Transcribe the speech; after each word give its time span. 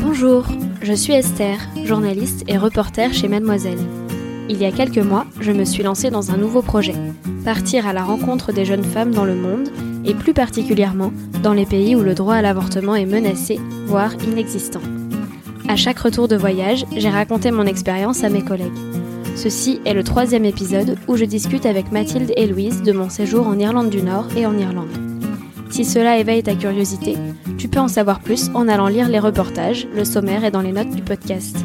Bonjour, 0.00 0.44
je 0.82 0.92
suis 0.92 1.12
Esther, 1.12 1.58
journaliste 1.84 2.42
et 2.48 2.58
reporter 2.58 3.12
chez 3.14 3.28
Mademoiselle. 3.28 3.78
Il 4.48 4.58
y 4.58 4.64
a 4.64 4.72
quelques 4.72 4.98
mois, 4.98 5.26
je 5.40 5.52
me 5.52 5.64
suis 5.64 5.84
lancée 5.84 6.10
dans 6.10 6.32
un 6.32 6.36
nouveau 6.36 6.62
projet, 6.62 6.94
partir 7.44 7.86
à 7.86 7.92
la 7.92 8.02
rencontre 8.02 8.52
des 8.52 8.64
jeunes 8.64 8.82
femmes 8.82 9.14
dans 9.14 9.24
le 9.24 9.36
monde, 9.36 9.68
et 10.04 10.14
plus 10.14 10.34
particulièrement 10.34 11.12
dans 11.42 11.52
les 11.52 11.66
pays 11.66 11.94
où 11.94 12.02
le 12.02 12.14
droit 12.14 12.34
à 12.34 12.42
l'avortement 12.42 12.96
est 12.96 13.06
menacé, 13.06 13.60
voire 13.86 14.14
inexistant. 14.24 14.82
À 15.68 15.76
chaque 15.76 15.98
retour 16.00 16.26
de 16.26 16.36
voyage, 16.36 16.84
j'ai 16.96 17.10
raconté 17.10 17.52
mon 17.52 17.66
expérience 17.66 18.24
à 18.24 18.30
mes 18.30 18.42
collègues. 18.42 18.72
Ceci 19.36 19.80
est 19.84 19.92
le 19.92 20.02
troisième 20.02 20.46
épisode 20.46 20.96
où 21.06 21.16
je 21.16 21.26
discute 21.26 21.66
avec 21.66 21.92
Mathilde 21.92 22.32
et 22.38 22.46
Louise 22.46 22.82
de 22.82 22.92
mon 22.92 23.10
séjour 23.10 23.46
en 23.46 23.58
Irlande 23.58 23.90
du 23.90 24.02
Nord 24.02 24.28
et 24.34 24.46
en 24.46 24.56
Irlande. 24.56 24.88
Si 25.68 25.84
cela 25.84 26.16
éveille 26.16 26.42
ta 26.42 26.54
curiosité, 26.54 27.16
tu 27.58 27.68
peux 27.68 27.78
en 27.78 27.86
savoir 27.86 28.20
plus 28.20 28.50
en 28.54 28.66
allant 28.66 28.88
lire 28.88 29.10
les 29.10 29.18
reportages, 29.18 29.86
le 29.94 30.06
sommaire 30.06 30.42
et 30.44 30.50
dans 30.50 30.62
les 30.62 30.72
notes 30.72 30.90
du 30.90 31.02
podcast. 31.02 31.58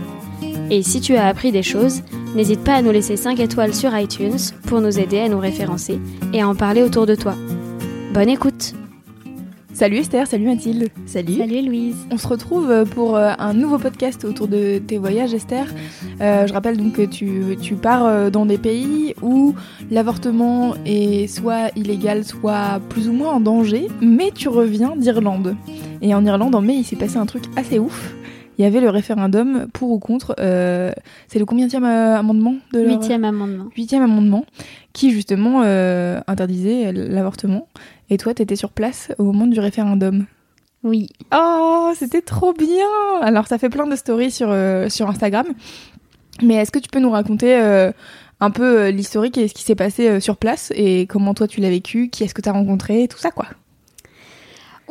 Et 0.69 0.83
si 0.83 0.99
tu 0.99 1.15
as 1.15 1.27
appris 1.27 1.53
des 1.53 1.63
choses, 1.63 2.01
n'hésite 2.35 2.61
pas 2.61 2.75
à 2.75 2.81
nous 2.81 2.91
laisser 2.91 3.15
5 3.15 3.39
étoiles 3.39 3.73
sur 3.73 3.97
iTunes 3.97 4.39
pour 4.67 4.81
nous 4.81 4.99
aider 4.99 5.19
à 5.19 5.29
nous 5.29 5.39
référencer 5.39 5.97
et 6.33 6.41
à 6.41 6.49
en 6.49 6.55
parler 6.55 6.83
autour 6.83 7.05
de 7.05 7.15
toi. 7.15 7.35
Bonne 8.13 8.29
écoute 8.29 8.73
Salut 9.73 9.97
Esther, 9.97 10.27
salut 10.27 10.45
Mathilde. 10.45 10.89
Salut. 11.05 11.37
Salut 11.37 11.61
Louise. 11.61 11.95
On 12.11 12.17
se 12.17 12.27
retrouve 12.27 12.85
pour 12.93 13.15
euh, 13.15 13.31
un 13.39 13.53
nouveau 13.53 13.77
podcast 13.77 14.25
autour 14.25 14.47
de 14.47 14.79
tes 14.79 14.97
voyages 14.97 15.33
Esther. 15.33 15.65
Euh, 16.19 16.45
je 16.45 16.53
rappelle 16.53 16.77
donc 16.77 16.93
que 16.93 17.03
tu, 17.03 17.57
tu 17.61 17.75
pars 17.75 18.05
euh, 18.05 18.29
dans 18.29 18.45
des 18.45 18.57
pays 18.57 19.15
où 19.21 19.55
l'avortement 19.89 20.75
est 20.85 21.27
soit 21.27 21.71
illégal, 21.75 22.25
soit 22.25 22.81
plus 22.89 23.07
ou 23.07 23.13
moins 23.13 23.33
en 23.33 23.39
danger, 23.39 23.87
mais 24.01 24.31
tu 24.35 24.49
reviens 24.49 24.95
d'Irlande. 24.95 25.55
Et 26.01 26.13
en 26.13 26.25
Irlande, 26.25 26.53
en 26.53 26.61
mai, 26.61 26.75
il 26.75 26.83
s'est 26.83 26.97
passé 26.97 27.17
un 27.17 27.25
truc 27.25 27.43
assez 27.55 27.79
ouf. 27.79 28.13
Il 28.57 28.63
y 28.63 28.65
avait 28.65 28.81
le 28.81 28.89
référendum 28.89 29.67
pour 29.73 29.91
ou 29.91 29.99
contre. 29.99 30.35
c'est 30.37 31.39
le 31.39 31.45
combienième 31.45 31.85
amendement 31.85 32.55
de 32.73 32.81
leur... 32.81 32.99
Huitième 32.99 33.23
amendement. 33.23 33.65
Huitième 33.75 34.03
amendement 34.03 34.45
qui 34.93 35.11
justement 35.11 35.61
interdisait 35.61 36.91
l'avortement. 36.91 37.67
Et 38.09 38.17
toi, 38.17 38.33
t'étais 38.33 38.57
sur 38.57 38.71
place 38.71 39.11
au 39.17 39.23
moment 39.23 39.47
du 39.47 39.59
référendum. 39.59 40.25
Oui. 40.83 41.09
Oh, 41.33 41.93
c'était 41.95 42.21
trop 42.21 42.53
bien 42.53 42.87
Alors, 43.21 43.47
ça 43.47 43.57
fait 43.57 43.69
plein 43.69 43.87
de 43.87 43.95
stories 43.95 44.31
sur, 44.31 44.49
euh, 44.49 44.89
sur 44.89 45.09
Instagram. 45.09 45.45
Mais 46.41 46.55
est-ce 46.55 46.71
que 46.71 46.79
tu 46.79 46.89
peux 46.89 46.99
nous 46.99 47.11
raconter 47.11 47.55
euh, 47.55 47.91
un 48.39 48.49
peu 48.49 48.81
euh, 48.81 48.91
l'historique 48.91 49.37
et 49.37 49.47
ce 49.47 49.53
qui 49.53 49.63
s'est 49.63 49.75
passé 49.75 50.19
sur 50.19 50.37
place 50.37 50.73
et 50.75 51.05
comment 51.05 51.33
toi 51.33 51.47
tu 51.47 51.61
l'as 51.61 51.69
vécu, 51.69 52.09
qui 52.09 52.23
est-ce 52.23 52.33
que 52.33 52.41
tu 52.41 52.49
as 52.49 52.53
rencontré, 52.53 53.07
tout 53.07 53.19
ça 53.19 53.31
quoi? 53.31 53.45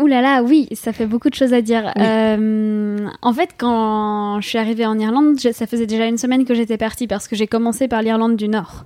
Ouh 0.00 0.06
là 0.06 0.22
là, 0.22 0.42
oui, 0.42 0.68
ça 0.72 0.92
fait 0.92 1.06
beaucoup 1.06 1.28
de 1.28 1.34
choses 1.34 1.52
à 1.52 1.60
dire. 1.60 1.92
en 1.96 3.32
fait, 3.32 3.50
quand 3.58 4.40
je 4.40 4.48
suis 4.48 4.58
arrivée 4.58 4.86
en 4.86 4.98
Irlande, 4.98 5.38
ça 5.38 5.66
faisait 5.66 5.86
déjà 5.86 6.06
une 6.06 6.18
semaine 6.18 6.44
que 6.44 6.54
j'étais 6.54 6.78
partie 6.78 7.06
parce 7.06 7.28
que 7.28 7.36
j'ai 7.36 7.46
commencé 7.46 7.86
par 7.86 8.02
l'Irlande 8.02 8.36
du 8.36 8.48
Nord 8.48 8.84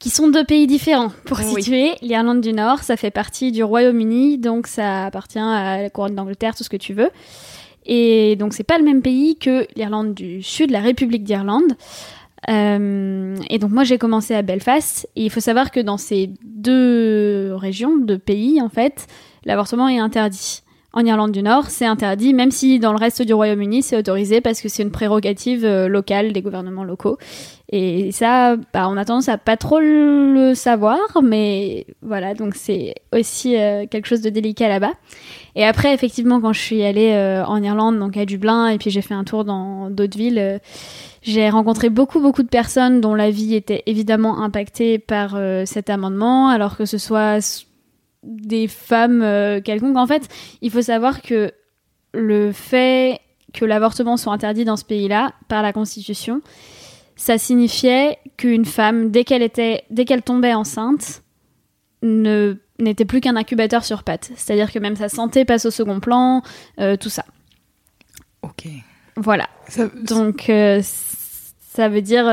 qui 0.00 0.08
sont 0.08 0.28
deux 0.28 0.44
pays 0.44 0.66
différents. 0.66 1.12
Pour 1.26 1.38
situer, 1.38 1.92
l'Irlande 2.00 2.40
du 2.40 2.54
Nord, 2.54 2.82
ça 2.82 2.96
fait 2.96 3.10
partie 3.10 3.52
du 3.52 3.62
Royaume-Uni, 3.62 4.38
donc 4.38 4.66
ça 4.66 5.04
appartient 5.04 5.38
à 5.38 5.82
la 5.82 5.90
couronne 5.90 6.14
d'Angleterre, 6.14 6.56
tout 6.56 6.64
ce 6.64 6.70
que 6.70 6.78
tu 6.78 6.94
veux. 6.94 7.10
Et 7.84 8.34
donc 8.36 8.54
c'est 8.54 8.64
pas 8.64 8.78
le 8.78 8.84
même 8.84 9.02
pays 9.02 9.36
que 9.36 9.66
l'Irlande 9.76 10.14
du 10.14 10.42
Sud, 10.42 10.70
la 10.70 10.80
République 10.80 11.22
d'Irlande. 11.22 11.74
Euh, 12.48 13.36
et 13.50 13.58
donc 13.58 13.70
moi 13.70 13.84
j'ai 13.84 13.98
commencé 13.98 14.34
à 14.34 14.40
Belfast 14.40 15.06
et 15.14 15.24
il 15.24 15.30
faut 15.30 15.40
savoir 15.40 15.70
que 15.70 15.80
dans 15.80 15.98
ces 15.98 16.30
deux 16.42 17.54
régions, 17.54 17.98
deux 17.98 18.18
pays 18.18 18.62
en 18.62 18.70
fait, 18.70 19.06
l'avortement 19.44 19.88
est 19.88 19.98
interdit. 19.98 20.62
En 20.92 21.04
Irlande 21.04 21.30
du 21.30 21.40
Nord, 21.40 21.66
c'est 21.70 21.86
interdit, 21.86 22.34
même 22.34 22.50
si 22.50 22.80
dans 22.80 22.90
le 22.90 22.98
reste 22.98 23.22
du 23.22 23.32
Royaume-Uni, 23.32 23.80
c'est 23.82 23.96
autorisé 23.96 24.40
parce 24.40 24.60
que 24.60 24.68
c'est 24.68 24.82
une 24.82 24.90
prérogative 24.90 25.64
euh, 25.64 25.86
locale 25.86 26.32
des 26.32 26.42
gouvernements 26.42 26.82
locaux. 26.82 27.16
Et 27.70 28.10
ça, 28.10 28.56
bah, 28.56 28.88
on 28.88 28.96
a 28.96 29.04
tendance 29.04 29.28
à 29.28 29.38
pas 29.38 29.56
trop 29.56 29.78
le 29.78 30.54
savoir, 30.54 30.98
mais 31.22 31.86
voilà, 32.02 32.34
donc 32.34 32.56
c'est 32.56 32.96
aussi 33.16 33.56
euh, 33.56 33.86
quelque 33.88 34.06
chose 34.06 34.20
de 34.20 34.30
délicat 34.30 34.68
là-bas. 34.68 34.94
Et 35.54 35.64
après, 35.64 35.94
effectivement, 35.94 36.40
quand 36.40 36.52
je 36.52 36.60
suis 36.60 36.82
allée 36.82 37.12
euh, 37.12 37.44
en 37.44 37.62
Irlande, 37.62 38.00
donc 38.00 38.16
à 38.16 38.24
Dublin, 38.24 38.66
et 38.66 38.78
puis 38.78 38.90
j'ai 38.90 39.02
fait 39.02 39.14
un 39.14 39.22
tour 39.22 39.44
dans 39.44 39.90
d'autres 39.90 40.18
villes, 40.18 40.60
j'ai 41.22 41.50
rencontré 41.50 41.88
beaucoup, 41.88 42.18
beaucoup 42.18 42.42
de 42.42 42.48
personnes 42.48 43.00
dont 43.00 43.14
la 43.14 43.30
vie 43.30 43.54
était 43.54 43.84
évidemment 43.86 44.42
impactée 44.42 44.98
par 44.98 45.38
cet 45.66 45.88
amendement, 45.88 46.48
alors 46.48 46.76
que 46.76 46.84
ce 46.84 46.98
soit 46.98 47.64
des 48.22 48.68
femmes 48.68 49.22
euh, 49.22 49.60
quelconques. 49.60 49.96
En 49.96 50.06
fait, 50.06 50.28
il 50.60 50.70
faut 50.70 50.82
savoir 50.82 51.22
que 51.22 51.52
le 52.12 52.52
fait 52.52 53.20
que 53.52 53.64
l'avortement 53.64 54.16
soit 54.16 54.32
interdit 54.32 54.64
dans 54.64 54.76
ce 54.76 54.84
pays-là 54.84 55.32
par 55.48 55.62
la 55.62 55.72
Constitution, 55.72 56.40
ça 57.16 57.38
signifiait 57.38 58.18
qu'une 58.36 58.64
femme, 58.64 59.10
dès 59.10 59.24
qu'elle 59.24 59.42
était, 59.42 59.84
dès 59.90 60.04
qu'elle 60.04 60.22
tombait 60.22 60.54
enceinte, 60.54 61.22
ne 62.02 62.56
n'était 62.78 63.04
plus 63.04 63.20
qu'un 63.20 63.36
incubateur 63.36 63.84
sur 63.84 64.04
pattes. 64.04 64.30
C'est-à-dire 64.36 64.72
que 64.72 64.78
même 64.78 64.96
sa 64.96 65.10
santé 65.10 65.44
passe 65.44 65.66
au 65.66 65.70
second 65.70 66.00
plan, 66.00 66.42
euh, 66.78 66.96
tout 66.96 67.10
ça. 67.10 67.26
Ok. 68.40 68.66
Voilà. 69.16 69.50
Donc 70.02 70.48
euh, 70.48 70.80
ça 70.82 71.90
veut 71.90 72.00
dire 72.00 72.24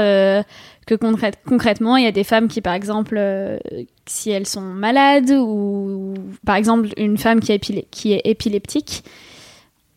que 0.87 0.95
concrètement, 0.95 1.97
il 1.97 2.03
y 2.03 2.07
a 2.07 2.11
des 2.11 2.23
femmes 2.23 2.47
qui, 2.47 2.61
par 2.61 2.73
exemple, 2.73 3.15
euh, 3.17 3.59
si 4.07 4.31
elles 4.31 4.47
sont 4.47 4.61
malades 4.61 5.31
ou, 5.31 6.15
par 6.45 6.55
exemple, 6.55 6.89
une 6.97 7.17
femme 7.17 7.39
qui 7.39 7.51
est, 7.51 7.87
qui 7.91 8.13
est 8.13 8.21
épileptique, 8.23 9.03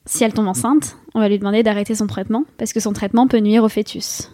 si 0.04 0.24
elle 0.24 0.34
tombe 0.34 0.48
enceinte, 0.48 0.96
on 1.14 1.20
va 1.20 1.28
lui 1.28 1.38
demander 1.38 1.62
d'arrêter 1.62 1.94
son 1.94 2.06
traitement 2.06 2.44
parce 2.58 2.72
que 2.72 2.80
son 2.80 2.92
traitement 2.92 3.28
peut 3.28 3.38
nuire 3.38 3.64
au 3.64 3.68
fœtus. 3.68 4.30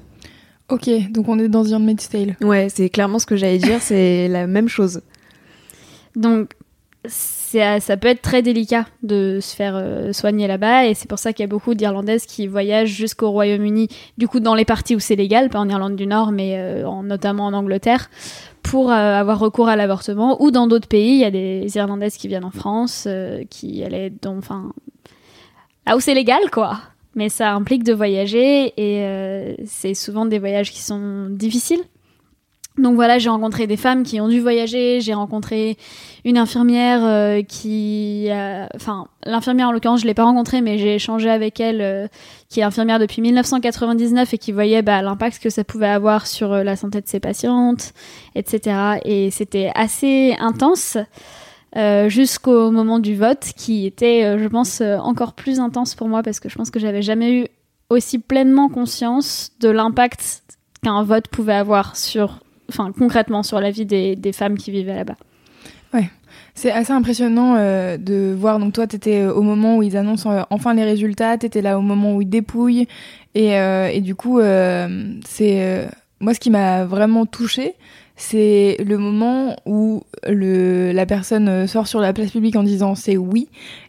Ok, 0.69 0.89
donc 1.11 1.28
on 1.28 1.39
est 1.39 1.49
dans 1.49 1.72
un 1.75 1.94
Tale. 1.94 2.37
Ouais, 2.41 2.69
c'est 2.69 2.88
clairement 2.88 3.21
ce 3.21 3.27
que 3.27 3.37
j'allais 3.37 3.59
dire, 3.59 3.81
c'est 3.81 4.27
la 4.27 4.47
même 4.47 4.69
chose. 4.69 5.03
Donc, 6.17 6.55
ça 7.81 7.97
peut 7.97 8.09
être 8.09 8.22
très 8.22 8.43
délicat 8.43 8.87
de 9.03 9.39
se 9.41 9.55
faire 9.55 9.75
euh, 9.77 10.12
soigner 10.12 10.47
là-bas 10.47 10.87
et 10.87 10.94
c'est 10.94 11.09
pour 11.09 11.19
ça 11.19 11.33
qu'il 11.33 11.43
y 11.43 11.49
a 11.49 11.49
beaucoup 11.49 11.75
d'Irlandaises 11.75 12.27
qui 12.27 12.47
voyagent 12.47 12.91
jusqu'au 12.91 13.31
Royaume-Uni, 13.31 13.89
du 14.19 14.28
coup 14.28 14.41
dans 14.41 14.55
les 14.55 14.65
parties 14.65 14.97
où 14.97 15.00
c'est 15.00 15.17
légal, 15.17 15.49
pas 15.49 15.59
en 15.59 15.69
Irlande 15.69 15.97
du 15.97 16.06
Nord 16.06 16.33
mais 16.33 16.59
euh, 16.59 16.87
en, 16.87 17.03
notamment 17.03 17.47
en 17.47 17.53
Angleterre, 17.53 18.11
pour 18.62 18.91
euh, 18.91 18.94
avoir 18.94 19.39
recours 19.39 19.69
à 19.69 19.77
l'avortement 19.77 20.43
ou 20.43 20.50
dans 20.50 20.67
d'autres 20.67 20.89
pays, 20.89 21.12
il 21.12 21.21
y 21.21 21.25
a 21.25 21.31
des 21.31 21.77
Irlandaises 21.77 22.17
qui 22.17 22.28
viennent 22.28 22.44
en 22.44 22.50
France, 22.50 23.09
qui 23.50 23.84
allaient 23.84 24.11
donc, 24.11 24.38
enfin, 24.38 24.73
là 25.87 25.97
où 25.97 26.00
c'est 26.00 26.15
légal 26.15 26.50
quoi. 26.50 26.78
Mais 27.15 27.28
ça 27.28 27.53
implique 27.53 27.83
de 27.83 27.94
voyager 27.94 28.75
et 28.77 29.56
c'est 29.65 29.94
souvent 29.94 30.27
des 30.27 30.38
voyages 30.38 30.71
qui 30.71 30.83
sont 30.83 31.28
difficiles 31.31 31.83
donc 32.78 32.94
voilà, 32.94 33.19
j'ai 33.19 33.31
rencontré 33.31 33.66
des 33.66 33.78
femmes 33.78 34.03
qui 34.03 34.20
ont 34.20 34.28
dû 34.28 34.41
voyager, 34.41 35.00
j'ai 35.00 35.14
rencontré 35.14 35.78
une 36.26 36.37
infirmière 36.37 37.00
euh, 37.05 37.43
qui, 37.43 38.28
enfin 38.75 39.06
l'infirmière 39.25 39.69
en 39.69 39.73
l'occurrence 39.73 40.00
je 40.00 40.06
l'ai 40.06 40.14
pas 40.14 40.25
rencontrée 40.25 40.61
mais 40.61 40.76
j'ai 40.76 40.96
échangé 40.96 41.31
avec 41.31 41.58
elle, 41.58 41.81
euh, 41.81 42.06
qui 42.49 42.61
est 42.61 42.64
infirmière 42.64 42.99
depuis 42.99 43.23
1999 43.23 44.34
et 44.34 44.38
qui 44.38 44.52
voyait 44.52 44.82
bah, 44.82 45.00
l'impact 45.00 45.43
que 45.43 45.49
ça 45.49 45.64
pouvait 45.64 45.87
avoir 45.87 46.26
sur 46.26 46.52
euh, 46.52 46.64
la 46.64 46.76
santé 46.76 47.00
de 47.00 47.08
ses 47.08 47.20
patientes, 47.20 47.94
etc. 48.34 48.99
Et 49.05 49.31
c'était 49.31 49.70
assez 49.75 50.34
intense 50.38 50.99
jusqu'au 52.06 52.70
moment 52.70 52.99
du 52.99 53.14
vote 53.14 53.52
qui 53.55 53.84
était, 53.84 54.38
je 54.38 54.49
pense, 54.49 54.81
encore 54.81 55.34
plus 55.34 55.61
intense 55.61 55.94
pour 55.94 56.08
moi 56.08 56.23
parce 56.23 56.40
que 56.40 56.49
je 56.49 56.55
pense 56.55 56.70
que 56.70 56.81
j'avais 56.81 57.02
jamais 57.02 57.40
eu 57.40 57.46
aussi 57.90 58.19
pleinement 58.19 58.70
conscience 58.70 59.50
de 59.61 59.69
l'impact 59.69 60.43
qu'un 60.82 61.02
vote 61.02 61.28
pouvait 61.28 61.52
avoir 61.52 61.94
sur 61.94 62.38
enfin 62.68 62.92
concrètement 62.96 63.42
sur 63.42 63.60
la 63.60 63.70
vie 63.70 63.86
des, 63.86 64.32
femmes 64.32 64.56
qui 64.56 64.70
vivaient 64.70 64.94
là-bas. 64.94 65.16
Ouais, 65.94 66.10
c'est 66.54 66.72
assez 66.72 66.92
impressionnant 66.92 67.54
euh, 67.56 67.96
de 67.96 68.34
voir. 68.36 68.58
Donc 68.58 68.72
toi, 68.72 68.86
tu 68.86 68.96
étais 68.96 69.24
au 69.26 69.42
moment 69.42 69.76
où 69.76 69.82
ils 69.82 69.96
annoncent 69.96 70.30
euh, 70.30 70.42
enfin 70.50 70.74
les 70.74 70.84
résultats, 70.84 71.38
tu 71.38 71.46
étais 71.46 71.62
là 71.62 71.78
au 71.78 71.82
moment 71.82 72.16
où 72.16 72.22
ils 72.22 72.28
dépouillent, 72.28 72.88
et, 73.34 73.58
euh, 73.58 73.88
et 73.88 74.00
du 74.00 74.14
coup, 74.14 74.40
c'est 74.40 75.88
moi 76.20 76.34
ce 76.34 76.40
qui 76.40 76.50
m'a 76.50 76.84
vraiment 76.84 77.26
touchée, 77.26 77.74
c'est 78.16 78.78
le 78.82 78.96
moment 78.96 79.56
où 79.66 80.02
le, 80.26 80.92
la 80.92 81.04
personne 81.04 81.66
sort 81.66 81.86
sur 81.86 82.00
la 82.00 82.14
place 82.14 82.30
publique 82.30 82.56
en 82.56 82.62
disant 82.62 82.94
c'est 82.94 83.16
oui, 83.18 83.48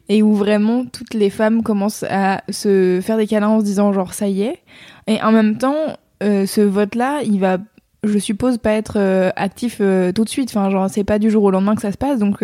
et 0.10 0.22
où 0.22 0.34
vraiment 0.34 0.86
toutes 0.86 1.14
les 1.14 1.30
femmes 1.30 1.64
commencent 1.64 2.06
à 2.10 2.44
se 2.50 3.00
faire 3.02 3.18
des 3.18 3.28
câlins 3.28 3.48
en 3.48 3.60
se 3.60 3.66
disant 3.66 3.94
genre 3.94 4.14
ça 4.14 4.28
y 4.28 4.42
est. 4.42 4.60
Et 5.08 5.22
en 5.22 5.32
même 5.32 5.58
temps, 5.58 5.98
euh, 6.24 6.46
ce 6.46 6.62
vote-là, 6.62 7.22
il 7.24 7.40
va, 7.40 7.58
je 8.04 8.18
suppose, 8.20 8.58
pas 8.58 8.72
être 8.72 8.98
euh, 8.98 9.32
actif 9.36 9.78
euh, 9.82 10.12
tout 10.12 10.24
de 10.24 10.30
suite. 10.30 10.50
Enfin, 10.50 10.70
genre, 10.70 10.90
c'est 10.90 11.04
pas 11.04 11.20
du 11.20 11.30
jour 11.30 11.44
au 11.44 11.52
lendemain 11.52 11.76
que 11.76 11.82
ça 11.82 11.92
se 11.92 11.98
passe. 11.98 12.20
Donc, 12.20 12.44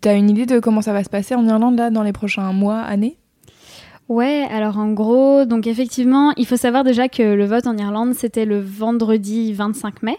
t'as 0.00 0.16
une 0.16 0.30
idée 0.30 0.46
de 0.46 0.58
comment 0.60 0.82
ça 0.82 0.92
va 0.92 1.04
se 1.04 1.10
passer 1.10 1.34
en 1.34 1.46
Irlande 1.46 1.76
là 1.76 1.90
dans 1.90 2.02
les 2.02 2.12
prochains 2.12 2.52
mois, 2.52 2.80
années? 2.80 3.18
Ouais, 4.08 4.46
alors 4.52 4.78
en 4.78 4.92
gros, 4.92 5.44
donc 5.46 5.66
effectivement, 5.66 6.32
il 6.36 6.46
faut 6.46 6.56
savoir 6.56 6.84
déjà 6.84 7.08
que 7.08 7.22
le 7.22 7.44
vote 7.44 7.66
en 7.66 7.76
Irlande, 7.76 8.14
c'était 8.14 8.44
le 8.44 8.60
vendredi 8.60 9.52
25 9.52 10.04
mai. 10.04 10.16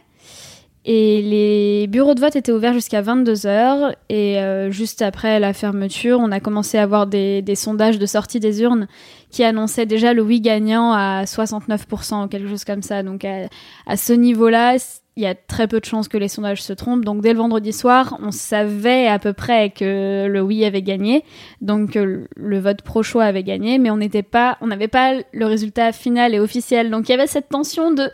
Et 0.90 1.22
les 1.22 1.88
bureaux 1.88 2.14
de 2.14 2.22
vote 2.22 2.38
étaient 2.38 2.54
ouverts 2.54 2.74
jusqu'à 2.74 3.02
22h. 3.02 3.94
Et 4.08 4.40
euh, 4.40 4.72
juste 4.72 5.02
après 5.02 5.38
la 5.38 5.52
fermeture, 5.52 6.18
on 6.22 6.32
a 6.32 6.40
commencé 6.40 6.78
à 6.78 6.84
avoir 6.84 7.08
des, 7.08 7.44
sondages 7.56 8.00
de 8.00 8.06
sortie 8.06 8.40
des 8.40 8.62
urnes 8.62 8.88
qui 9.30 9.44
annonçaient 9.44 9.86
déjà 9.86 10.14
le 10.14 10.22
oui 10.22 10.42
gagnant 10.42 10.92
à 10.94 11.24
69% 11.24 12.26
ou 12.26 12.28
quelque 12.28 12.48
chose 12.48 12.64
comme 12.66 12.82
ça. 12.82 13.04
Donc 13.04 13.26
à, 13.26 13.48
à 13.86 13.98
ce 13.98 14.14
niveau-là, 14.14 14.78
il 15.18 15.24
y 15.24 15.26
a 15.26 15.34
très 15.34 15.68
peu 15.68 15.80
de 15.80 15.86
chances 15.86 16.08
que 16.08 16.18
les 16.18 16.28
sondages 16.28 16.62
se 16.62 16.74
trompent. 16.74 17.04
Donc 17.04 17.22
dès 17.22 17.34
le 17.34 17.40
vendredi 17.40 17.74
soir, 17.74 18.18
on 18.22 18.30
savait 18.30 19.08
à 19.08 19.18
peu 19.18 19.34
près 19.34 19.72
que 19.72 20.28
le 20.28 20.42
oui 20.42 20.64
avait 20.64 20.84
gagné, 20.84 21.26
donc 21.60 21.96
le 21.96 22.60
vote 22.60 22.84
pro-choix 22.84 23.24
avait 23.24 23.44
gagné, 23.44 23.80
mais 23.80 23.90
on 23.90 23.98
n'était 23.98 24.22
pas, 24.22 24.58
on 24.62 24.68
n'avait 24.68 24.88
pas 24.88 25.16
le 25.34 25.46
résultat 25.48 25.92
final 25.92 26.36
et 26.36 26.40
officiel. 26.40 26.92
Donc 26.92 27.10
il 27.10 27.14
y 27.14 27.16
avait 27.16 27.26
cette 27.26 27.50
tension 27.50 27.92
de, 27.92 28.12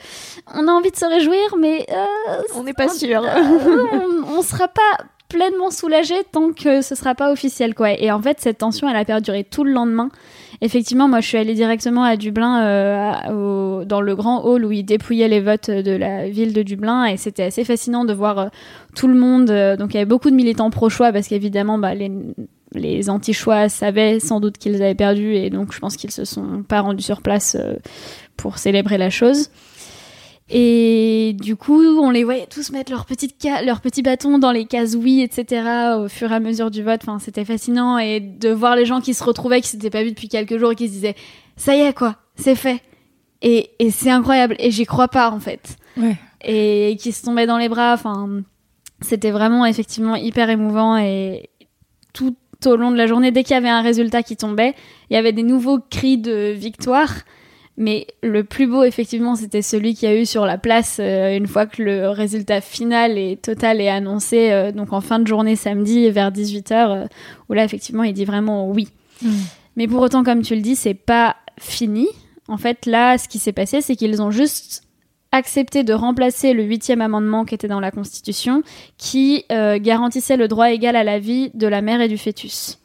on 0.56 0.66
a 0.70 0.72
envie 0.72 0.92
de 0.92 0.96
se 0.96 1.06
réjouir, 1.06 1.58
mais 1.60 1.86
euh, 1.92 2.42
on 2.56 2.64
n'est 2.64 2.74
pas 2.74 2.88
sûr. 2.88 3.22
on, 3.22 4.38
ne 4.38 4.42
sera 4.42 4.70
pas 4.70 5.04
pleinement 5.28 5.72
soulagé 5.72 6.16
tant 6.32 6.54
que 6.54 6.82
ce 6.82 6.96
sera 6.96 7.16
pas 7.16 7.34
officiel 7.34 7.76
quoi. 7.76 7.92
Et 7.92 8.12
en 8.12 8.22
fait 8.22 8.40
cette 8.40 8.60
tension 8.60 8.88
elle 8.88 8.96
a 8.96 9.04
perduré 9.04 9.44
tout 9.44 9.66
le 9.66 9.74
lendemain 9.74 10.10
effectivement, 10.64 11.10
moi, 11.10 11.20
je 11.20 11.28
suis 11.28 11.38
allée 11.38 11.54
directement 11.54 12.04
à 12.04 12.16
Dublin, 12.16 12.66
euh, 12.66 13.86
dans 13.86 14.02
le 14.02 14.16
grand 14.16 14.46
hall 14.46 14.66
où 14.66 14.72
ils 14.72 14.84
dépouillaient 14.84 15.28
les 15.28 15.42
votes 15.42 15.70
de 15.70 15.92
la 15.92 16.30
ville 16.30 16.54
de 16.54 16.64
Dublin, 16.64 17.06
et 17.06 17.18
c'était 17.18 17.44
assez 17.44 17.66
fascinant 17.66 18.06
de 18.06 18.14
voir 18.14 18.40
euh, 18.40 18.48
tout 18.96 19.08
le 19.08 19.16
monde. 19.16 19.50
Euh, 19.50 19.76
donc, 19.76 19.94
il 19.94 19.96
y 19.96 19.98
avait 19.98 20.06
beaucoup 20.06 20.30
de 20.30 20.36
militants 20.36 20.70
pro-choix 20.70 21.12
parce 21.12 21.28
qu'évidemment, 21.28 21.78
bah, 21.78 21.94
les, 21.94 23.10
anti-choix 23.10 23.68
savaient 23.68 24.20
sans 24.20 24.40
doute 24.40 24.58
qu'ils 24.58 24.76
avaient 24.76 24.96
perdu, 24.96 25.36
et 25.36 25.50
donc 25.50 25.74
je 25.74 25.80
pense 25.80 25.96
qu'ils 25.96 26.12
se 26.12 26.26
sont 26.26 26.64
pas 26.68 26.82
rendus 26.82 27.04
sur 27.04 27.22
place 27.22 27.56
pour 28.36 28.58
célébrer 28.58 28.98
la 28.98 29.12
chose. 29.12 29.50
Et 30.50 31.36
du 31.40 31.56
coup, 31.56 31.82
on 31.82 32.10
les 32.10 32.24
voyait 32.24 32.48
tous 32.48 32.72
mettre 32.72 32.92
leurs 32.92 33.06
petits, 33.06 33.34
leurs 33.66 33.82
petits 33.82 34.02
bâtons 34.02 34.40
dans 34.40 34.52
les 34.52 34.66
cases 34.66 34.96
oui, 34.96 35.22
etc. 35.22 35.96
au 35.98 36.08
fur 36.08 36.32
et 36.32 36.36
à 36.36 36.40
mesure 36.40 36.70
du 36.70 36.84
vote. 36.84 37.02
Enfin, 37.04 37.20
c'était 37.20 37.46
fascinant. 37.46 37.98
Et 37.98 38.20
de 38.20 38.50
voir 38.50 38.76
les 38.76 38.86
gens 38.86 39.02
qui 39.02 39.14
se 39.14 39.24
retrouvaient, 39.24 39.62
qui 39.62 39.70
s'étaient 39.70 39.90
pas 39.90 40.04
vus 40.04 40.12
depuis 40.12 40.28
quelques 40.28 40.58
jours 40.58 40.72
et 40.72 40.76
qui 40.76 40.88
se 40.88 40.94
disaient 40.94 41.16
ça 41.56 41.76
y 41.76 41.80
est, 41.80 41.94
quoi, 41.94 42.18
c'est 42.36 42.56
fait. 42.56 42.82
Et, 43.42 43.72
et 43.80 43.90
c'est 43.90 44.10
incroyable. 44.10 44.56
Et 44.60 44.72
j'y 44.72 44.86
crois 44.86 45.08
pas, 45.08 45.32
en 45.32 45.40
fait. 45.40 45.78
Ouais. 45.98 46.18
Et 46.44 46.98
qui 47.00 47.12
se 47.12 47.24
tombaient 47.24 47.48
dans 47.48 47.58
les 47.58 47.70
bras. 47.70 47.94
Enfin, 47.94 48.42
c'était 49.02 49.32
vraiment 49.32 49.66
effectivement 49.66 50.16
hyper 50.16 50.50
émouvant. 50.50 50.98
Et 50.98 51.50
tout 52.12 52.36
au 52.66 52.76
long 52.76 52.92
de 52.92 52.98
la 52.98 53.08
journée, 53.08 53.32
dès 53.32 53.44
qu'il 53.44 53.54
y 53.54 53.58
avait 53.58 53.70
un 53.70 53.82
résultat 53.82 54.24
qui 54.24 54.38
tombait, 54.38 54.74
il 55.10 55.14
y 55.14 55.18
avait 55.18 55.34
des 55.34 55.44
nouveaux 55.44 55.80
cris 55.80 56.18
de 56.18 56.52
victoire. 56.52 57.12
Mais 57.76 58.06
le 58.22 58.44
plus 58.44 58.68
beau, 58.68 58.84
effectivement, 58.84 59.36
c'était 59.36 59.64
celui 59.64 59.96
qu'il 59.96 60.08
y 60.08 60.12
a 60.12 60.16
eu 60.16 60.26
sur 60.26 60.46
la 60.46 60.60
place 60.60 60.98
euh, 61.00 61.36
une 61.36 61.48
fois 61.48 61.66
que 61.66 61.82
le 61.82 62.10
résultat 62.10 62.62
final 62.62 63.18
et 63.18 63.36
total 63.36 63.82
est 63.82 63.90
annoncé, 63.90 64.52
euh, 64.52 64.72
donc 64.72 64.94
en 64.94 65.02
fin 65.02 65.18
de 65.20 65.26
journée 65.26 65.56
samedi 65.56 66.10
vers 66.12 66.32
18h, 66.32 66.74
euh, 66.74 67.06
où 67.50 67.54
là, 67.54 67.64
effectivement, 67.64 68.04
il 68.04 68.14
dit 68.14 68.26
vraiment 68.26 68.70
oui. 68.70 68.90
Mm. 69.24 69.32
Mais 69.76 69.88
pour 69.88 70.02
autant, 70.02 70.24
comme 70.24 70.44
tu 70.44 70.54
le 70.54 70.62
dis, 70.62 70.76
c'est 70.76 70.94
pas 70.94 71.36
fini. 71.60 72.08
En 72.48 72.58
fait, 72.58 72.86
là, 72.86 73.18
ce 73.18 73.28
qui 73.28 73.40
s'est 73.40 73.54
passé, 73.54 73.82
c'est 73.82 73.96
qu'ils 73.96 74.22
ont 74.22 74.30
juste 74.30 74.84
accepté 75.32 75.84
de 75.84 75.94
remplacer 75.94 76.54
le 76.54 76.62
huitième 76.62 77.02
amendement 77.02 77.44
qui 77.44 77.56
était 77.56 77.68
dans 77.68 77.80
la 77.80 77.90
Constitution, 77.90 78.62
qui 79.00 79.46
garantissait 79.50 80.38
le 80.38 80.48
droit 80.48 80.70
égal 80.70 80.96
à 80.96 81.04
la 81.04 81.18
vie 81.18 81.50
de 81.56 81.66
la 81.66 81.82
mère 81.82 82.02
et 82.02 82.08
du 82.08 82.20
fœtus. 82.20 82.83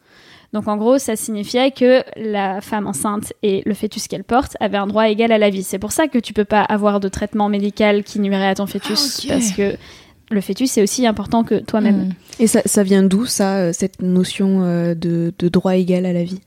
Donc 0.53 0.67
en 0.67 0.77
gros, 0.77 0.99
ça 0.99 1.15
signifiait 1.15 1.71
que 1.71 2.03
la 2.17 2.61
femme 2.61 2.87
enceinte 2.87 3.33
et 3.43 3.62
le 3.67 3.75
fœtus 3.75 4.09
qu'elle 4.09 4.25
porte 4.25 4.56
avaient 4.61 4.79
un 4.79 4.87
droit 4.87 5.09
égal 5.09 5.31
à 5.31 5.39
la 5.39 5.50
vie. 5.50 5.62
C'est 5.62 5.79
pour 5.79 5.93
ça 5.93 6.09
que 6.09 6.19
tu 6.19 6.33
peux 6.33 6.47
pas 6.47 6.62
avoir 6.62 7.00
de 7.00 7.09
traitement 7.09 7.49
médical 7.49 8.03
qui 8.03 8.19
nuirait 8.19 8.49
à 8.49 8.55
ton 8.55 8.67
fœtus 8.67 9.27
ah, 9.29 9.35
parce 9.35 9.53
que 9.53 9.77
le 10.31 10.41
fœtus 10.41 10.77
est 10.79 10.83
aussi 10.83 11.06
important 11.06 11.45
que 11.45 11.56
toi-même. 11.56 12.09
Hmm. 12.09 12.12
Et 12.41 12.47
ça, 12.47 12.83
vient 12.83 13.03
d'où 13.03 13.27
ça, 13.27 13.56
euh, 13.56 13.73
cette 13.73 14.00
notion 14.00 14.62
euh, 14.62 14.95
de, 14.95 15.33
droit 15.49 15.77
égal 15.77 16.06
à 16.06 16.12
la 16.12 16.25
vie? 16.25 16.41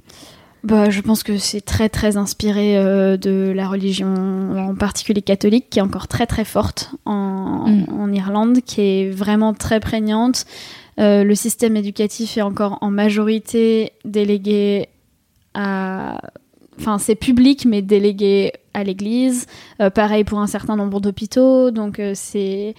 Bah, 0.63 0.89
je 0.89 1.01
pense 1.01 1.23
que 1.23 1.37
c'est 1.37 1.61
très 1.61 1.89
très 1.89 2.17
inspiré 2.17 2.77
euh, 2.77 3.17
de 3.17 3.51
la 3.55 3.67
religion, 3.67 4.13
en 4.69 4.75
particulier 4.75 5.23
catholique, 5.23 5.69
qui 5.69 5.79
est 5.79 5.81
encore 5.81 6.07
très 6.07 6.27
très 6.27 6.45
forte 6.45 6.91
en, 7.05 7.67
hmm. 7.67 7.85
en 7.99 8.11
Irlande, 8.11 8.59
qui 8.65 8.81
est 8.81 9.09
vraiment 9.09 9.53
très 9.53 9.79
prégnante. 9.79 10.45
Euh, 11.01 11.23
le 11.23 11.35
système 11.35 11.75
éducatif 11.75 12.37
est 12.37 12.41
encore 12.41 12.77
en 12.81 12.91
majorité 12.91 13.93
délégué 14.05 14.87
à... 15.53 16.19
Enfin, 16.79 16.99
c'est 16.99 17.15
public, 17.15 17.65
mais 17.65 17.81
délégué 17.81 18.53
à 18.73 18.83
l'Église. 18.83 19.47
Euh, 19.81 19.89
pareil 19.89 20.23
pour 20.23 20.39
un 20.39 20.47
certain 20.47 20.75
nombre 20.75 21.01
d'hôpitaux. 21.01 21.71
Donc, 21.71 21.99
euh, 21.99 22.13
c'est... 22.15 22.75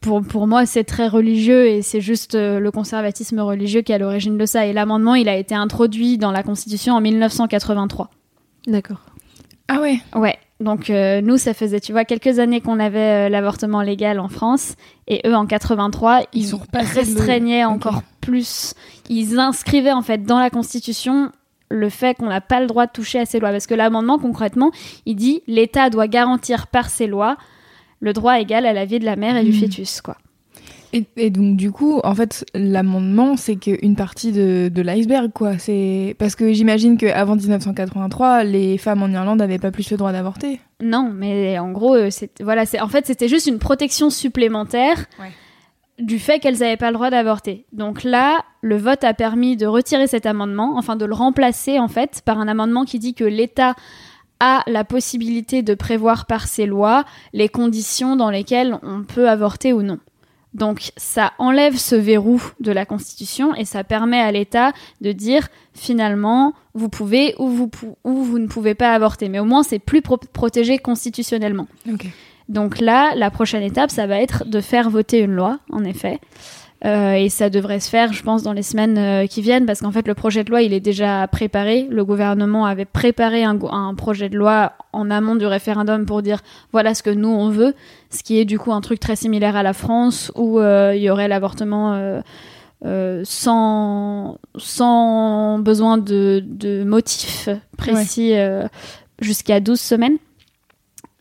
Pour, 0.00 0.22
pour, 0.22 0.46
moi, 0.46 0.66
c'est 0.66 0.84
très 0.84 1.08
religieux 1.08 1.66
et 1.66 1.82
c'est 1.82 2.00
juste 2.00 2.34
le 2.34 2.70
conservatisme 2.70 3.40
religieux 3.40 3.80
qui 3.80 3.92
est 3.92 3.94
à 3.94 3.98
l'origine 3.98 4.38
de 4.38 4.46
ça. 4.46 4.66
Et 4.66 4.72
l'amendement, 4.72 5.14
il 5.14 5.28
a 5.28 5.36
été 5.36 5.54
introduit 5.54 6.16
dans 6.16 6.30
la 6.30 6.42
Constitution 6.42 6.94
en 6.94 7.00
1983. 7.00 8.10
D'accord. 8.68 9.00
Ah 9.66 9.80
ouais? 9.80 9.98
Ouais. 10.14 10.38
Donc 10.60 10.88
euh, 10.88 11.20
nous, 11.20 11.36
ça 11.36 11.52
faisait, 11.52 11.80
tu 11.80 11.92
vois, 11.92 12.04
quelques 12.04 12.38
années 12.38 12.60
qu'on 12.60 12.78
avait 12.78 13.26
euh, 13.26 13.28
l'avortement 13.28 13.82
légal 13.82 14.20
en 14.20 14.28
France, 14.28 14.76
et 15.08 15.20
eux, 15.26 15.34
en 15.34 15.46
83, 15.46 16.22
ils, 16.32 16.48
ils 16.48 16.78
restreignaient 16.94 17.64
encore 17.64 18.02
plus. 18.20 18.74
Ils 19.08 19.38
inscrivaient 19.38 19.92
en 19.92 20.02
fait 20.02 20.24
dans 20.24 20.38
la 20.38 20.50
Constitution 20.50 21.32
le 21.70 21.88
fait 21.88 22.16
qu'on 22.16 22.28
n'a 22.28 22.40
pas 22.40 22.60
le 22.60 22.66
droit 22.66 22.86
de 22.86 22.92
toucher 22.92 23.18
à 23.18 23.26
ces 23.26 23.40
lois, 23.40 23.50
parce 23.50 23.66
que 23.66 23.74
l'amendement 23.74 24.18
concrètement, 24.18 24.70
il 25.06 25.16
dit 25.16 25.42
l'État 25.46 25.90
doit 25.90 26.08
garantir 26.08 26.68
par 26.68 26.88
ses 26.88 27.06
lois 27.06 27.36
le 28.00 28.12
droit 28.12 28.38
égal 28.38 28.64
à 28.66 28.72
la 28.72 28.84
vie 28.84 28.98
de 28.98 29.04
la 29.04 29.16
mère 29.16 29.36
et 29.36 29.44
du 29.44 29.50
mmh. 29.50 29.60
fœtus, 29.60 30.00
quoi. 30.02 30.16
Et, 31.16 31.30
donc 31.30 31.56
du 31.56 31.72
coup, 31.72 32.00
en 32.04 32.14
fait, 32.14 32.46
l'amendement, 32.54 33.36
c'est 33.36 33.56
qu'une 33.56 33.96
partie 33.96 34.30
de, 34.30 34.70
l'iceberg, 34.80 35.32
quoi. 35.32 35.58
C'est 35.58 36.14
parce 36.18 36.36
que 36.36 36.52
j'imagine 36.52 36.96
qu'avant 36.96 37.34
1983, 37.34 38.44
les 38.44 38.78
femmes 38.78 39.02
en 39.02 39.08
Irlande 39.08 39.40
n'avaient 39.40 39.58
pas 39.58 39.72
plus 39.72 39.90
le 39.90 39.96
droit 39.96 40.12
d'avorter. 40.12 40.60
Non, 40.80 41.10
mais 41.12 41.58
en 41.58 41.72
gros, 41.72 41.96
euh, 41.96 42.10
voilà, 42.40 42.62
en 42.80 42.88
fait, 42.88 43.06
c'était 43.06 43.26
juste 43.26 43.48
une 43.48 43.58
protection 43.58 44.08
supplémentaire. 44.08 45.06
du 46.00 46.18
fait 46.18 46.40
qu'elles 46.40 46.58
n'avaient 46.58 46.76
pas 46.76 46.90
le 46.90 46.94
droit 46.94 47.10
d'avorter. 47.10 47.66
Donc 47.72 48.02
là, 48.02 48.44
le 48.62 48.76
vote 48.76 49.04
a 49.04 49.14
permis 49.14 49.56
de 49.56 49.66
retirer 49.66 50.08
cet 50.08 50.26
amendement, 50.26 50.76
enfin 50.76 50.96
de 50.96 51.04
le 51.04 51.14
remplacer 51.14 51.78
en 51.78 51.86
fait 51.86 52.20
par 52.24 52.40
un 52.40 52.48
amendement 52.48 52.84
qui 52.84 52.98
dit 52.98 53.14
que 53.14 53.22
l'État 53.22 53.76
a 54.40 54.64
la 54.66 54.82
possibilité 54.82 55.62
de 55.62 55.74
prévoir 55.74 56.26
par 56.26 56.48
ses 56.48 56.66
lois 56.66 57.04
les 57.32 57.48
conditions 57.48 58.16
dans 58.16 58.30
lesquelles 58.30 58.76
on 58.82 59.04
peut 59.04 59.28
avorter 59.28 59.72
ou 59.72 59.82
non. 59.82 60.00
Donc 60.54 60.92
ça 60.96 61.32
enlève 61.38 61.76
ce 61.76 61.96
verrou 61.96 62.40
de 62.60 62.72
la 62.72 62.86
Constitution 62.86 63.54
et 63.54 63.64
ça 63.64 63.84
permet 63.84 64.20
à 64.20 64.30
l'État 64.32 64.72
de 65.00 65.12
dire 65.12 65.48
finalement 65.74 66.54
vous 66.74 66.88
pouvez 66.88 67.34
ou 67.38 67.48
vous, 67.48 67.70
ou 68.04 68.22
vous 68.22 68.38
ne 68.38 68.46
pouvez 68.46 68.74
pas 68.74 68.94
avorter. 68.94 69.28
Mais 69.28 69.40
au 69.40 69.44
moins 69.44 69.62
c'est 69.62 69.78
plus 69.80 70.02
protégé 70.02 70.78
constitutionnellement. 70.78 71.66
Donc 72.48 72.78
là, 72.80 73.14
la 73.14 73.30
prochaine 73.30 73.62
étape, 73.62 73.90
ça 73.90 74.06
va 74.06 74.20
être 74.20 74.44
de 74.44 74.60
faire 74.60 74.90
voter 74.90 75.20
une 75.20 75.32
loi, 75.32 75.60
en 75.70 75.82
effet, 75.82 76.20
et 76.84 77.30
ça 77.30 77.48
devrait 77.48 77.80
se 77.80 77.88
faire, 77.88 78.12
je 78.12 78.22
pense, 78.22 78.42
dans 78.42 78.52
les 78.52 78.62
semaines 78.62 78.98
euh, 78.98 79.26
qui 79.26 79.40
viennent, 79.40 79.64
parce 79.64 79.80
qu'en 79.80 79.90
fait, 79.90 80.06
le 80.06 80.12
projet 80.12 80.44
de 80.44 80.50
loi, 80.50 80.60
il 80.60 80.74
est 80.74 80.80
déjà 80.80 81.26
préparé. 81.28 81.86
Le 81.90 82.04
gouvernement 82.04 82.66
avait 82.66 82.84
préparé 82.84 83.42
un, 83.42 83.58
un, 83.70 83.94
projet 83.94 84.28
de 84.28 84.36
loi 84.36 84.72
en 84.92 85.10
amont 85.10 85.34
du 85.34 85.46
référendum 85.46 86.04
pour 86.04 86.20
dire 86.20 86.40
voilà 86.72 86.94
ce 86.94 87.02
que 87.02 87.08
nous 87.08 87.30
on 87.30 87.48
veut, 87.48 87.74
ce 88.10 88.22
qui 88.22 88.38
est 88.38 88.44
du 88.44 88.58
coup 88.58 88.72
un 88.72 88.82
truc 88.82 89.00
très 89.00 89.16
similaire 89.16 89.56
à 89.56 89.62
la 89.62 89.72
France 89.72 90.30
où 90.34 90.60
euh, 90.60 90.92
il 90.94 91.02
y 91.02 91.08
aurait 91.08 91.28
l'avortement. 91.28 92.22
sans, 93.24 94.38
sans 94.58 95.58
besoin 95.58 95.96
de, 95.96 96.42
de 96.44 96.84
motifs 96.84 97.48
précis 97.78 98.34
jusqu'à 99.20 99.60
12 99.60 99.80
semaines. 99.80 100.18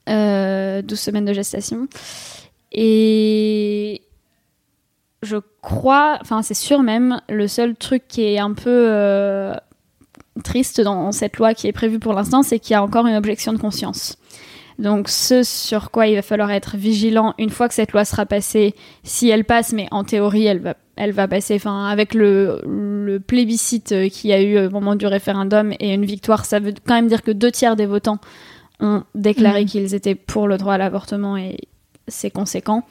12 0.08 1.00
semaines 1.00 1.25
de 1.25 1.32
gestation. 1.32 1.88
Et, 2.74 4.01
je 5.24 5.38
crois, 5.62 6.18
enfin 6.22 6.42
c'est 6.42 6.53
sûr 6.53 6.84
même, 6.84 7.22
le 7.30 7.48
seul 7.48 7.75
truc 7.75 8.03
qui 8.08 8.24
est 8.24 8.39
un 8.39 8.53
peu 8.53 8.88
euh, 8.89 9.53
triste 10.44 10.82
dans 10.82 11.12
cette 11.12 11.38
loi 11.38 11.53
qui 11.53 11.68
est 11.68 11.72
prévue 11.72 12.00
pour 12.00 12.13
l'instant, 12.13 12.44
c'est 12.44 12.60
qu'il 12.60 12.74
y 12.74 12.75
a 12.75 12.84
encore 12.84 13.08
une 13.08 13.15
objection 13.15 13.53
de 13.53 13.58
conscience. 13.58 14.18
Donc 14.80 15.08
ce 15.08 15.44
sur 15.44 15.92
quoi 15.92 16.08
il 16.08 16.15
va 16.15 16.22
falloir 16.24 16.50
être 16.51 16.77
vigilant 16.77 17.36
une 17.38 17.51
fois 17.51 17.68
que 17.68 17.75
cette 17.75 17.92
loi 17.92 18.06
sera 18.06 18.25
passée, 18.25 18.74
si 19.03 19.30
elle 19.30 19.46
passe, 19.46 19.72
mais 19.72 19.88
en 19.92 20.03
théorie 20.03 20.46
elle 20.46 20.60
va, 20.60 20.75
elle 20.96 21.12
va 21.12 21.27
passer, 21.27 21.56
enfin 21.56 21.86
avec 21.86 22.13
le, 22.13 22.60
le 22.65 23.20
plébiscite 23.20 24.10
qu'il 24.10 24.32
y 24.32 24.34
a 24.34 24.42
eu 24.42 24.65
au 24.65 24.70
moment 24.72 24.96
du 24.96 25.06
référendum 25.06 25.74
et 25.80 25.94
une 25.94 26.06
victoire, 26.06 26.46
ça 26.46 26.60
veut 26.60 26.74
quand 26.86 26.96
même 26.96 27.08
dire 27.08 27.22
que 27.22 27.32
deux 27.32 27.51
tiers 27.51 27.75
des 27.75 27.86
votants 27.86 28.20
ont 28.80 29.03
déclaré 29.13 29.62
Mhm. 29.62 29.68
qu'ils 29.68 29.94
étaient 29.94 30.15
pour 30.15 30.48
le 30.48 30.58
droit 30.58 30.74
à 30.74 30.77
l'avortement 30.80 31.38
et 31.38 31.58
c'est 32.08 32.32
conséquent. 32.32 32.84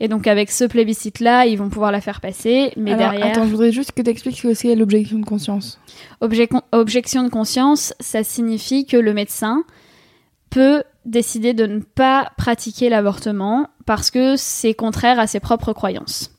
Et 0.00 0.08
donc 0.08 0.26
avec 0.26 0.50
ce 0.50 0.64
plébiscite-là, 0.64 1.46
ils 1.46 1.56
vont 1.56 1.68
pouvoir 1.68 1.92
la 1.92 2.00
faire 2.00 2.20
passer, 2.20 2.72
mais 2.76 2.92
Alors, 2.92 3.12
derrière... 3.12 3.26
Attends, 3.26 3.44
je 3.44 3.50
voudrais 3.50 3.72
juste 3.72 3.92
que 3.92 4.02
tu 4.02 4.10
expliques 4.10 4.36
ce 4.38 4.48
que 4.48 4.54
c'est 4.54 4.74
l'objection 4.74 5.18
de 5.18 5.24
conscience. 5.24 5.78
Obje- 6.20 6.48
objection 6.72 7.22
de 7.22 7.28
conscience, 7.28 7.94
ça 8.00 8.24
signifie 8.24 8.86
que 8.86 8.96
le 8.96 9.14
médecin 9.14 9.64
peut 10.50 10.82
décider 11.04 11.54
de 11.54 11.66
ne 11.66 11.80
pas 11.80 12.32
pratiquer 12.36 12.88
l'avortement 12.88 13.68
parce 13.86 14.10
que 14.10 14.36
c'est 14.36 14.74
contraire 14.74 15.18
à 15.18 15.26
ses 15.26 15.40
propres 15.40 15.72
croyances. 15.72 16.30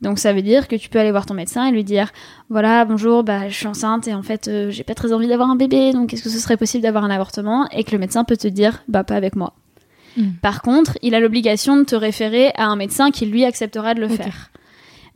Donc 0.00 0.18
ça 0.18 0.32
veut 0.32 0.42
dire 0.42 0.66
que 0.66 0.76
tu 0.76 0.88
peux 0.88 0.98
aller 0.98 1.10
voir 1.10 1.26
ton 1.26 1.34
médecin 1.34 1.66
et 1.66 1.72
lui 1.72 1.84
dire 1.84 2.10
voilà 2.48 2.86
bonjour 2.86 3.22
bah 3.22 3.50
je 3.50 3.54
suis 3.54 3.66
enceinte 3.66 4.08
et 4.08 4.14
en 4.14 4.22
fait 4.22 4.48
euh, 4.48 4.70
j'ai 4.70 4.82
pas 4.82 4.94
très 4.94 5.12
envie 5.12 5.28
d'avoir 5.28 5.50
un 5.50 5.56
bébé 5.56 5.92
donc 5.92 6.14
est-ce 6.14 6.22
que 6.22 6.30
ce 6.30 6.38
serait 6.38 6.56
possible 6.56 6.82
d'avoir 6.82 7.04
un 7.04 7.10
avortement? 7.10 7.68
Et 7.70 7.84
que 7.84 7.92
le 7.92 7.98
médecin 7.98 8.24
peut 8.24 8.38
te 8.38 8.48
dire 8.48 8.82
bah 8.88 9.04
pas 9.04 9.16
avec 9.16 9.36
moi. 9.36 9.52
Mm. 10.16 10.22
Par 10.42 10.62
contre 10.62 10.98
il 11.02 11.14
a 11.14 11.20
l'obligation 11.20 11.76
de 11.76 11.84
te 11.84 11.94
référer 11.96 12.50
à 12.56 12.64
un 12.66 12.76
médecin 12.76 13.10
qui 13.10 13.26
lui 13.26 13.44
acceptera 13.44 13.94
de 13.94 14.00
le 14.00 14.08
faire. 14.08 14.50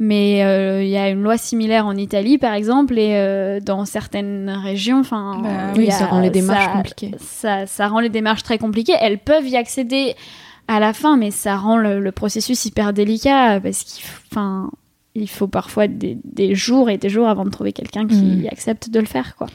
Mais 0.01 0.43
euh, 0.45 0.83
il 0.83 0.89
y 0.89 0.97
a 0.97 1.09
une 1.09 1.23
loi 1.23 1.37
similaire 1.39 1.87
en 1.87 1.95
Italie, 1.97 2.37
par 2.37 2.53
exemple, 2.55 2.99
et 2.99 3.13
euh, 3.15 3.61
dans 3.61 3.85
certaines 3.85 4.51
régions, 4.51 4.99
enfin, 4.99 5.41
Bah 5.43 5.73
Oui, 5.77 5.89
ça 5.91 6.07
rend 6.07 6.19
les 6.21 6.31
démarches 6.31 6.65
ça- 6.65 6.73
compliquées. 6.73 7.13
Ça, 7.21 7.67
ça 7.67 7.87
rend 7.87 8.01
les 8.01 8.09
démarches 8.09 8.43
très 8.43 8.59
compliquées. 8.59 8.97
Elles 9.01 9.19
peuvent 9.19 9.47
y 9.47 9.57
accéder 9.57 10.17
à 10.67 10.81
la 10.81 10.93
fin, 10.95 11.17
mais 11.17 11.31
ça 11.31 11.57
rend 11.57 11.77
le, 11.77 12.01
le 12.01 12.11
processus 12.13 12.65
hyper 12.65 12.93
délicat 12.93 13.61
parce 13.61 13.85
qu'il, 13.85 14.05
enfin, 14.33 14.71
il 15.15 15.29
faut 15.29 15.47
parfois 15.47 15.87
des, 15.87 16.19
des 16.25 16.57
jours 16.57 16.91
et 16.91 16.99
des 16.99 17.09
jours 17.09 17.29
avant 17.29 17.45
de 17.45 17.51
trouver 17.51 17.73
quelqu'un 17.73 18.09
qui 18.09 18.17
Mm. 18.21 18.47
accepte 18.51 18.91
de 18.91 18.99
le 18.99 19.07
faire, 19.07 19.37
quoi. 19.37 19.47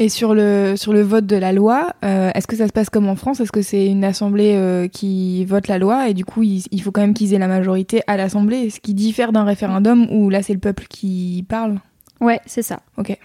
Et 0.00 0.08
sur 0.08 0.32
le, 0.32 0.74
sur 0.76 0.92
le 0.92 1.02
vote 1.02 1.26
de 1.26 1.34
la 1.34 1.52
loi, 1.52 1.92
euh, 2.04 2.30
est-ce 2.34 2.46
que 2.46 2.54
ça 2.54 2.68
se 2.68 2.72
passe 2.72 2.88
comme 2.88 3.08
en 3.08 3.16
France? 3.16 3.40
Est-ce 3.40 3.50
que 3.50 3.62
c'est 3.62 3.86
une 3.86 4.04
assemblée 4.04 4.54
euh, 4.54 4.86
qui 4.86 5.44
vote 5.44 5.66
la 5.66 5.78
loi 5.78 6.08
et 6.08 6.14
du 6.14 6.24
coup 6.24 6.44
il, 6.44 6.62
il 6.70 6.80
faut 6.82 6.92
quand 6.92 7.00
même 7.00 7.14
qu'ils 7.14 7.34
aient 7.34 7.38
la 7.38 7.48
majorité 7.48 8.02
à 8.06 8.16
l'assemblée 8.16 8.70
Ce 8.70 8.78
qui 8.78 8.94
diffère 8.94 9.32
d'un 9.32 9.42
référendum 9.42 10.06
où 10.12 10.30
là 10.30 10.40
c'est 10.42 10.52
le 10.52 10.60
peuple 10.60 10.86
qui 10.88 11.44
parle? 11.48 11.80
Ouais, 12.20 12.40
c'est 12.46 12.62
ça. 12.62 12.80
Ok. 12.96 13.16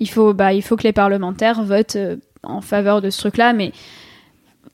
Il 0.00 0.08
faut, 0.08 0.32
bah, 0.32 0.54
il 0.54 0.62
faut 0.62 0.76
que 0.76 0.82
les 0.84 0.92
parlementaires 0.94 1.62
votent 1.62 1.96
euh, 1.96 2.16
en 2.42 2.62
faveur 2.62 3.02
de 3.02 3.10
ce 3.10 3.18
truc-là, 3.20 3.52
mais 3.52 3.72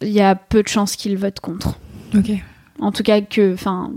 il 0.02 0.08
y 0.10 0.20
a 0.20 0.34
peu 0.36 0.62
de 0.62 0.68
chances 0.68 0.94
qu'ils 0.96 1.18
votent 1.18 1.40
contre. 1.40 1.78
Ok. 2.16 2.30
En 2.78 2.92
tout 2.92 3.02
cas, 3.02 3.20
que, 3.20 3.52
enfin, 3.54 3.90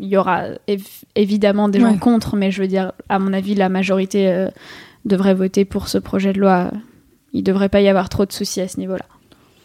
il 0.00 0.08
y 0.08 0.16
aura 0.16 0.44
év- 0.68 1.02
évidemment 1.16 1.68
des 1.68 1.80
gens 1.80 1.92
Ouais. 1.92 1.98
contre, 1.98 2.34
mais 2.36 2.50
je 2.50 2.60
veux 2.62 2.66
dire, 2.68 2.92
à 3.08 3.18
mon 3.18 3.32
avis, 3.34 3.54
la 3.54 3.68
majorité 3.68 4.46
devrait 5.04 5.34
voter 5.34 5.64
pour 5.64 5.88
ce 5.88 5.98
projet 5.98 6.32
de 6.32 6.40
loi. 6.40 6.70
Il 7.34 7.42
devrait 7.42 7.68
pas 7.68 7.82
y 7.82 7.88
avoir 7.88 8.08
trop 8.08 8.24
de 8.24 8.32
soucis 8.32 8.62
à 8.62 8.68
ce 8.68 8.80
niveau-là. 8.80 9.04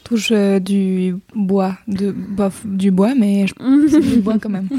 Touche 0.03 0.31
euh, 0.31 0.59
du 0.59 1.15
bois, 1.35 1.77
de, 1.87 2.11
bof, 2.11 2.65
du 2.65 2.91
bois, 2.91 3.13
mais 3.15 3.45
je 3.47 3.53
c'est 3.89 3.99
du 4.01 4.19
bois 4.19 4.37
quand 4.41 4.49
même. 4.49 4.67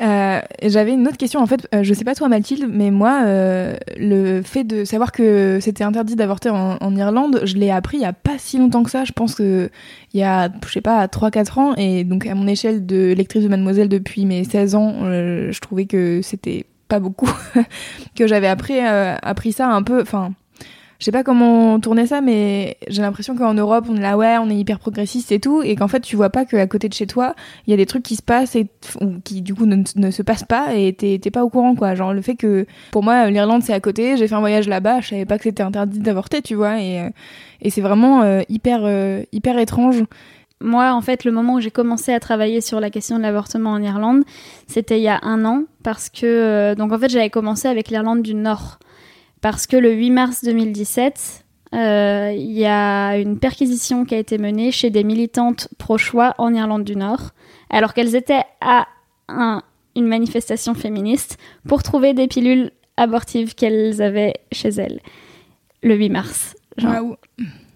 Euh, 0.00 0.40
J'avais 0.62 0.92
une 0.92 1.06
autre 1.08 1.16
question 1.16 1.40
en 1.40 1.46
fait. 1.46 1.66
euh, 1.74 1.82
je 1.82 1.92
sais 1.92 2.04
pas 2.04 2.14
toi 2.14 2.28
Mathilde, 2.28 2.68
mais 2.70 2.90
moi, 2.90 3.22
euh, 3.24 3.74
le 3.96 4.42
fait 4.42 4.62
de 4.62 4.84
savoir 4.84 5.10
que 5.10 5.58
c'était 5.60 5.82
interdit 5.82 6.14
d'avorter 6.14 6.50
en, 6.50 6.76
en 6.80 6.96
Irlande, 6.96 7.40
je 7.44 7.56
l'ai 7.56 7.70
appris 7.70 7.96
il 7.96 8.02
y 8.02 8.06
a 8.06 8.12
pas 8.12 8.38
si 8.38 8.58
longtemps 8.58 8.84
que 8.84 8.90
ça. 8.90 9.04
Je 9.04 9.12
pense 9.12 9.34
que 9.34 9.70
il 10.14 10.20
y 10.20 10.22
a, 10.22 10.50
je 10.66 10.72
sais 10.72 10.80
pas, 10.80 11.06
3-4 11.06 11.58
ans. 11.58 11.74
Et 11.76 12.04
donc 12.04 12.26
à 12.26 12.34
mon 12.34 12.46
échelle 12.46 12.86
de 12.86 13.12
lectrice 13.12 13.42
de 13.42 13.48
Mademoiselle 13.48 13.88
depuis 13.88 14.24
mes 14.24 14.44
16 14.44 14.74
ans, 14.76 14.94
je 15.04 15.60
trouvais 15.60 15.86
que 15.86 16.20
c'était 16.22 16.64
pas 16.86 17.00
beaucoup 17.00 17.30
que 18.16 18.26
j'avais 18.28 18.48
appris 18.48 18.78
appris 18.78 19.52
ça 19.52 19.68
un 19.68 19.82
peu. 19.82 20.00
Enfin. 20.00 20.32
Je 20.98 21.04
sais 21.04 21.12
pas 21.12 21.22
comment 21.22 21.78
tourner 21.78 22.08
ça, 22.08 22.20
mais 22.20 22.76
j'ai 22.88 23.02
l'impression 23.02 23.36
qu'en 23.36 23.54
Europe, 23.54 23.86
on 23.88 23.96
est 23.96 24.00
là, 24.00 24.16
ouais, 24.16 24.36
on 24.38 24.50
est 24.50 24.56
hyper 24.56 24.80
progressiste 24.80 25.30
et 25.30 25.38
tout, 25.38 25.62
et 25.62 25.76
qu'en 25.76 25.86
fait, 25.86 26.00
tu 26.00 26.16
vois 26.16 26.30
pas 26.30 26.44
qu'à 26.44 26.66
côté 26.66 26.88
de 26.88 26.94
chez 26.94 27.06
toi, 27.06 27.36
il 27.66 27.70
y 27.70 27.74
a 27.74 27.76
des 27.76 27.86
trucs 27.86 28.02
qui 28.02 28.16
se 28.16 28.22
passent 28.22 28.56
et 28.56 28.66
qui 29.22 29.42
du 29.42 29.54
coup 29.54 29.64
ne, 29.64 30.10
se 30.10 30.22
passent 30.22 30.42
pas 30.42 30.74
et 30.74 30.92
t'es 30.92 31.30
pas 31.30 31.44
au 31.44 31.50
courant 31.50 31.76
quoi. 31.76 31.94
Genre 31.94 32.12
le 32.12 32.20
fait 32.20 32.34
que 32.34 32.66
pour 32.90 33.04
moi 33.04 33.30
l'Irlande 33.30 33.62
c'est 33.62 33.72
à 33.72 33.78
côté, 33.78 34.16
j'ai 34.16 34.26
fait 34.26 34.34
un 34.34 34.40
voyage 34.40 34.66
là-bas, 34.66 35.00
je 35.00 35.10
savais 35.10 35.24
pas 35.24 35.38
que 35.38 35.44
c'était 35.44 35.62
interdit 35.62 36.00
d'avorter, 36.00 36.42
tu 36.42 36.56
vois, 36.56 36.80
et, 36.80 37.00
euh, 37.00 37.10
c'est 37.68 37.80
vraiment 37.80 38.22
euh, 38.22 38.42
hyper 38.48 38.80
euh, 38.82 39.22
hyper 39.32 39.56
étrange. 39.58 40.02
Moi, 40.60 40.92
en 40.92 41.00
fait, 41.00 41.24
le 41.24 41.30
moment 41.30 41.54
où 41.54 41.60
j'ai 41.60 41.70
commencé 41.70 42.12
à 42.12 42.18
travailler 42.18 42.60
sur 42.60 42.80
la 42.80 42.90
question 42.90 43.16
de 43.18 43.22
l'avortement 43.22 43.70
en 43.70 43.80
Irlande, 43.80 44.24
c'était 44.66 44.98
il 44.98 45.04
y 45.04 45.08
a 45.08 45.20
un 45.22 45.44
an, 45.44 45.62
parce 45.84 46.08
que, 46.08 46.74
donc 46.74 46.92
en 46.92 46.98
fait, 46.98 47.08
j'avais 47.08 47.30
commencé 47.30 47.68
avec 47.68 47.90
l'Irlande 47.90 48.22
du 48.22 48.34
Nord. 48.34 48.80
Parce 49.40 49.66
que 49.66 49.76
le 49.76 49.92
8 49.92 50.10
mars 50.10 50.44
2017, 50.44 51.44
euh, 51.74 52.32
il 52.34 52.52
y 52.52 52.66
a 52.66 53.16
une 53.18 53.38
perquisition 53.38 54.04
qui 54.04 54.14
a 54.14 54.18
été 54.18 54.38
menée 54.38 54.72
chez 54.72 54.90
des 54.90 55.04
militantes 55.04 55.68
pro-choix 55.78 56.34
en 56.38 56.52
Irlande 56.54 56.84
du 56.84 56.96
Nord, 56.96 57.30
alors 57.70 57.94
qu'elles 57.94 58.14
étaient 58.16 58.42
à 58.60 58.86
un- 59.28 59.62
une 59.96 60.06
manifestation 60.06 60.74
féministe 60.74 61.38
pour 61.66 61.82
trouver 61.82 62.14
des 62.14 62.26
pilules 62.26 62.70
abortives 62.96 63.54
qu'elles 63.54 64.00
avaient 64.02 64.34
chez 64.52 64.70
elles. 64.70 65.00
Le 65.82 65.94
8 65.94 66.08
mars. 66.10 66.56
Genre, 66.78 67.16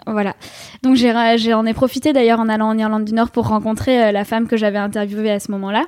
voilà. 0.07 0.35
Donc 0.83 0.97
j'en 0.97 1.65
ai 1.67 1.75
profité 1.75 2.13
d'ailleurs 2.13 2.41
en 2.41 2.49
allant 2.49 2.69
en 2.69 2.79
Irlande 2.79 3.05
du 3.05 3.13
Nord 3.13 3.31
pour 3.31 3.47
rencontrer 3.49 4.03
euh, 4.05 4.13
la 4.13 4.25
femme 4.25 4.49
que 4.49 4.57
j'avais 4.57 4.79
interviewée 4.79 5.31
à 5.31 5.39
ce 5.41 5.51
moment-là. 5.53 5.85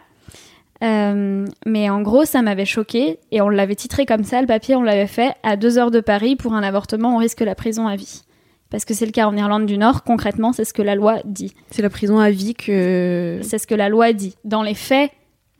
Euh, 0.84 1.46
mais 1.66 1.88
en 1.88 2.02
gros, 2.02 2.24
ça 2.24 2.42
m'avait 2.42 2.64
choqué 2.64 3.18
et 3.30 3.40
on 3.40 3.48
l'avait 3.48 3.74
titré 3.74 4.04
comme 4.06 4.24
ça, 4.24 4.40
le 4.40 4.46
papier, 4.46 4.76
on 4.76 4.82
l'avait 4.82 5.06
fait 5.06 5.34
à 5.42 5.56
deux 5.56 5.78
heures 5.78 5.90
de 5.90 6.00
Paris 6.00 6.36
pour 6.36 6.52
un 6.54 6.62
avortement, 6.62 7.16
on 7.16 7.18
risque 7.18 7.40
la 7.40 7.54
prison 7.54 7.86
à 7.86 7.96
vie. 7.96 8.22
Parce 8.70 8.84
que 8.84 8.92
c'est 8.92 9.06
le 9.06 9.12
cas 9.12 9.26
en 9.26 9.36
Irlande 9.36 9.66
du 9.66 9.78
Nord, 9.78 10.02
concrètement, 10.02 10.52
c'est 10.52 10.64
ce 10.64 10.74
que 10.74 10.82
la 10.82 10.94
loi 10.94 11.18
dit. 11.24 11.54
C'est 11.70 11.82
la 11.82 11.90
prison 11.90 12.18
à 12.18 12.30
vie 12.30 12.54
que. 12.54 13.38
C'est 13.42 13.58
ce 13.58 13.66
que 13.66 13.74
la 13.74 13.88
loi 13.88 14.12
dit. 14.12 14.34
Dans 14.44 14.62
les 14.62 14.74
faits, 14.74 15.10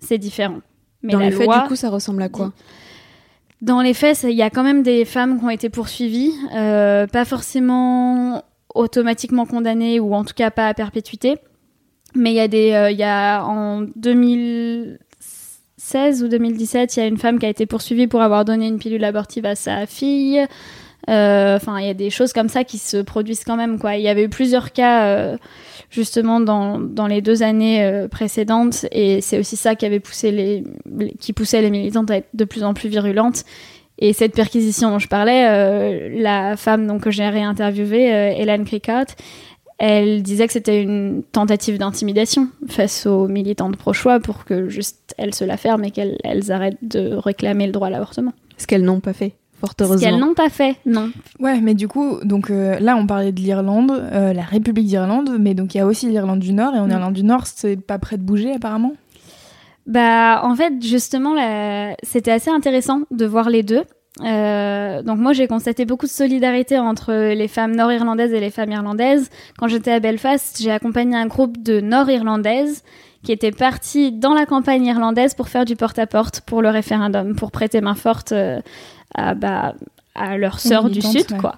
c'est 0.00 0.18
différent. 0.18 0.60
Mais 1.02 1.12
Dans 1.12 1.20
la 1.20 1.26
les 1.26 1.30
faits, 1.30 1.46
loi, 1.46 1.60
du 1.60 1.68
coup, 1.68 1.76
ça 1.76 1.90
ressemble 1.90 2.22
à 2.22 2.28
quoi? 2.28 2.52
Dans 3.62 3.80
les 3.80 3.94
faits, 3.94 4.24
il 4.24 4.34
y 4.34 4.42
a 4.42 4.50
quand 4.50 4.64
même 4.64 4.82
des 4.82 5.04
femmes 5.04 5.38
qui 5.38 5.44
ont 5.44 5.50
été 5.50 5.70
poursuivies, 5.70 6.32
euh, 6.54 7.06
pas 7.06 7.24
forcément 7.24 8.42
automatiquement 8.74 9.46
condamnées 9.46 10.00
ou 10.00 10.14
en 10.14 10.24
tout 10.24 10.34
cas 10.34 10.50
pas 10.50 10.66
à 10.66 10.74
perpétuité. 10.74 11.36
Mais 12.14 12.30
il 12.32 12.36
y 12.36 12.40
a 12.40 12.48
des, 12.48 12.72
euh, 12.72 12.90
il 12.90 12.98
y 12.98 13.04
a 13.04 13.44
en 13.44 13.86
2016 15.84 16.22
ou 16.22 16.28
2017, 16.28 16.96
il 16.96 17.00
y 17.00 17.02
a 17.02 17.06
une 17.06 17.18
femme 17.18 17.38
qui 17.38 17.46
a 17.46 17.48
été 17.48 17.66
poursuivie 17.66 18.06
pour 18.06 18.22
avoir 18.22 18.44
donné 18.44 18.66
une 18.66 18.78
pilule 18.78 19.04
abortive 19.04 19.44
à 19.44 19.54
sa 19.54 19.86
fille. 19.86 20.40
Euh, 21.10 21.56
Enfin, 21.56 21.78
il 21.78 21.86
y 21.86 21.90
a 21.90 21.94
des 21.94 22.08
choses 22.08 22.32
comme 22.32 22.48
ça 22.48 22.64
qui 22.64 22.78
se 22.78 22.96
produisent 22.96 23.44
quand 23.44 23.56
même. 23.56 23.78
Il 23.92 24.00
y 24.00 24.08
avait 24.08 24.24
eu 24.24 24.28
plusieurs 24.30 24.72
cas 24.72 25.04
euh, 25.04 25.36
justement 25.90 26.40
dans, 26.40 27.06
les 27.06 27.20
deux 27.20 27.42
années 27.42 27.84
euh, 27.84 28.08
précédentes, 28.08 28.86
et 28.92 29.20
c'est 29.20 29.38
aussi 29.38 29.56
ça 29.56 29.74
qui 29.74 29.84
avait 29.84 30.00
poussé 30.00 30.30
les, 30.30 30.64
qui 31.20 31.34
poussait 31.34 31.60
les 31.60 31.70
militantes 31.70 32.10
à 32.10 32.16
être 32.16 32.28
de 32.32 32.44
plus 32.44 32.64
en 32.64 32.72
plus 32.72 32.88
virulentes. 32.88 33.44
Et 33.98 34.12
cette 34.12 34.34
perquisition 34.34 34.90
dont 34.90 34.98
je 34.98 35.06
parlais, 35.06 36.10
la 36.20 36.56
femme 36.56 36.86
donc, 36.86 37.02
que 37.02 37.10
j'ai 37.12 37.28
réinterviewée, 37.28 38.12
euh, 38.12 38.34
Hélène 38.36 38.64
Crickott, 38.64 39.14
elle 39.86 40.22
disait 40.22 40.46
que 40.46 40.52
c'était 40.52 40.82
une 40.82 41.22
tentative 41.32 41.78
d'intimidation 41.78 42.48
face 42.68 43.06
aux 43.06 43.28
militantes 43.28 43.76
pro-choix 43.76 44.20
pour 44.20 44.44
que 44.44 44.68
juste 44.68 45.14
elles 45.18 45.34
se 45.34 45.44
la 45.44 45.56
ferment 45.56 45.84
et 45.84 45.90
qu'elles 45.90 46.16
elles 46.24 46.50
arrêtent 46.52 46.78
de 46.82 47.14
réclamer 47.14 47.66
le 47.66 47.72
droit 47.72 47.88
à 47.88 47.90
l'avortement. 47.90 48.32
Ce 48.56 48.66
qu'elles 48.66 48.84
n'ont 48.84 49.00
pas 49.00 49.12
fait, 49.12 49.32
fort 49.60 49.72
Ce 49.78 49.84
heureusement. 49.84 50.08
qu'elles 50.08 50.18
n'ont 50.20 50.34
pas 50.34 50.48
fait, 50.48 50.76
non. 50.86 51.10
Ouais, 51.40 51.60
mais 51.60 51.74
du 51.74 51.88
coup, 51.88 52.18
donc 52.24 52.50
euh, 52.50 52.78
là 52.80 52.96
on 52.96 53.06
parlait 53.06 53.32
de 53.32 53.40
l'Irlande, 53.40 53.90
euh, 53.90 54.32
la 54.32 54.42
République 54.42 54.86
d'Irlande, 54.86 55.36
mais 55.38 55.54
donc 55.54 55.74
il 55.74 55.78
y 55.78 55.80
a 55.80 55.86
aussi 55.86 56.08
l'Irlande 56.08 56.40
du 56.40 56.52
Nord 56.52 56.74
et 56.74 56.78
en 56.78 56.86
Mm. 56.86 56.90
Irlande 56.92 57.14
du 57.14 57.24
Nord 57.24 57.46
c'est 57.46 57.76
pas 57.76 57.98
prêt 57.98 58.16
de 58.16 58.22
bouger 58.22 58.52
apparemment? 58.54 58.94
Bah, 59.86 60.40
en 60.44 60.54
fait, 60.56 60.72
justement, 60.80 61.34
la- 61.34 61.94
c'était 62.02 62.30
assez 62.30 62.48
intéressant 62.50 63.02
de 63.10 63.26
voir 63.26 63.50
les 63.50 63.62
deux. 63.62 63.82
Euh, 64.22 65.02
donc 65.02 65.18
moi, 65.18 65.32
j'ai 65.32 65.48
constaté 65.48 65.84
beaucoup 65.84 66.06
de 66.06 66.10
solidarité 66.10 66.78
entre 66.78 67.32
les 67.34 67.48
femmes 67.48 67.74
nord-irlandaises 67.74 68.32
et 68.32 68.40
les 68.40 68.50
femmes 68.50 68.70
irlandaises. 68.70 69.28
Quand 69.58 69.68
j'étais 69.68 69.92
à 69.92 70.00
Belfast, 70.00 70.60
j'ai 70.60 70.70
accompagné 70.70 71.16
un 71.16 71.26
groupe 71.26 71.62
de 71.62 71.80
nord-irlandaises 71.80 72.82
qui 73.24 73.32
étaient 73.32 73.52
partis 73.52 74.12
dans 74.12 74.34
la 74.34 74.46
campagne 74.46 74.84
irlandaise 74.84 75.34
pour 75.34 75.48
faire 75.48 75.64
du 75.64 75.76
porte-à-porte 75.76 76.42
pour 76.42 76.62
le 76.62 76.68
référendum, 76.68 77.34
pour 77.34 77.50
prêter 77.50 77.80
main 77.80 77.94
forte 77.94 78.32
euh, 78.32 78.60
à, 79.14 79.34
bah, 79.34 79.74
à 80.14 80.36
leurs 80.38 80.60
sœurs 80.60 80.90
du 80.90 81.00
Sud, 81.00 81.32
ouais. 81.32 81.38
quoi. 81.38 81.56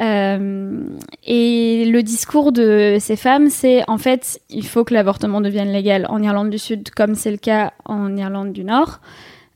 Euh, 0.00 0.80
et 1.24 1.84
le 1.86 2.02
discours 2.02 2.52
de 2.52 2.98
ces 3.00 3.16
femmes, 3.16 3.48
c'est 3.48 3.82
en 3.88 3.98
fait, 3.98 4.40
il 4.48 4.66
faut 4.66 4.84
que 4.84 4.94
l'avortement 4.94 5.40
devienne 5.40 5.72
légal 5.72 6.06
en 6.08 6.22
Irlande 6.22 6.50
du 6.50 6.58
Sud, 6.58 6.90
comme 6.90 7.14
c'est 7.14 7.32
le 7.32 7.36
cas 7.36 7.72
en 7.84 8.16
Irlande 8.16 8.52
du 8.52 8.64
Nord. 8.64 9.00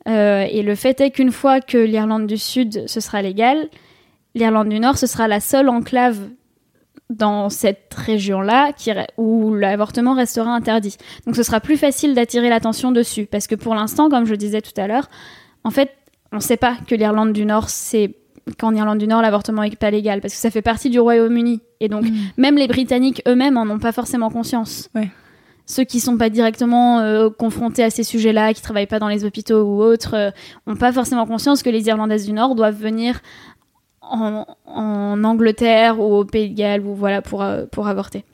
Euh, 0.08 0.46
et 0.50 0.62
le 0.62 0.74
fait 0.74 1.00
est 1.00 1.10
qu'une 1.10 1.32
fois 1.32 1.60
que 1.60 1.78
l'Irlande 1.78 2.26
du 2.26 2.38
Sud 2.38 2.84
ce 2.86 3.00
sera 3.00 3.22
légal, 3.22 3.68
l'Irlande 4.34 4.68
du 4.68 4.80
Nord 4.80 4.98
ce 4.98 5.06
sera 5.06 5.28
la 5.28 5.40
seule 5.40 5.68
enclave 5.68 6.18
dans 7.10 7.50
cette 7.50 7.92
région-là 7.94 8.72
où 9.16 9.54
l'avortement 9.54 10.14
restera 10.14 10.50
interdit. 10.50 10.96
Donc 11.26 11.36
ce 11.36 11.42
sera 11.42 11.60
plus 11.60 11.76
facile 11.76 12.14
d'attirer 12.14 12.48
l'attention 12.48 12.90
dessus 12.90 13.26
parce 13.26 13.46
que 13.46 13.54
pour 13.54 13.74
l'instant, 13.74 14.08
comme 14.08 14.24
je 14.24 14.34
disais 14.34 14.62
tout 14.62 14.78
à 14.80 14.86
l'heure, 14.86 15.08
en 15.64 15.70
fait, 15.70 15.90
on 16.32 16.36
ne 16.36 16.40
sait 16.40 16.56
pas 16.56 16.76
que 16.86 16.94
l'Irlande 16.94 17.32
du 17.32 17.44
Nord, 17.44 17.68
c'est 17.68 18.16
qu'en 18.58 18.74
Irlande 18.74 18.98
du 18.98 19.06
Nord, 19.06 19.22
l'avortement 19.22 19.62
n'est 19.62 19.70
pas 19.76 19.90
légal 19.90 20.20
parce 20.20 20.34
que 20.34 20.40
ça 20.40 20.50
fait 20.50 20.62
partie 20.62 20.90
du 20.90 20.98
Royaume-Uni. 20.98 21.60
Et 21.80 21.88
donc, 21.88 22.04
mm. 22.04 22.14
même 22.38 22.56
les 22.56 22.66
Britanniques 22.66 23.22
eux-mêmes 23.28 23.56
en 23.56 23.68
ont 23.68 23.78
pas 23.78 23.92
forcément 23.92 24.30
conscience. 24.30 24.90
Ceux 25.72 25.84
qui 25.84 26.00
sont 26.00 26.18
pas 26.18 26.28
directement 26.28 26.98
euh, 26.98 27.30
confrontés 27.30 27.82
à 27.82 27.88
ces 27.88 28.02
sujets-là, 28.02 28.52
qui 28.52 28.60
travaillent 28.60 28.86
pas 28.86 28.98
dans 28.98 29.08
les 29.08 29.24
hôpitaux 29.24 29.62
ou 29.62 29.82
autres, 29.82 30.12
euh, 30.12 30.30
ont 30.66 30.76
pas 30.76 30.92
forcément 30.92 31.24
conscience 31.24 31.62
que 31.62 31.70
les 31.70 31.86
Irlandaises 31.86 32.26
du 32.26 32.34
Nord 32.34 32.54
doivent 32.54 32.76
venir 32.76 33.22
en, 34.02 34.44
Angleterre 34.66 35.98
ou 35.98 36.12
au 36.16 36.24
Pays 36.26 36.50
de 36.50 36.54
Galles 36.54 36.82
voilà 36.82 37.22
pour, 37.22 37.40
euh, 37.40 37.64
pour 37.72 37.88
avorter. 37.88 38.26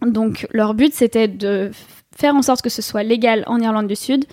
Donc, 0.00 0.46
leur 0.50 0.72
but, 0.72 0.94
c'était 0.94 1.28
de 1.28 1.72
faire 2.16 2.34
en 2.34 2.40
sorte 2.40 2.62
que 2.62 2.70
ce 2.70 2.80
soit 2.80 3.02
légal 3.02 3.44
en 3.48 3.60
Irlande 3.60 3.86
du 3.86 3.96
Sud 3.96 4.24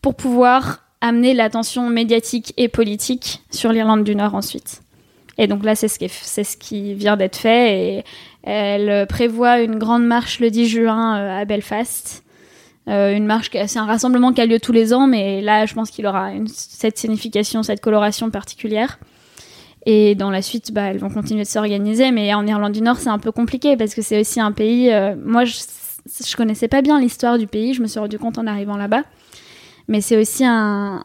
pour 0.00 0.14
pouvoir 0.14 0.84
amener 1.00 1.34
l'attention 1.34 1.88
médiatique 1.88 2.54
et 2.56 2.68
politique 2.68 3.42
sur 3.50 3.72
l'Irlande 3.72 4.04
du 4.04 4.14
Nord 4.14 4.36
ensuite. 4.36 4.82
Et 5.40 5.46
donc 5.46 5.64
là, 5.64 5.74
c'est 5.74 5.88
ce 5.88 6.56
qui, 6.58 6.94
vient 6.94 7.16
d'être 7.16 7.36
fait. 7.36 7.78
Et 7.78 8.04
elle 8.42 9.06
prévoit 9.06 9.60
une 9.60 9.78
grande 9.78 10.04
marche 10.04 10.38
le 10.38 10.50
10 10.50 10.68
juin 10.68 11.18
euh, 11.18 11.40
à 11.40 11.46
Belfast. 11.46 12.22
Euh, 12.88 13.16
une 13.16 13.24
marche, 13.24 13.50
c'est 13.50 13.78
un 13.78 13.86
rassemblement 13.86 14.34
qui 14.34 14.42
a 14.42 14.46
lieu 14.46 14.60
tous 14.60 14.72
les 14.72 14.92
ans, 14.92 15.06
mais 15.06 15.40
là, 15.40 15.64
je 15.64 15.72
pense 15.72 15.90
qu'il 15.90 16.06
aura 16.06 16.30
cette 16.46 16.98
signification, 16.98 17.62
cette 17.62 17.80
coloration 17.80 18.30
particulière. 18.30 18.98
Et 19.86 20.14
dans 20.14 20.30
la 20.30 20.42
suite, 20.42 20.72
bah, 20.72 20.82
elles 20.82 20.98
vont 20.98 21.08
continuer 21.08 21.44
de 21.44 21.48
s'organiser. 21.48 22.10
Mais 22.10 22.34
en 22.34 22.46
Irlande 22.46 22.72
du 22.72 22.82
Nord, 22.82 22.98
c'est 22.98 23.08
un 23.08 23.18
peu 23.18 23.32
compliqué 23.32 23.78
parce 23.78 23.94
que 23.94 24.02
c'est 24.02 24.20
aussi 24.20 24.40
un 24.40 24.52
pays. 24.52 24.92
Euh, 24.92 25.16
moi, 25.24 25.46
je, 25.46 25.54
je 26.06 26.36
connaissais 26.36 26.68
pas 26.68 26.82
bien 26.82 27.00
l'histoire 27.00 27.38
du 27.38 27.46
pays. 27.46 27.72
Je 27.72 27.80
me 27.80 27.86
suis 27.86 27.98
rendu 27.98 28.18
compte 28.18 28.36
en 28.36 28.46
arrivant 28.46 28.76
là-bas 28.76 29.04
mais 29.90 30.00
c'est 30.00 30.16
aussi 30.16 30.44
un, 30.44 31.04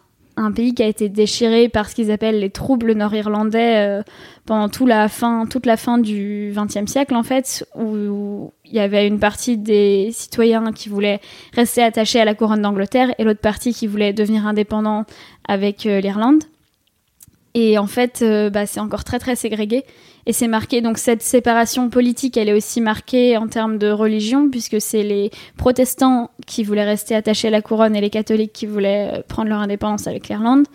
pays 0.51 0.73
qui 0.73 0.83
a 0.83 0.87
été 0.87 1.09
déchiré 1.09 1.69
par 1.69 1.89
ce 1.89 1.95
qu'ils 1.95 2.11
appellent 2.11 2.39
les 2.39 2.49
troubles 2.49 2.93
nord-irlandais 2.93 3.77
euh, 3.77 4.03
pendant 4.45 4.69
toute 4.69 4.87
la 4.87 5.07
fin, 5.07 5.45
toute 5.45 5.65
la 5.65 5.77
fin 5.77 5.97
du 5.97 6.53
XXe 6.55 6.91
siècle 6.91 7.15
en 7.15 7.23
fait, 7.23 7.65
où, 7.75 8.51
il 8.65 8.73
y 8.73 8.79
avait 8.79 9.07
une 9.07 9.19
partie 9.19 9.57
des 9.57 10.09
citoyens 10.11 10.71
qui 10.71 10.89
voulaient 10.89 11.21
rester 11.53 11.83
attachés 11.83 12.19
à 12.19 12.25
la 12.25 12.33
couronne 12.33 12.61
d'Angleterre 12.61 13.13
et 13.17 13.23
l'autre 13.23 13.39
partie 13.39 13.73
qui 13.73 13.87
voulait 13.87 14.13
devenir 14.13 14.45
indépendant 14.47 15.05
avec 15.47 15.85
euh, 15.85 16.01
l'Irlande. 16.01 16.43
Et 17.55 17.77
en 17.77 17.87
fait, 17.87 18.19
euh, 18.21 18.49
bah, 18.49 18.65
c'est 18.67 18.81
encore 18.81 19.05
très 19.05 19.17
très 19.17 19.35
ségrégué. 19.35 19.85
Et 20.27 20.33
c'est 20.33 20.47
marqué, 20.47 20.81
donc 20.81 20.97
cette 20.97 21.21
séparation 21.21 21.89
politique, 21.89 22.35
elle 22.35 22.49
est 22.49 22.53
aussi 22.53 22.81
marquée 22.81 23.37
en 23.37 23.47
termes 23.47 23.77
de 23.77 23.89
religion, 23.91 24.49
puisque 24.49 24.81
c'est 24.81 25.03
les 25.03 25.31
protestants 25.55 26.31
qui 26.45 26.63
voulaient 26.63 26.83
rester 26.83 27.15
attachés 27.15 27.47
à 27.47 27.51
la 27.51 27.61
couronne 27.61 27.95
et 27.95 28.01
les 28.01 28.09
catholiques 28.09 28.51
qui 28.51 28.65
voulaient 28.65 29.09
euh, 29.13 29.21
prendre 29.25 29.49
leur 29.49 29.59
indépendance 29.59 30.05
avec 30.05 30.27
l'Irlande. 30.27 30.65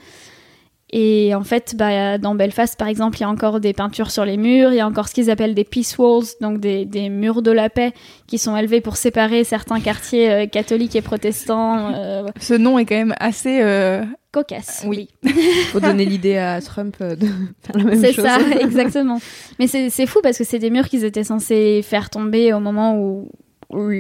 Et 0.93 1.35
en 1.37 1.45
fait, 1.45 1.77
bah, 1.77 2.19
dans 2.19 2.35
Belfast, 2.35 2.77
par 2.77 2.89
exemple, 2.89 3.19
il 3.19 3.21
y 3.21 3.25
a 3.25 3.29
encore 3.29 3.61
des 3.61 3.73
peintures 3.73 4.11
sur 4.11 4.25
les 4.25 4.37
murs, 4.37 4.73
il 4.73 4.77
y 4.77 4.81
a 4.81 4.87
encore 4.87 5.07
ce 5.07 5.15
qu'ils 5.15 5.31
appellent 5.31 5.55
des 5.55 5.65
peace 5.65 5.97
walls, 5.99 6.25
donc 6.41 6.59
des, 6.59 6.85
des, 6.85 7.09
murs 7.09 7.43
de 7.43 7.53
la 7.53 7.71
paix, 7.71 7.93
qui 8.27 8.39
sont 8.39 8.57
élevés 8.57 8.81
pour 8.81 8.97
séparer 8.97 9.45
certains 9.45 9.79
quartiers 9.79 10.31
euh, 10.31 10.47
catholiques 10.47 10.97
et 10.97 11.03
protestants. 11.03 11.95
Euh. 11.95 12.27
Ce 12.41 12.55
nom 12.55 12.79
est 12.79 12.87
quand 12.87 12.97
même 12.97 13.15
assez... 13.21 13.61
Euh... 13.63 14.05
Cocasse. 14.33 14.85
Oui. 14.87 15.09
Faut 15.73 15.81
donner 15.81 16.05
l'idée 16.05 16.37
à 16.37 16.61
Trump 16.61 16.97
de 17.01 17.27
faire 17.63 17.77
la 17.77 17.85
même 17.85 17.95
chose. 17.95 18.15
C'est 18.15 18.23
ça, 18.23 18.39
exactement. 18.61 19.21
Mais 19.59 19.67
c'est 19.67 20.07
fou 20.07 20.21
parce 20.23 20.39
que 20.39 20.45
c'est 20.45 20.61
des 20.61 20.71
murs 20.71 20.89
qu'ils 20.89 21.05
étaient 21.05 21.25
censés 21.25 21.83
faire 21.83 22.11
tomber 22.11 22.53
au 22.53 22.61
moment 22.61 22.97
où, 22.97 23.29
où 23.71 23.91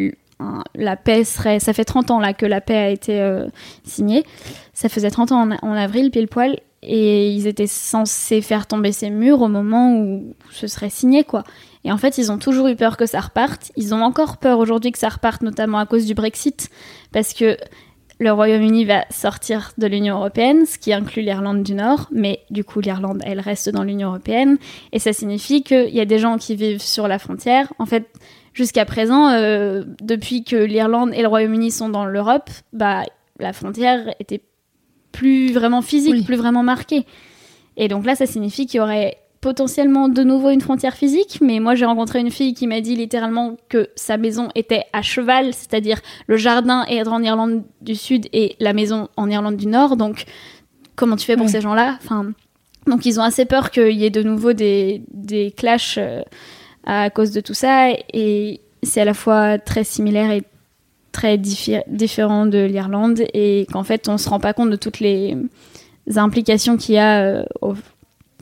la 0.76 0.96
paix 0.96 1.24
serait. 1.24 1.58
Ça 1.58 1.72
fait 1.72 1.84
30 1.84 2.12
ans 2.12 2.20
là 2.20 2.32
que 2.32 2.46
la 2.46 2.60
paix 2.60 2.76
a 2.76 2.90
été 2.90 3.44
signée. 3.82 4.22
Ça 4.72 4.88
faisait 4.88 5.10
30 5.10 5.32
ans 5.32 5.50
en, 5.50 5.68
en 5.68 5.72
avril, 5.72 6.12
pile 6.12 6.28
poil 6.28 6.56
et 6.82 7.30
ils 7.30 7.46
étaient 7.46 7.66
censés 7.66 8.40
faire 8.40 8.66
tomber 8.66 8.92
ces 8.92 9.10
murs 9.10 9.42
au 9.42 9.48
moment 9.48 9.94
où 9.94 10.34
ce 10.50 10.66
serait 10.66 10.90
signé, 10.90 11.24
quoi. 11.24 11.44
Et 11.84 11.92
en 11.92 11.98
fait, 11.98 12.18
ils 12.18 12.30
ont 12.30 12.38
toujours 12.38 12.68
eu 12.68 12.76
peur 12.76 12.96
que 12.96 13.06
ça 13.06 13.20
reparte. 13.20 13.72
Ils 13.76 13.94
ont 13.94 14.02
encore 14.02 14.38
peur 14.38 14.58
aujourd'hui 14.58 14.92
que 14.92 14.98
ça 14.98 15.08
reparte, 15.08 15.42
notamment 15.42 15.78
à 15.78 15.86
cause 15.86 16.06
du 16.06 16.14
Brexit, 16.14 16.70
parce 17.12 17.32
que 17.34 17.56
le 18.18 18.32
Royaume-Uni 18.32 18.84
va 18.84 19.04
sortir 19.10 19.72
de 19.78 19.86
l'Union 19.86 20.16
européenne, 20.16 20.66
ce 20.66 20.78
qui 20.78 20.92
inclut 20.92 21.22
l'Irlande 21.22 21.62
du 21.62 21.74
Nord, 21.74 22.08
mais 22.12 22.40
du 22.50 22.64
coup 22.64 22.80
l'Irlande, 22.80 23.22
elle 23.24 23.40
reste 23.40 23.70
dans 23.70 23.82
l'Union 23.82 24.08
européenne, 24.08 24.58
et 24.92 24.98
ça 24.98 25.14
signifie 25.14 25.62
qu'il 25.62 25.88
y 25.88 26.00
a 26.00 26.04
des 26.04 26.18
gens 26.18 26.36
qui 26.36 26.54
vivent 26.54 26.82
sur 26.82 27.08
la 27.08 27.18
frontière. 27.18 27.72
En 27.78 27.86
fait, 27.86 28.06
jusqu'à 28.52 28.84
présent, 28.84 29.30
euh, 29.30 29.84
depuis 30.02 30.44
que 30.44 30.56
l'Irlande 30.56 31.12
et 31.14 31.22
le 31.22 31.28
Royaume-Uni 31.28 31.70
sont 31.70 31.88
dans 31.88 32.04
l'Europe, 32.04 32.50
bah 32.74 33.04
la 33.38 33.54
frontière 33.54 34.14
était 34.20 34.42
plus 35.12 35.52
vraiment 35.52 35.82
physique, 35.82 36.24
plus 36.24 36.36
vraiment 36.36 36.62
marqué. 36.62 37.04
Et 37.76 37.88
donc 37.88 38.04
là, 38.04 38.14
ça 38.14 38.26
signifie 38.26 38.66
qu'il 38.66 38.78
y 38.78 38.80
aurait 38.80 39.16
potentiellement 39.40 40.08
de 40.08 40.22
nouveau 40.22 40.50
une 40.50 40.60
frontière 40.60 40.94
physique, 40.94 41.38
mais 41.40 41.60
moi 41.60 41.74
j'ai 41.74 41.86
rencontré 41.86 42.20
une 42.20 42.30
fille 42.30 42.52
qui 42.52 42.66
m'a 42.66 42.82
dit 42.82 42.94
littéralement 42.94 43.56
que 43.70 43.88
sa 43.96 44.18
maison 44.18 44.48
était 44.54 44.84
à 44.92 45.00
cheval, 45.00 45.54
c'est-à-dire 45.54 46.00
le 46.26 46.36
jardin 46.36 46.84
est 46.84 47.06
en 47.08 47.22
Irlande 47.22 47.64
du 47.80 47.94
Sud 47.94 48.28
et 48.34 48.56
la 48.60 48.74
maison 48.74 49.08
en 49.16 49.30
Irlande 49.30 49.56
du 49.56 49.66
Nord, 49.66 49.96
donc 49.96 50.24
comment 50.94 51.16
tu 51.16 51.24
fais 51.24 51.38
pour 51.38 51.48
ces 51.48 51.62
gens-là? 51.62 51.96
Enfin, 52.02 52.32
Donc 52.86 53.06
ils 53.06 53.18
ont 53.18 53.22
assez 53.22 53.46
peur 53.46 53.70
qu'il 53.70 53.92
y 53.92 54.04
ait 54.04 54.10
de 54.10 54.22
nouveau 54.22 54.52
des, 54.52 55.02
des 55.10 55.52
clashs 55.52 55.96
euh, 55.96 56.20
à 56.84 57.08
cause 57.08 57.30
de 57.30 57.40
tout 57.40 57.54
ça, 57.54 57.88
et 58.12 58.60
c'est 58.82 59.00
à 59.00 59.06
la 59.06 59.14
fois 59.14 59.58
très 59.58 59.84
similaire 59.84 60.30
et 60.30 60.42
très 61.12 61.38
différent 61.38 62.46
de 62.46 62.64
l'Irlande 62.64 63.22
et 63.34 63.66
qu'en 63.72 63.84
fait 63.84 64.08
on 64.08 64.18
se 64.18 64.28
rend 64.28 64.40
pas 64.40 64.52
compte 64.52 64.70
de 64.70 64.76
toutes 64.76 65.00
les 65.00 65.36
implications 66.16 66.76
qu'il 66.76 66.94
y 66.94 66.98
a, 66.98 67.22
euh, 67.22 67.44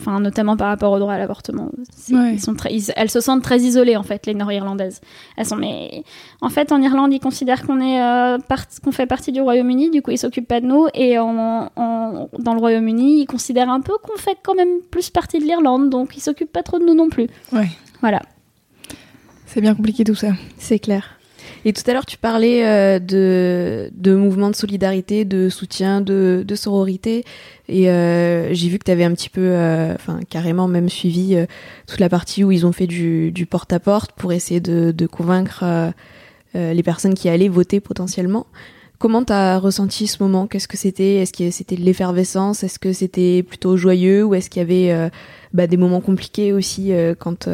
enfin 0.00 0.20
notamment 0.20 0.56
par 0.56 0.68
rapport 0.68 0.92
au 0.92 0.98
droit 0.98 1.14
à 1.14 1.18
l'avortement. 1.18 1.70
Ils 2.08 2.40
sont 2.40 2.54
très, 2.54 2.70
elles 2.94 3.10
se 3.10 3.20
sentent 3.20 3.42
très 3.42 3.60
isolées 3.60 3.96
en 3.96 4.02
fait 4.02 4.26
les 4.26 4.34
Nord-Irlandaises. 4.34 5.00
Elles 5.36 5.46
sont 5.46 5.56
mais 5.56 6.04
en 6.40 6.50
fait 6.50 6.72
en 6.72 6.80
Irlande 6.80 7.12
ils 7.12 7.20
considèrent 7.20 7.66
qu'on 7.66 7.80
est 7.80 8.02
euh, 8.02 8.38
qu'on 8.84 8.92
fait 8.92 9.06
partie 9.06 9.32
du 9.32 9.40
Royaume-Uni, 9.40 9.90
du 9.90 10.02
coup 10.02 10.10
ils 10.10 10.18
s'occupent 10.18 10.48
pas 10.48 10.60
de 10.60 10.66
nous 10.66 10.86
et 10.94 11.18
en, 11.18 11.70
dans 11.76 12.54
le 12.54 12.60
Royaume-Uni 12.60 13.22
ils 13.22 13.26
considèrent 13.26 13.70
un 13.70 13.80
peu 13.80 13.94
qu'on 14.02 14.18
fait 14.18 14.36
quand 14.42 14.54
même 14.54 14.80
plus 14.90 15.10
partie 15.10 15.38
de 15.38 15.44
l'Irlande 15.44 15.90
donc 15.90 16.16
ils 16.16 16.20
s'occupent 16.20 16.52
pas 16.52 16.62
trop 16.62 16.78
de 16.78 16.84
nous 16.84 16.94
non 16.94 17.08
plus. 17.08 17.28
Ouais. 17.52 17.68
Voilà. 18.00 18.22
C'est 19.46 19.60
bien 19.62 19.74
compliqué 19.74 20.04
tout 20.04 20.14
ça. 20.14 20.32
C'est 20.58 20.78
clair. 20.78 21.17
Et 21.64 21.72
tout 21.72 21.82
à 21.86 21.92
l'heure, 21.92 22.06
tu 22.06 22.16
parlais 22.16 22.64
euh, 22.64 22.98
de, 22.98 23.90
de 23.92 24.14
mouvements 24.14 24.50
de 24.50 24.56
solidarité, 24.56 25.24
de 25.24 25.48
soutien, 25.48 26.00
de, 26.00 26.44
de 26.46 26.54
sororité. 26.54 27.24
Et 27.68 27.90
euh, 27.90 28.52
j'ai 28.54 28.68
vu 28.68 28.78
que 28.78 28.84
tu 28.84 28.90
avais 28.90 29.04
un 29.04 29.12
petit 29.12 29.28
peu, 29.28 29.40
euh, 29.42 29.94
enfin 29.94 30.20
carrément 30.30 30.68
même 30.68 30.88
suivi 30.88 31.36
toute 31.86 32.00
la 32.00 32.08
partie 32.08 32.44
où 32.44 32.52
ils 32.52 32.64
ont 32.64 32.72
fait 32.72 32.86
du, 32.86 33.46
porte-à-porte 33.50 34.12
pour 34.12 34.32
essayer 34.32 34.60
de, 34.60 34.92
de 34.92 35.06
convaincre 35.06 35.64
les 36.54 36.82
personnes 36.82 37.14
qui 37.14 37.28
allaient 37.28 37.48
voter 37.48 37.80
potentiellement. 37.80 38.46
Comment 38.98 39.22
t'as 39.22 39.58
ressenti 39.58 40.08
ce 40.08 40.22
moment? 40.22 40.48
Qu'est-ce 40.48 40.66
que 40.66 40.76
c'était? 40.76 41.16
Est-ce 41.16 41.32
que 41.32 41.50
c'était 41.50 41.76
de 41.76 41.82
l'effervescence? 41.82 42.64
Est-ce 42.64 42.80
que 42.80 42.92
c'était 42.92 43.44
plutôt 43.44 43.76
joyeux? 43.76 44.24
Ou 44.24 44.34
est-ce 44.34 44.50
qu'il 44.50 44.60
y 44.60 44.64
avait 44.64 45.10
bah, 45.52 45.66
des 45.66 45.76
moments 45.76 46.00
compliqués 46.00 46.52
aussi 46.52 46.92
quand 47.18 47.48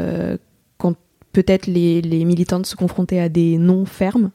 peut-être 1.35 1.67
les, 1.67 2.01
les, 2.01 2.25
militantes 2.25 2.65
se 2.65 2.77
confrontaient 2.77 3.19
à 3.19 3.29
des 3.29 3.59
noms 3.59 3.85
fermes 3.85 4.31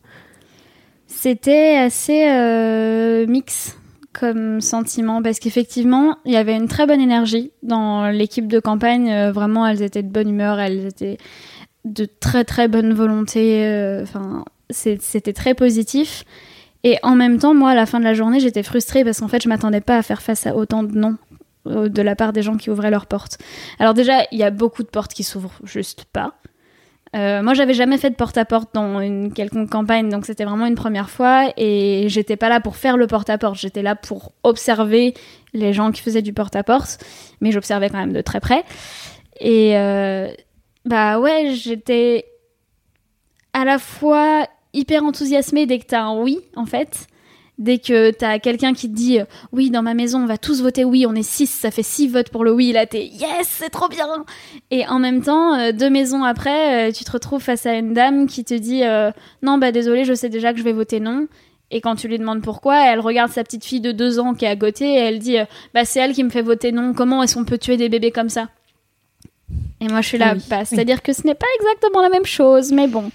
C'était 1.08 1.78
assez 1.78 2.30
euh, 2.30 3.26
mix 3.26 3.78
comme 4.14 4.60
sentiment 4.60 5.22
parce 5.22 5.40
qu'effectivement 5.40 6.18
il 6.26 6.34
y 6.34 6.36
avait 6.36 6.56
une 6.56 6.68
très 6.68 6.86
bonne 6.86 7.00
énergie 7.00 7.52
dans 7.64 8.10
l'équipe 8.10 8.48
de 8.48 8.60
campagne. 8.60 9.12
Euh, 9.12 9.32
vraiment 9.32 9.66
elles 9.66 9.82
étaient 9.82 10.04
de 10.04 10.12
bonne 10.12 10.30
humeur 10.30 10.60
elles 10.60 10.86
étaient 10.86 11.18
de 11.86 12.06
très 12.06 12.44
très 12.44 12.68
bonne 12.68 12.94
volonté 12.94 13.66
euh, 13.66 14.04
enfin 14.04 14.46
c'était 14.70 15.34
très 15.34 15.56
positif. 15.56 16.26
Et 16.84 16.98
en 17.02 17.16
même 17.16 17.40
temps 17.40 17.54
moi 17.54 17.72
à 17.72 17.76
la 17.76 17.86
fin 17.86 18.00
de 18.00 18.04
la 18.04 18.14
journée 18.14 18.40
j'étais 18.40 18.64
frustrée 18.64 19.04
parce 19.04 19.22
qu'en 19.22 19.28
fait 19.28 19.42
je 19.42 19.50
m'attendais 19.50 19.82
pas 19.82 19.98
à 19.98 20.04
faire 20.04 20.22
face 20.22 20.46
à 20.46 20.56
autant 20.56 20.84
de 20.84 20.98
noms 20.98 21.18
de 21.66 22.02
la 22.02 22.16
part 22.16 22.34
des 22.34 22.42
gens 22.42 22.56
qui 22.58 22.70
ouvraient 22.70 22.92
leurs 22.92 23.06
portes. 23.06 23.38
Alors 23.80 23.94
déjà 23.94 24.26
il 24.32 24.40
y 24.40 24.44
a 24.44 24.52
beaucoup 24.52 24.84
de 24.84 24.90
portes 24.90 25.14
qui 25.14 25.24
s'ouvrent 25.24 25.60
juste 25.64 26.06
pas 26.12 26.36
euh, 27.16 27.42
moi, 27.42 27.54
j'avais 27.54 27.74
jamais 27.74 27.98
fait 27.98 28.12
de 28.12 28.16
porte-à-porte 28.16 28.70
dans 28.74 29.00
une 29.02 29.34
quelconque 29.34 29.70
campagne, 29.70 30.10
donc 30.10 30.26
c'était 30.26 30.46
vraiment 30.46 30.68
une 30.68 30.76
première 30.76 31.10
fois. 31.10 31.52
Et 31.58 32.06
j'étais 32.08 32.38
pas 32.38 32.50
là 32.50 32.60
pour 32.60 32.76
faire 32.76 32.98
le 32.98 33.08
porte-à-porte, 33.08 33.56
j'étais 33.56 33.82
là 33.82 33.96
pour 33.96 34.34
observer 34.44 35.16
les 35.54 35.74
gens 35.74 35.92
qui 35.92 36.02
faisaient 36.02 36.22
du 36.22 36.34
porte-à-porte, 36.34 37.04
mais 37.42 37.52
j'observais 37.52 37.90
quand 37.90 37.98
même 37.98 38.14
de 38.14 38.22
très 38.22 38.40
près. 38.40 38.64
Et 39.40 39.78
euh, 39.78 40.30
bah 40.86 41.20
ouais, 41.20 41.54
j'étais 41.56 42.26
à 43.54 43.66
la 43.66 43.80
fois 43.80 44.48
hyper 44.74 45.04
enthousiasmée 45.04 45.66
dès 45.66 45.80
que 45.80 45.86
t'as 45.86 46.04
un 46.04 46.16
oui, 46.22 46.40
en 46.56 46.68
fait, 46.68 47.08
Dès 47.60 47.78
que 47.78 48.12
t'as 48.12 48.40
quelqu'un 48.40 48.74
qui 48.74 48.90
te 48.90 48.96
dit 48.96 49.20
euh, 49.20 49.26
oui 49.52 49.70
dans 49.70 49.82
ma 49.82 49.94
maison 49.94 50.24
on 50.24 50.26
va 50.26 50.38
tous 50.38 50.62
voter 50.62 50.86
oui, 50.86 51.06
on 51.06 51.14
est 51.14 51.24
six, 51.24 51.48
ça 51.48 51.72
fait 51.72 51.84
six 51.84 52.08
votes 52.08 52.30
pour 52.30 52.46
le 52.46 52.54
oui, 52.54 52.72
là 52.72 52.86
t'es 52.86 53.06
yes 53.06 53.48
c'est 53.50 53.70
trop 53.70 53.90
bien. 53.90 54.26
Et 54.72 54.88
en 54.88 54.98
même 54.98 55.22
temps 55.22 55.56
euh, 55.56 55.74
deux 55.74 55.90
maisons 55.90 56.24
après, 56.24 56.88
euh, 56.88 56.92
tu 56.94 57.04
te 57.04 57.12
retrouves 57.12 57.42
face 57.42 57.66
à 57.66 57.74
une 57.74 57.94
dame 57.94 58.28
qui 58.28 58.46
te 58.46 58.54
dit 58.54 58.84
non 59.44 59.58
bah 59.58 59.74
désolé 59.74 60.06
je 60.06 60.14
sais 60.14 60.30
déjà 60.30 60.54
que 60.54 60.60
je 60.60 60.64
vais 60.64 60.72
voter 60.72 61.02
non. 61.02 61.28
Et 61.70 61.82
quand 61.82 61.96
tu 61.96 62.08
lui 62.08 62.18
demandes 62.18 62.42
pourquoi, 62.42 62.92
elle 62.92 63.00
regarde 63.00 63.30
sa 63.30 63.44
petite 63.44 63.66
fille 63.66 63.82
de 63.82 63.92
deux 63.92 64.20
ans 64.20 64.34
qui 64.34 64.46
est 64.46 64.48
à 64.48 64.56
côté 64.56 64.86
et 64.86 64.98
elle 64.98 65.20
dit 65.20 65.36
bah 65.74 65.84
c'est 65.84 66.00
elle 66.00 66.14
qui 66.14 66.24
me 66.24 66.30
fait 66.30 66.42
voter 66.42 66.72
non. 66.72 66.94
Comment 66.94 67.22
est-ce 67.24 67.36
qu'on 67.36 67.44
peut 67.46 67.58
tuer 67.58 67.76
des 67.76 67.90
bébés 67.90 68.12
comme 68.12 68.30
ça? 68.30 68.48
Et 69.82 69.88
moi 69.90 70.00
je 70.00 70.08
suis 70.08 70.18
là, 70.18 70.30
Ah 70.32 70.34
oui, 70.36 70.44
bah, 70.50 70.64
c'est-à-dire 70.64 71.02
que 71.02 71.12
ce 71.12 71.28
n'est 71.28 71.36
pas 71.36 71.46
exactement 71.60 72.02
la 72.02 72.10
même 72.10 72.26
chose, 72.26 72.72
mais 72.72 72.88
bon. 72.88 73.12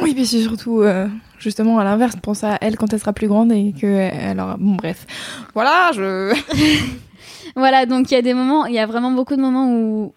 Oui, 0.00 0.14
mais 0.16 0.24
c'est 0.24 0.42
surtout 0.42 0.82
euh, 0.82 1.08
justement 1.38 1.78
à 1.78 1.84
l'inverse. 1.84 2.16
Pense 2.22 2.44
à 2.44 2.58
elle 2.60 2.76
quand 2.76 2.92
elle 2.92 3.00
sera 3.00 3.12
plus 3.12 3.28
grande 3.28 3.52
et 3.52 3.74
que 3.78 4.10
alors 4.30 4.56
bon 4.58 4.74
bref. 4.74 5.06
Voilà, 5.54 5.90
je. 5.94 6.34
Voilà, 7.56 7.86
donc 7.86 8.10
il 8.10 8.14
y 8.14 8.16
a 8.16 8.22
des 8.22 8.34
moments, 8.34 8.66
il 8.66 8.74
y 8.74 8.78
a 8.78 8.86
vraiment 8.86 9.10
beaucoup 9.10 9.34
de 9.34 9.40
moments 9.40 9.72
où 9.72 10.12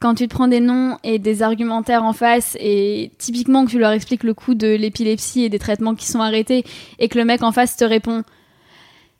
quand 0.00 0.14
tu 0.14 0.28
te 0.28 0.34
prends 0.34 0.46
des 0.46 0.60
noms 0.60 0.96
et 1.02 1.18
des 1.18 1.42
argumentaires 1.42 2.04
en 2.04 2.12
face 2.12 2.56
et 2.60 3.10
typiquement 3.18 3.64
que 3.64 3.70
tu 3.70 3.78
leur 3.78 3.90
expliques 3.90 4.22
le 4.22 4.34
coup 4.34 4.54
de 4.54 4.68
l'épilepsie 4.68 5.42
et 5.42 5.48
des 5.48 5.58
traitements 5.58 5.94
qui 5.94 6.06
sont 6.06 6.20
arrêtés 6.20 6.64
et 7.00 7.08
que 7.08 7.18
le 7.18 7.24
mec 7.24 7.42
en 7.42 7.50
face 7.50 7.76
te 7.76 7.84
répond 7.84 8.22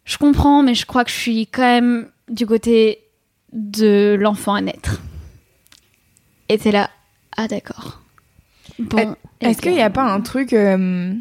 je 0.05 0.19
comprends 0.19 0.63
mais 0.63 0.75
je 0.75 0.87
crois 0.87 1.05
que 1.05 1.11
je 1.11 1.17
suis 1.17 1.47
quand 1.49 1.63
même 1.63 2.09
du 2.29 2.47
côté 2.47 3.01
de 3.53 4.17
l'enfant 4.21 4.55
à 4.55 4.61
naître. 4.61 5.01
Et 6.49 6.59
t'es 6.59 6.71
là 6.71 6.91
ah 7.37 7.49
d'accord. 7.49 8.01
Bon, 8.79 9.15
Est-ce 9.41 9.61
qu'il 9.61 9.73
n'y 9.73 9.83
a 9.83 9.91
pas 9.91 10.05
un 10.05 10.21
truc 10.21 10.53
euh, 10.53 11.13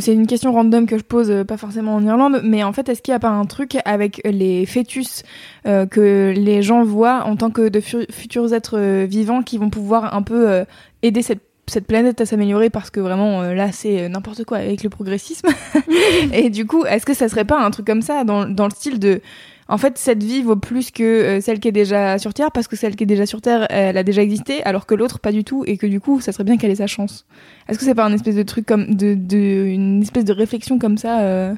C'est 0.00 0.12
une 0.12 0.26
question 0.26 0.52
random 0.52 0.86
que 0.86 0.98
je 0.98 1.04
pose, 1.04 1.30
euh, 1.30 1.44
pas 1.44 1.56
forcément 1.56 1.94
en 1.94 2.04
Irlande, 2.04 2.40
mais 2.42 2.64
en 2.64 2.72
fait, 2.72 2.88
est-ce 2.88 3.02
qu'il 3.02 3.12
n'y 3.12 3.16
a 3.16 3.20
pas 3.20 3.28
un 3.30 3.44
truc 3.44 3.76
avec 3.84 4.20
les 4.24 4.66
fœtus 4.66 5.22
euh, 5.66 5.86
que 5.86 6.32
les 6.36 6.62
gens 6.62 6.82
voient 6.82 7.22
en 7.24 7.36
tant 7.36 7.50
que 7.50 7.68
de 7.68 7.80
fu- 7.80 8.06
futurs 8.10 8.52
êtres 8.52 9.04
vivants 9.04 9.42
qui 9.42 9.58
vont 9.58 9.70
pouvoir 9.70 10.14
un 10.14 10.22
peu 10.22 10.48
euh, 10.50 10.64
aider 11.02 11.22
cette 11.22 11.42
cette 11.68 11.86
planète 11.86 12.20
à 12.20 12.26
s'améliorer 12.26 12.68
parce 12.68 12.90
que 12.90 12.98
vraiment 12.98 13.42
euh, 13.42 13.54
là 13.54 13.70
c'est 13.70 14.08
n'importe 14.08 14.42
quoi 14.42 14.56
avec 14.58 14.82
le 14.82 14.90
progressisme? 14.90 15.46
Et 16.32 16.50
du 16.50 16.66
coup 16.66 16.84
est-ce 16.84 17.06
que 17.06 17.14
ça 17.14 17.28
serait 17.28 17.44
pas 17.44 17.64
un 17.64 17.70
truc 17.70 17.86
comme 17.86 18.02
ça 18.02 18.24
dans, 18.24 18.44
dans 18.44 18.64
le 18.64 18.72
style 18.72 18.98
de 18.98 19.20
en 19.70 19.78
fait 19.78 19.96
cette 19.96 20.22
vie 20.22 20.42
vaut 20.42 20.56
plus 20.56 20.90
que 20.90 21.02
euh, 21.02 21.40
celle 21.40 21.60
qui 21.60 21.68
est 21.68 21.72
déjà 21.72 22.18
sur 22.18 22.34
Terre 22.34 22.52
parce 22.52 22.68
que 22.68 22.76
celle 22.76 22.96
qui 22.96 23.04
est 23.04 23.06
déjà 23.06 23.24
sur 23.24 23.40
Terre 23.40 23.66
elle 23.70 23.96
a 23.96 24.02
déjà 24.02 24.22
existé 24.22 24.62
alors 24.64 24.84
que 24.84 24.94
l'autre 24.94 25.18
pas 25.18 25.32
du 25.32 25.44
tout 25.44 25.64
et 25.66 25.78
que 25.78 25.86
du 25.86 26.00
coup 26.00 26.20
ça 26.20 26.32
serait 26.32 26.44
bien 26.44 26.58
qu'elle 26.58 26.70
ait 26.70 26.76
sa 26.76 26.86
chance 26.86 27.26
est-ce 27.68 27.78
que 27.78 27.84
c'est 27.84 27.94
pas 27.94 28.04
un 28.04 28.12
espèce 28.12 28.36
de 28.36 28.42
truc 28.42 28.66
comme 28.66 28.94
de, 28.94 29.14
de 29.14 29.66
une 29.66 30.02
espèce 30.02 30.24
de 30.24 30.32
réflexion 30.32 30.78
comme 30.78 30.98
ça 30.98 31.20
euh, 31.20 31.54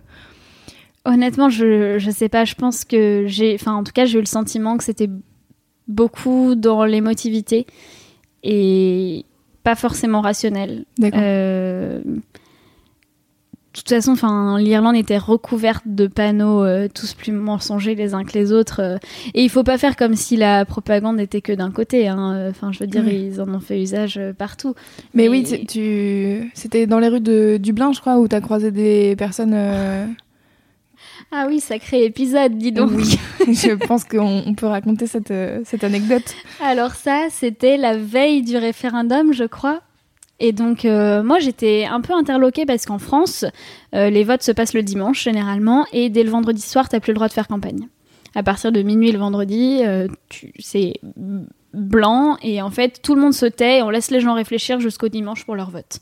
Honnêtement, 1.04 1.48
je, 1.48 1.98
je 1.98 2.10
sais 2.10 2.28
pas, 2.28 2.44
je 2.44 2.54
pense 2.54 2.84
que 2.84 3.24
j'ai. 3.26 3.54
Enfin, 3.54 3.72
en 3.74 3.82
tout 3.82 3.92
cas, 3.92 4.04
j'ai 4.04 4.18
eu 4.18 4.20
le 4.20 4.26
sentiment 4.26 4.76
que 4.76 4.84
c'était 4.84 5.08
beaucoup 5.88 6.54
dans 6.54 6.84
l'émotivité 6.84 7.66
et 8.44 9.24
pas 9.64 9.74
forcément 9.74 10.20
rationnel. 10.20 10.84
D'accord. 10.98 11.20
Euh, 11.22 12.02
De 13.74 13.78
toute 13.78 13.88
façon, 13.88 14.12
enfin, 14.12 14.58
l'Irlande 14.58 14.96
était 14.96 15.16
recouverte 15.16 15.84
de 15.86 16.06
panneaux 16.06 16.62
euh, 16.62 16.88
tous 16.94 17.14
plus 17.14 17.32
mensongers 17.32 17.94
les 17.94 18.12
uns 18.12 18.22
que 18.22 18.34
les 18.38 18.52
autres. 18.52 18.80
euh, 18.82 18.96
et 19.32 19.42
il 19.42 19.48
faut 19.48 19.62
pas 19.64 19.78
faire 19.78 19.96
comme 19.96 20.14
si 20.14 20.36
la 20.36 20.66
propagande 20.66 21.16
n'était 21.16 21.40
que 21.40 21.52
d'un 21.54 21.70
côté. 21.70 22.06
hein. 22.06 22.48
Enfin, 22.50 22.70
je 22.70 22.80
veux 22.80 22.86
dire, 22.86 23.08
ils 23.08 23.40
en 23.40 23.48
ont 23.48 23.60
fait 23.60 23.80
usage 23.80 24.18
euh, 24.18 24.34
partout. 24.34 24.74
Mais 25.14 25.22
Mais- 25.24 25.28
oui, 25.30 25.44
tu- 25.44 25.64
tu 25.66 26.50
c'était 26.54 26.86
dans 26.86 26.98
les 26.98 27.08
rues 27.08 27.20
de 27.20 27.56
Dublin, 27.56 27.92
je 27.92 28.00
crois, 28.00 28.18
où 28.18 28.28
t'as 28.28 28.42
croisé 28.42 28.70
des 28.72 29.16
personnes. 29.16 29.54
euh, 29.54 30.04
Ah 31.30 31.46
oui, 31.48 31.58
sacré 31.60 32.04
épisode, 32.04 32.58
dis 32.58 32.72
donc. 32.72 32.90
Oui. 32.92 33.18
je 33.54 33.72
pense 33.86 34.04
qu'on 34.04 34.42
on 34.46 34.52
peut 34.54 34.66
raconter 34.66 35.06
cette, 35.06 35.30
euh, 35.30 35.60
cette 35.64 35.82
anecdote. 35.82 36.34
Alors 36.62 36.90
ça, 36.94 37.28
c'était 37.30 37.78
la 37.78 37.96
veille 37.96 38.42
du 38.42 38.58
référendum, 38.58 39.32
je 39.32 39.44
crois. 39.44 39.80
Et 40.44 40.50
donc, 40.52 40.84
euh, 40.84 41.22
moi, 41.22 41.38
j'étais 41.38 41.84
un 41.84 42.00
peu 42.00 42.12
interloquée 42.14 42.66
parce 42.66 42.84
qu'en 42.84 42.98
France, 42.98 43.44
euh, 43.94 44.10
les 44.10 44.24
votes 44.24 44.42
se 44.42 44.50
passent 44.50 44.74
le 44.74 44.82
dimanche, 44.82 45.22
généralement, 45.22 45.86
et 45.92 46.10
dès 46.10 46.24
le 46.24 46.30
vendredi 46.30 46.60
soir, 46.60 46.88
t'as 46.88 46.98
plus 46.98 47.12
le 47.12 47.14
droit 47.14 47.28
de 47.28 47.32
faire 47.32 47.46
campagne. 47.46 47.86
À 48.34 48.42
partir 48.42 48.72
de 48.72 48.82
minuit 48.82 49.12
le 49.12 49.18
vendredi, 49.20 49.82
euh, 49.84 50.08
tu- 50.28 50.52
c'est 50.58 50.94
blanc, 51.72 52.38
et 52.42 52.60
en 52.60 52.70
fait, 52.70 53.00
tout 53.02 53.14
le 53.14 53.20
monde 53.20 53.34
se 53.34 53.46
tait, 53.46 53.78
et 53.78 53.82
on 53.82 53.90
laisse 53.90 54.10
les 54.10 54.18
gens 54.18 54.34
réfléchir 54.34 54.80
jusqu'au 54.80 55.08
dimanche 55.08 55.44
pour 55.44 55.54
leur 55.54 55.70
vote. 55.70 56.00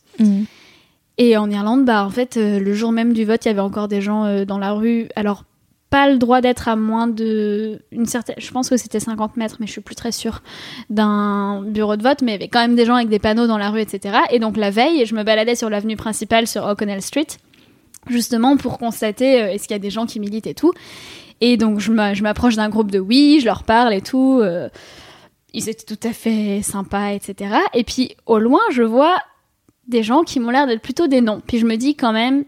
Et 1.18 1.37
en 1.37 1.50
Irlande, 1.50 1.85
bah, 1.85 2.03
en 2.07 2.11
fait, 2.11 2.37
le 2.37 2.72
jour 2.72 2.92
même 2.92 3.12
du 3.12 3.26
vote, 3.26 3.44
il 3.44 3.48
y 3.48 3.50
avait 3.50 3.61
encore 3.61 3.88
des 3.88 4.00
gens 4.00 4.44
dans 4.46 4.57
la 4.59 4.72
rue. 4.72 5.09
Alors, 5.16 5.44
pas 5.90 6.09
le 6.09 6.18
droit 6.18 6.40
d'être 6.40 6.68
à 6.68 6.76
moins 6.76 7.07
de 7.09 7.81
une 7.90 8.07
certaine. 8.07 8.37
Je 8.38 8.50
pense 8.53 8.70
que 8.70 8.76
c'était 8.76 9.00
50 9.00 9.37
mètres, 9.37 9.57
mais 9.61 9.66
je 9.66 9.72
suis 9.72 9.81
plus 9.81 9.96
très 9.96 10.12
sûre 10.12 10.42
d'un 10.88 11.62
bureau 11.62 11.96
de 11.96 12.03
vote. 12.03 12.22
Mais 12.22 12.33
il 12.33 12.35
y 12.35 12.37
avait 12.37 12.48
quand 12.48 12.61
même 12.61 12.76
des 12.76 12.85
gens 12.85 12.94
avec 12.94 13.09
des 13.09 13.18
panneaux 13.18 13.46
dans 13.46 13.59
la 13.59 13.70
rue, 13.70 13.81
etc. 13.81 14.18
Et 14.31 14.38
donc 14.38 14.57
la 14.57 14.70
veille, 14.70 15.05
je 15.07 15.14
me 15.14 15.22
baladais 15.24 15.55
sur 15.57 15.68
l'avenue 15.68 15.96
principale 15.96 16.46
sur 16.46 16.64
O'Connell 16.64 17.03
Street, 17.03 17.26
justement 18.09 18.57
pour 18.57 18.79
constater 18.79 19.42
euh, 19.42 19.53
est-ce 19.53 19.64
qu'il 19.68 19.74
y 19.74 19.81
a 19.81 19.81
des 19.81 19.90
gens 19.90 20.07
qui 20.07 20.20
militent 20.20 20.46
et 20.46 20.55
tout. 20.55 20.72
Et 21.40 21.57
donc 21.57 21.81
je 21.81 21.90
m'a- 21.92 22.14
je 22.14 22.22
m'approche 22.22 22.57
d'un 22.57 22.68
groupe 22.68 22.90
de 22.90 22.98
oui, 22.98 23.38
je 23.40 23.46
leur 23.46 23.64
parle 23.64 23.92
et 23.94 24.00
tout. 24.03 24.40
euh, 24.42 24.68
ils 25.53 25.68
étaient 25.68 25.96
tout 25.96 26.09
à 26.09 26.12
fait 26.12 26.61
sympas, 26.62 27.09
etc. 27.11 27.55
Et 27.74 27.83
puis 27.83 28.14
au 28.26 28.38
loin, 28.38 28.61
je 28.70 28.83
vois 28.85 29.16
des 29.88 30.05
gens 30.05 30.22
qui 30.22 30.38
m'ont 30.38 30.50
l'air 30.50 30.68
d'être 30.68 30.83
plutôt 30.83 31.09
des 31.09 31.20
noms. 31.20 31.40
Puis 31.44 31.59
je 31.59 31.66
me 31.66 31.74
dis 31.76 31.96
quand 31.96 32.12
même, 32.12 32.44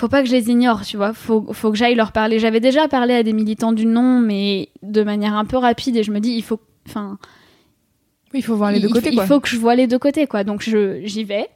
faut 0.00 0.08
pas 0.08 0.22
que 0.22 0.28
je 0.28 0.34
les 0.34 0.48
ignore, 0.48 0.82
tu 0.82 0.96
vois. 0.96 1.12
Faut, 1.12 1.52
faut 1.52 1.70
que 1.70 1.76
j'aille 1.76 1.94
leur 1.94 2.12
parler. 2.12 2.38
J'avais 2.38 2.60
déjà 2.60 2.88
parlé 2.88 3.14
à 3.14 3.22
des 3.22 3.34
militants 3.34 3.72
du 3.72 3.84
non, 3.84 4.20
mais 4.20 4.70
de 4.82 5.02
manière 5.02 5.34
un 5.34 5.44
peu 5.44 5.58
rapide. 5.58 5.96
Et 5.96 6.02
je 6.02 6.10
me 6.10 6.20
dis, 6.20 6.32
il 6.32 6.42
faut, 6.42 6.60
enfin, 6.88 7.18
il 8.32 8.42
faut 8.42 8.56
voir 8.56 8.72
les 8.72 8.78
il, 8.78 8.82
deux 8.82 8.88
côtés, 8.88 9.10
il 9.10 9.16
quoi. 9.16 9.26
faut 9.26 9.40
que 9.40 9.48
je 9.48 9.58
vois 9.58 9.74
les 9.74 9.86
deux 9.86 9.98
côtés, 9.98 10.26
quoi. 10.26 10.42
Donc 10.42 10.62
je, 10.62 11.02
j'y 11.04 11.24
vais. 11.24 11.48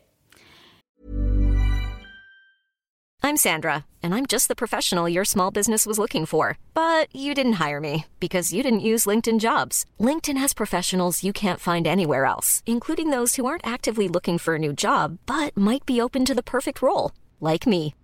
I'm 3.23 3.39
Sandra, 3.39 3.87
and 4.03 4.15
I'm 4.15 4.27
just 4.27 4.49
the 4.49 4.55
professional 4.55 5.09
your 5.09 5.25
small 5.25 5.51
business 5.51 5.87
was 5.87 5.99
looking 5.99 6.27
for. 6.27 6.59
But 6.75 7.07
you 7.15 7.33
didn't 7.33 7.55
hire 7.55 7.81
me 7.81 8.05
because 8.21 8.53
you 8.53 8.63
didn't 8.63 8.81
use 8.81 9.07
LinkedIn 9.07 9.41
jobs. 9.41 9.87
LinkedIn 9.99 10.37
has 10.37 10.53
professionals 10.53 11.25
you 11.25 11.33
can't 11.33 11.59
find 11.59 11.87
anywhere 11.87 12.27
else, 12.27 12.63
including 12.67 13.09
those 13.09 13.37
who 13.37 13.47
aren't 13.47 13.67
actively 13.67 14.07
looking 14.07 14.37
for 14.37 14.57
a 14.57 14.59
new 14.59 14.75
job 14.75 15.17
but 15.25 15.57
might 15.57 15.87
be 15.87 16.03
open 16.03 16.27
to 16.27 16.35
the 16.35 16.43
perfect 16.43 16.83
role, 16.83 17.13
like 17.41 17.67
me. 17.67 17.95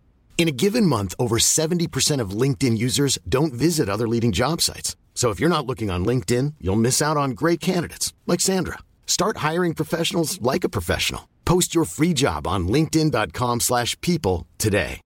In 0.41 0.49
a 0.49 0.53
given 0.53 0.87
month, 0.87 1.15
over 1.19 1.37
70% 1.37 2.19
of 2.19 2.31
LinkedIn 2.31 2.79
users 2.79 3.19
don't 3.29 3.53
visit 3.53 3.91
other 3.91 4.09
leading 4.09 4.33
job 4.33 4.63
sites. 4.63 4.97
So 5.15 5.29
if 5.29 5.39
you're 5.39 5.51
not 5.51 5.67
looking 5.67 5.91
on 5.91 6.03
LinkedIn, 6.03 6.55
you'll 6.63 6.81
miss 6.81 7.03
out 7.03 7.19
on 7.19 7.33
great 7.33 7.61
candidates 7.61 8.15
like 8.27 8.41
Sandra. 8.41 8.79
Start 9.07 9.45
hiring 9.49 9.75
professionals 9.75 10.41
like 10.41 10.65
a 10.65 10.71
professional. 10.71 11.29
Post 11.45 11.75
your 11.75 11.85
free 11.85 12.15
job 12.15 12.47
on 12.47 12.69
linkedin.com/people 12.69 14.47
today. 14.57 15.03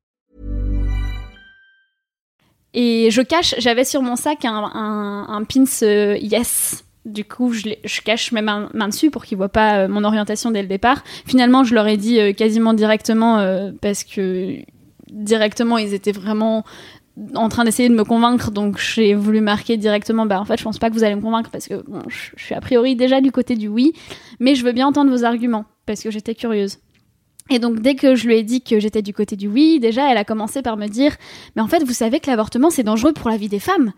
Et 2.72 3.10
je 3.10 3.22
cache, 3.22 3.56
j'avais 3.58 3.84
sur 3.84 4.02
mon 4.02 4.14
sac 4.14 4.44
un, 4.44 4.70
un, 4.72 5.26
un 5.28 5.44
pins 5.44 5.82
euh, 5.82 6.16
Yes. 6.20 6.84
Du 7.06 7.24
coup, 7.24 7.52
je, 7.52 7.70
je 7.84 8.00
cache 8.02 8.30
mes 8.30 8.40
mains, 8.40 8.70
mains 8.72 8.88
dessus 8.88 9.10
pour 9.10 9.24
qu'ils 9.24 9.36
voient 9.36 9.48
pas 9.48 9.78
euh, 9.78 9.88
mon 9.88 10.04
orientation 10.04 10.52
dès 10.52 10.62
le 10.62 10.68
départ. 10.68 11.02
Finalement, 11.26 11.64
je 11.64 11.74
leur 11.74 11.88
ai 11.88 11.96
dit 11.96 12.20
euh, 12.20 12.32
quasiment 12.32 12.72
directement 12.72 13.38
euh, 13.40 13.72
parce 13.80 14.04
que 14.04 14.62
directement, 15.10 15.78
ils 15.78 15.94
étaient 15.94 16.12
vraiment 16.12 16.64
en 17.34 17.48
train 17.48 17.64
d'essayer 17.64 17.88
de 17.88 17.94
me 17.94 18.04
convaincre. 18.04 18.50
Donc, 18.50 18.78
j'ai 18.78 19.14
voulu 19.14 19.40
marquer 19.40 19.76
directement. 19.76 20.26
Bah, 20.26 20.40
en 20.40 20.44
fait, 20.44 20.58
je 20.58 20.64
pense 20.64 20.78
pas 20.78 20.90
que 20.90 20.94
vous 20.94 21.04
allez 21.04 21.14
me 21.14 21.20
convaincre 21.20 21.50
parce 21.50 21.68
que 21.68 21.84
je 22.08 22.42
suis 22.42 22.54
a 22.54 22.60
priori 22.60 22.96
déjà 22.96 23.20
du 23.20 23.32
côté 23.32 23.56
du 23.56 23.68
oui, 23.68 23.92
mais 24.40 24.54
je 24.54 24.64
veux 24.64 24.72
bien 24.72 24.86
entendre 24.86 25.10
vos 25.10 25.24
arguments 25.24 25.64
parce 25.86 26.02
que 26.02 26.10
j'étais 26.10 26.34
curieuse. 26.34 26.78
Et 27.50 27.58
donc, 27.58 27.80
dès 27.80 27.94
que 27.94 28.14
je 28.14 28.26
lui 28.26 28.36
ai 28.36 28.42
dit 28.42 28.62
que 28.62 28.80
j'étais 28.80 29.02
du 29.02 29.12
côté 29.12 29.36
du 29.36 29.48
oui, 29.48 29.78
déjà, 29.78 30.10
elle 30.10 30.16
a 30.16 30.24
commencé 30.24 30.62
par 30.62 30.76
me 30.76 30.86
dire 30.86 31.14
mais 31.56 31.62
en 31.62 31.68
fait, 31.68 31.84
vous 31.84 31.92
savez 31.92 32.18
que 32.20 32.30
l'avortement, 32.30 32.70
c'est 32.70 32.82
dangereux 32.82 33.12
pour 33.12 33.30
la 33.30 33.36
vie 33.36 33.48
des 33.48 33.58
femmes? 33.58 33.92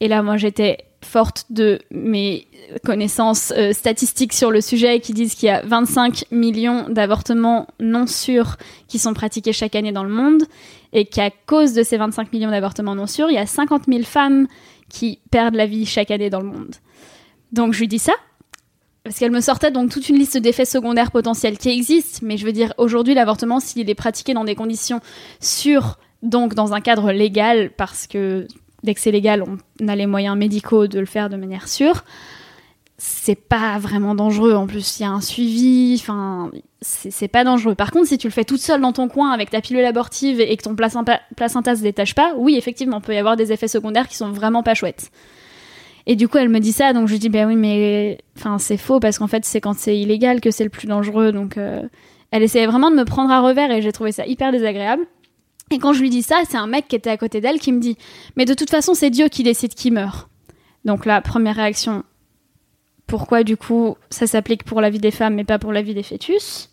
Et 0.00 0.08
là, 0.08 0.22
moi, 0.22 0.36
j'étais 0.36 0.78
forte 1.04 1.46
de 1.50 1.78
mes 1.90 2.46
connaissances 2.84 3.52
euh, 3.56 3.72
statistiques 3.72 4.32
sur 4.32 4.50
le 4.50 4.60
sujet 4.60 5.00
qui 5.00 5.12
disent 5.12 5.34
qu'il 5.34 5.46
y 5.46 5.50
a 5.50 5.62
25 5.62 6.26
millions 6.30 6.88
d'avortements 6.88 7.66
non 7.80 8.06
sûrs 8.06 8.56
qui 8.88 8.98
sont 8.98 9.14
pratiqués 9.14 9.52
chaque 9.52 9.76
année 9.76 9.92
dans 9.92 10.04
le 10.04 10.10
monde 10.10 10.44
et 10.92 11.04
qu'à 11.04 11.30
cause 11.46 11.72
de 11.72 11.82
ces 11.82 11.96
25 11.96 12.32
millions 12.32 12.50
d'avortements 12.50 12.94
non 12.94 13.06
sûrs, 13.06 13.30
il 13.30 13.34
y 13.34 13.38
a 13.38 13.46
50 13.46 13.84
000 13.88 14.02
femmes 14.04 14.46
qui 14.88 15.18
perdent 15.30 15.56
la 15.56 15.66
vie 15.66 15.86
chaque 15.86 16.10
année 16.10 16.30
dans 16.30 16.40
le 16.40 16.46
monde. 16.46 16.74
Donc, 17.52 17.72
je 17.72 17.80
lui 17.80 17.88
dis 17.88 17.98
ça. 17.98 18.12
Parce 19.02 19.18
qu'elle 19.18 19.32
me 19.32 19.42
sortait 19.42 19.70
donc 19.70 19.90
toute 19.90 20.08
une 20.08 20.16
liste 20.16 20.38
d'effets 20.38 20.64
secondaires 20.64 21.10
potentiels 21.10 21.58
qui 21.58 21.68
existent, 21.68 22.20
mais 22.22 22.38
je 22.38 22.46
veux 22.46 22.52
dire, 22.52 22.72
aujourd'hui, 22.78 23.12
l'avortement, 23.12 23.60
s'il 23.60 23.90
est 23.90 23.94
pratiqué 23.94 24.32
dans 24.32 24.44
des 24.44 24.54
conditions 24.54 25.00
sûres, 25.40 25.98
donc 26.22 26.54
dans 26.54 26.72
un 26.72 26.80
cadre 26.80 27.12
légal, 27.12 27.70
parce 27.76 28.06
que 28.06 28.48
dès 28.84 28.94
que 28.94 29.00
c'est 29.00 29.10
légal, 29.10 29.42
on 29.42 29.88
a 29.88 29.96
les 29.96 30.06
moyens 30.06 30.36
médicaux 30.36 30.86
de 30.86 31.00
le 31.00 31.06
faire 31.06 31.28
de 31.28 31.36
manière 31.36 31.68
sûre, 31.68 32.04
c'est 32.96 33.34
pas 33.34 33.78
vraiment 33.78 34.14
dangereux. 34.14 34.54
En 34.54 34.66
plus, 34.66 34.98
il 34.98 35.02
y 35.02 35.06
a 35.06 35.10
un 35.10 35.20
suivi. 35.20 35.96
Enfin, 36.00 36.50
c'est 36.80 37.28
pas 37.28 37.42
dangereux. 37.42 37.74
Par 37.74 37.90
contre, 37.90 38.06
si 38.08 38.18
tu 38.18 38.28
le 38.28 38.32
fais 38.32 38.44
toute 38.44 38.60
seule 38.60 38.80
dans 38.80 38.92
ton 38.92 39.08
coin 39.08 39.30
avec 39.30 39.50
ta 39.50 39.60
pilule 39.60 39.84
abortive 39.84 40.40
et 40.40 40.56
que 40.56 40.62
ton 40.62 40.76
placenta, 40.76 41.20
placenta 41.36 41.74
se 41.74 41.82
détache 41.82 42.14
pas, 42.14 42.34
oui, 42.36 42.56
effectivement, 42.56 43.00
peut 43.00 43.14
y 43.14 43.18
avoir 43.18 43.36
des 43.36 43.52
effets 43.52 43.68
secondaires 43.68 44.06
qui 44.06 44.16
sont 44.16 44.30
vraiment 44.30 44.62
pas 44.62 44.74
chouettes. 44.74 45.10
Et 46.06 46.16
du 46.16 46.28
coup, 46.28 46.38
elle 46.38 46.50
me 46.50 46.60
dit 46.60 46.72
ça, 46.72 46.92
donc 46.92 47.08
je 47.08 47.16
dis, 47.16 47.30
ben 47.30 47.48
oui, 47.48 47.56
mais 47.56 48.18
enfin, 48.36 48.58
c'est 48.58 48.76
faux 48.76 49.00
parce 49.00 49.18
qu'en 49.18 49.26
fait, 49.26 49.44
c'est 49.44 49.60
quand 49.60 49.76
c'est 49.76 49.98
illégal 49.98 50.40
que 50.40 50.50
c'est 50.50 50.64
le 50.64 50.70
plus 50.70 50.86
dangereux. 50.86 51.32
Donc, 51.32 51.56
euh, 51.56 51.82
elle 52.30 52.42
essayait 52.42 52.66
vraiment 52.66 52.90
de 52.90 52.96
me 52.96 53.04
prendre 53.04 53.30
à 53.30 53.40
revers 53.40 53.70
et 53.70 53.80
j'ai 53.80 53.92
trouvé 53.92 54.12
ça 54.12 54.26
hyper 54.26 54.52
désagréable. 54.52 55.04
Et 55.70 55.78
quand 55.78 55.92
je 55.92 56.00
lui 56.00 56.10
dis 56.10 56.22
ça, 56.22 56.42
c'est 56.48 56.56
un 56.56 56.66
mec 56.66 56.88
qui 56.88 56.96
était 56.96 57.10
à 57.10 57.16
côté 57.16 57.40
d'elle 57.40 57.58
qui 57.58 57.72
me 57.72 57.80
dit, 57.80 57.96
mais 58.36 58.44
de 58.44 58.54
toute 58.54 58.70
façon, 58.70 58.94
c'est 58.94 59.10
Dieu 59.10 59.28
qui 59.28 59.42
décide 59.42 59.74
qui 59.74 59.90
meurt. 59.90 60.28
Donc 60.84 61.06
la 61.06 61.20
première 61.22 61.56
réaction, 61.56 62.04
pourquoi 63.06 63.42
du 63.44 63.56
coup 63.56 63.96
ça 64.10 64.26
s'applique 64.26 64.64
pour 64.64 64.80
la 64.80 64.90
vie 64.90 64.98
des 64.98 65.10
femmes 65.10 65.34
mais 65.34 65.44
pas 65.44 65.58
pour 65.58 65.72
la 65.72 65.82
vie 65.82 65.94
des 65.94 66.02
fœtus? 66.02 66.70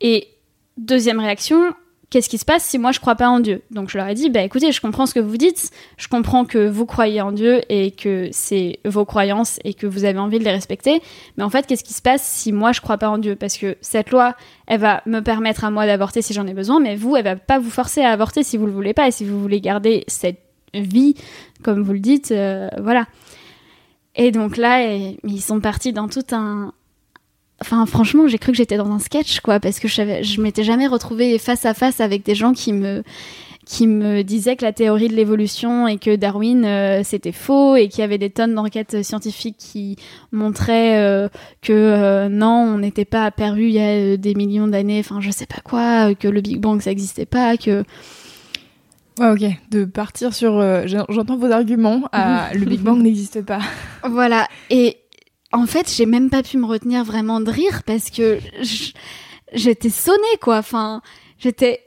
Et 0.00 0.28
deuxième 0.76 1.20
réaction, 1.20 1.74
qu'est-ce 2.10 2.28
qui 2.28 2.38
se 2.38 2.44
passe 2.44 2.64
si 2.64 2.78
moi 2.78 2.92
je 2.92 3.00
crois 3.00 3.14
pas 3.14 3.28
en 3.28 3.40
Dieu? 3.40 3.62
Donc 3.70 3.90
je 3.90 3.98
leur 3.98 4.06
ai 4.08 4.14
dit, 4.14 4.30
bah 4.30 4.42
écoutez, 4.42 4.72
je 4.72 4.80
comprends 4.80 5.06
ce 5.06 5.14
que 5.14 5.20
vous 5.20 5.36
dites, 5.36 5.70
je 5.96 6.08
comprends 6.08 6.44
que 6.44 6.68
vous 6.68 6.86
croyez 6.86 7.20
en 7.20 7.32
Dieu 7.32 7.60
et 7.68 7.90
que 7.90 8.28
c'est 8.32 8.78
vos 8.84 9.04
croyances 9.04 9.58
et 9.64 9.74
que 9.74 9.86
vous 9.86 10.04
avez 10.04 10.18
envie 10.18 10.38
de 10.38 10.44
les 10.44 10.52
respecter, 10.52 11.02
mais 11.36 11.44
en 11.44 11.50
fait, 11.50 11.66
qu'est-ce 11.66 11.84
qui 11.84 11.94
se 11.94 12.02
passe 12.02 12.22
si 12.22 12.52
moi 12.52 12.72
je 12.72 12.80
crois 12.80 12.98
pas 12.98 13.08
en 13.08 13.18
Dieu? 13.18 13.36
Parce 13.36 13.56
que 13.56 13.76
cette 13.80 14.10
loi, 14.10 14.34
elle 14.66 14.80
va 14.80 15.02
me 15.06 15.20
permettre 15.20 15.64
à 15.64 15.70
moi 15.70 15.86
d'avorter 15.86 16.22
si 16.22 16.32
j'en 16.32 16.46
ai 16.46 16.54
besoin, 16.54 16.80
mais 16.80 16.96
vous, 16.96 17.16
elle 17.16 17.24
va 17.24 17.36
pas 17.36 17.58
vous 17.58 17.70
forcer 17.70 18.02
à 18.02 18.10
avorter 18.10 18.42
si 18.42 18.56
vous 18.56 18.66
le 18.66 18.72
voulez 18.72 18.94
pas 18.94 19.08
et 19.08 19.10
si 19.10 19.24
vous 19.24 19.40
voulez 19.40 19.60
garder 19.60 20.04
cette 20.06 20.40
vie, 20.74 21.14
comme 21.62 21.82
vous 21.82 21.92
le 21.92 22.00
dites, 22.00 22.32
euh, 22.32 22.68
voilà. 22.80 23.06
Et 24.16 24.30
donc 24.30 24.56
là, 24.56 24.94
ils 25.24 25.40
sont 25.40 25.60
partis 25.60 25.92
dans 25.92 26.08
tout 26.08 26.24
un. 26.32 26.72
Enfin, 27.60 27.86
franchement, 27.86 28.26
j'ai 28.26 28.38
cru 28.38 28.52
que 28.52 28.58
j'étais 28.58 28.76
dans 28.76 28.90
un 28.90 28.98
sketch, 28.98 29.40
quoi, 29.40 29.60
parce 29.60 29.78
que 29.78 29.88
je, 29.88 30.22
je 30.22 30.40
m'étais 30.40 30.64
jamais 30.64 30.86
retrouvée 30.86 31.38
face 31.38 31.64
à 31.64 31.74
face 31.74 32.00
avec 32.00 32.24
des 32.24 32.34
gens 32.34 32.52
qui 32.52 32.72
me 32.72 33.02
qui 33.66 33.86
me 33.86 34.22
disaient 34.22 34.56
que 34.56 34.64
la 34.64 34.74
théorie 34.74 35.08
de 35.08 35.14
l'évolution 35.14 35.88
et 35.88 35.96
que 35.96 36.16
Darwin 36.16 36.66
euh, 36.66 37.00
c'était 37.02 37.32
faux 37.32 37.76
et 37.76 37.88
qu'il 37.88 38.00
y 38.00 38.04
avait 38.04 38.18
des 38.18 38.28
tonnes 38.28 38.54
d'enquêtes 38.54 39.02
scientifiques 39.02 39.56
qui 39.58 39.96
montraient 40.32 41.00
euh, 41.00 41.30
que 41.62 42.28
non 42.28 42.74
on 42.74 42.78
n'était 42.78 43.06
pas 43.06 43.24
apparu 43.24 43.68
il 43.68 43.72
y 43.72 43.80
a 43.80 44.18
des 44.18 44.34
millions 44.34 44.68
d'années 44.68 45.00
enfin 45.00 45.22
je 45.22 45.30
sais 45.30 45.46
pas 45.46 45.62
quoi 45.64 46.14
que 46.14 46.28
le 46.28 46.42
Big 46.42 46.60
Bang 46.60 46.82
ça 46.82 46.90
n'existait 46.90 47.24
pas 47.24 47.56
que 47.56 47.84
Ouais, 49.20 49.30
ok. 49.30 49.44
De 49.70 49.84
partir 49.84 50.34
sur. 50.34 50.58
Euh, 50.58 50.86
j'entends 50.86 51.36
vos 51.36 51.50
arguments. 51.52 52.02
le 52.12 52.64
Big 52.64 52.80
Bang 52.80 53.00
n'existe 53.00 53.42
pas. 53.42 53.60
Voilà. 54.02 54.48
Et 54.70 54.96
en 55.54 55.66
fait, 55.66 55.92
j'ai 55.94 56.06
même 56.06 56.30
pas 56.30 56.42
pu 56.42 56.58
me 56.58 56.66
retenir 56.66 57.04
vraiment 57.04 57.40
de 57.40 57.50
rire 57.50 57.82
parce 57.84 58.10
que 58.10 58.38
j'étais 59.52 59.90
sonnée, 59.90 60.38
quoi. 60.40 60.58
Enfin, 60.58 61.00
j'étais. 61.38 61.80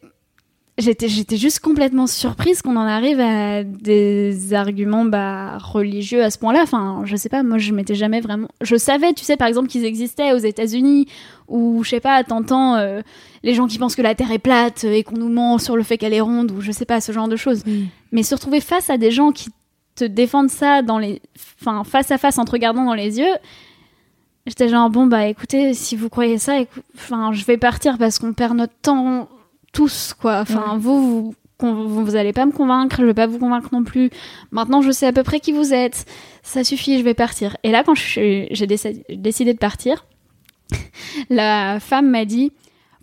J'étais, 0.80 1.08
j'étais 1.08 1.38
juste 1.38 1.60
complètement 1.60 2.06
surprise 2.06 2.62
qu'on 2.62 2.78
en 2.78 2.86
arrive 2.86 3.20
à 3.20 3.64
des 3.64 4.54
arguments 4.54 5.06
bah, 5.06 5.58
religieux 5.58 6.24
à 6.24 6.30
ce 6.30 6.38
point-là. 6.38 6.60
Enfin, 6.62 7.02
je 7.04 7.16
sais 7.16 7.30
pas, 7.30 7.42
moi 7.42 7.58
je 7.58 7.74
m'étais 7.74 7.96
jamais 7.96 8.22
vraiment. 8.22 8.48
Je 8.62 8.76
savais, 8.76 9.12
tu 9.14 9.26
sais, 9.26 9.38
par 9.38 9.48
exemple, 9.48 9.70
qu'ils 9.70 9.86
existaient 9.86 10.34
aux 10.34 10.38
États-Unis, 10.38 11.08
ou 11.48 11.84
je 11.84 11.90
sais 11.90 12.00
pas, 12.00 12.24
t'entends 12.24 12.76
euh, 12.76 13.02
les 13.42 13.56
gens 13.56 13.66
qui 13.66 13.80
pensent 13.80 13.96
que 13.96 14.04
la 14.04 14.14
Terre 14.14 14.32
est 14.32 14.38
plate 14.38 14.84
et 14.84 15.02
qu'on 15.02 15.18
nous 15.18 15.30
ment 15.30 15.58
sur 15.58 15.76
le 15.78 15.82
fait 15.82 15.98
qu'elle 15.98 16.14
est 16.14 16.22
ronde, 16.22 16.52
ou 16.52 16.62
je 16.62 16.72
sais 16.72 16.86
pas, 16.86 17.02
ce 17.02 17.12
genre 17.12 17.28
de 17.28 17.38
choses. 17.38 17.64
Mais 18.12 18.22
se 18.22 18.36
retrouver 18.36 18.62
face 18.62 18.92
à 18.92 19.00
des 19.00 19.10
gens 19.10 19.32
qui 19.32 19.50
te 19.98 20.04
défendent 20.06 20.50
ça 20.50 20.82
dans 20.82 21.00
les. 21.00 21.22
Enfin, 21.62 21.84
face 21.84 22.12
à 22.12 22.18
face 22.18 22.38
en 22.38 22.46
te 22.46 22.52
regardant 22.52 22.86
dans 22.86 22.94
les 22.94 23.20
yeux. 23.20 23.36
J'étais 24.46 24.70
genre, 24.70 24.90
bon, 24.90 25.08
bah 25.08 25.28
écoutez, 25.28 25.74
si 25.74 25.98
vous 25.98 26.10
croyez 26.10 26.38
ça, 26.38 26.60
enfin, 26.96 27.34
je 27.34 27.44
vais 27.44 27.58
partir 27.58 27.98
parce 27.98 28.18
qu'on 28.18 28.32
perd 28.32 28.56
notre 28.56 28.76
temps 28.82 29.28
tous, 29.74 30.14
quoi. 30.14 30.40
Enfin, 30.40 30.78
vous, 30.80 31.36
vous, 31.60 32.06
vous, 32.06 32.16
allez 32.16 32.32
pas 32.32 32.46
me 32.46 32.54
convaincre, 32.54 32.98
je 33.00 33.06
vais 33.06 33.14
pas 33.14 33.28
vous 33.28 33.40
convaincre 33.40 33.70
non 33.74 33.84
plus. 33.84 34.10
Maintenant, 34.52 34.82
je 34.82 34.92
sais 34.92 35.06
à 35.06 35.12
peu 35.12 35.24
près 35.24 35.42
qui 35.42 35.52
vous 35.52 35.74
êtes. 35.74 36.06
Ça 36.44 36.64
suffit, 36.64 36.98
je 36.98 37.04
vais 37.04 37.14
partir. 37.14 37.58
Et 37.64 37.72
là, 37.72 37.84
quand 37.84 37.96
j'ai 37.96 38.48
décidé 39.10 39.54
de 39.54 39.60
partir, 39.60 40.06
la 41.30 41.82
femme 41.82 42.10
m'a 42.10 42.24
dit 42.24 42.54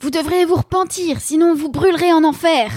Vous 0.01 0.11
devrez 0.11 0.47
vous 0.47 0.57
repentir, 0.57 1.21
sinon 1.21 1.55
vous 1.55 1.69
brûlerez 1.69 2.13
en 2.15 2.25
enfer. 2.25 2.71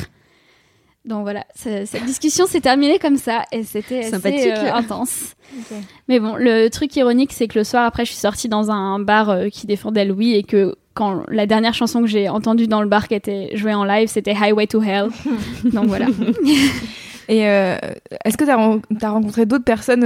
Donc 1.08 1.22
voilà, 1.22 1.46
cette 1.56 2.04
discussion 2.04 2.48
s'est 2.48 2.60
terminée 2.60 3.00
comme 3.00 3.16
ça 3.16 3.44
et 3.54 3.64
c'était 3.64 4.14
assez 4.14 4.52
euh, 4.52 4.74
intense. 4.74 5.36
Mais 6.10 6.20
bon, 6.20 6.36
le 6.36 6.68
truc 6.68 6.94
ironique, 6.98 7.32
c'est 7.32 7.48
que 7.48 7.58
le 7.58 7.64
soir 7.64 7.86
après, 7.86 8.04
je 8.04 8.12
suis 8.12 8.20
sortie 8.20 8.50
dans 8.50 8.72
un 8.72 9.00
bar 9.00 9.30
euh, 9.30 9.48
qui 9.48 9.68
défendait 9.68 10.04
Louis 10.04 10.34
et 10.34 10.44
que 10.44 10.76
quand 10.96 11.24
la 11.30 11.46
dernière 11.46 11.74
chanson 11.74 12.02
que 12.02 12.08
j'ai 12.08 12.28
entendue 12.28 12.68
dans 12.68 12.82
le 12.82 12.90
bar 12.90 13.08
qui 13.08 13.14
était 13.14 13.56
jouée 13.56 13.74
en 13.74 13.86
live, 13.86 14.10
c'était 14.10 14.36
Highway 14.36 14.68
to 14.68 14.82
Hell. 14.82 15.08
Donc 15.64 15.86
voilà. 15.86 16.08
Et 17.30 17.48
euh, 17.48 17.78
est-ce 18.26 18.38
que 18.38 18.44
tu 18.44 18.52
as, 18.52 19.10
rencontré 19.10 19.46
d'autres 19.46 19.66
personnes 19.66 20.06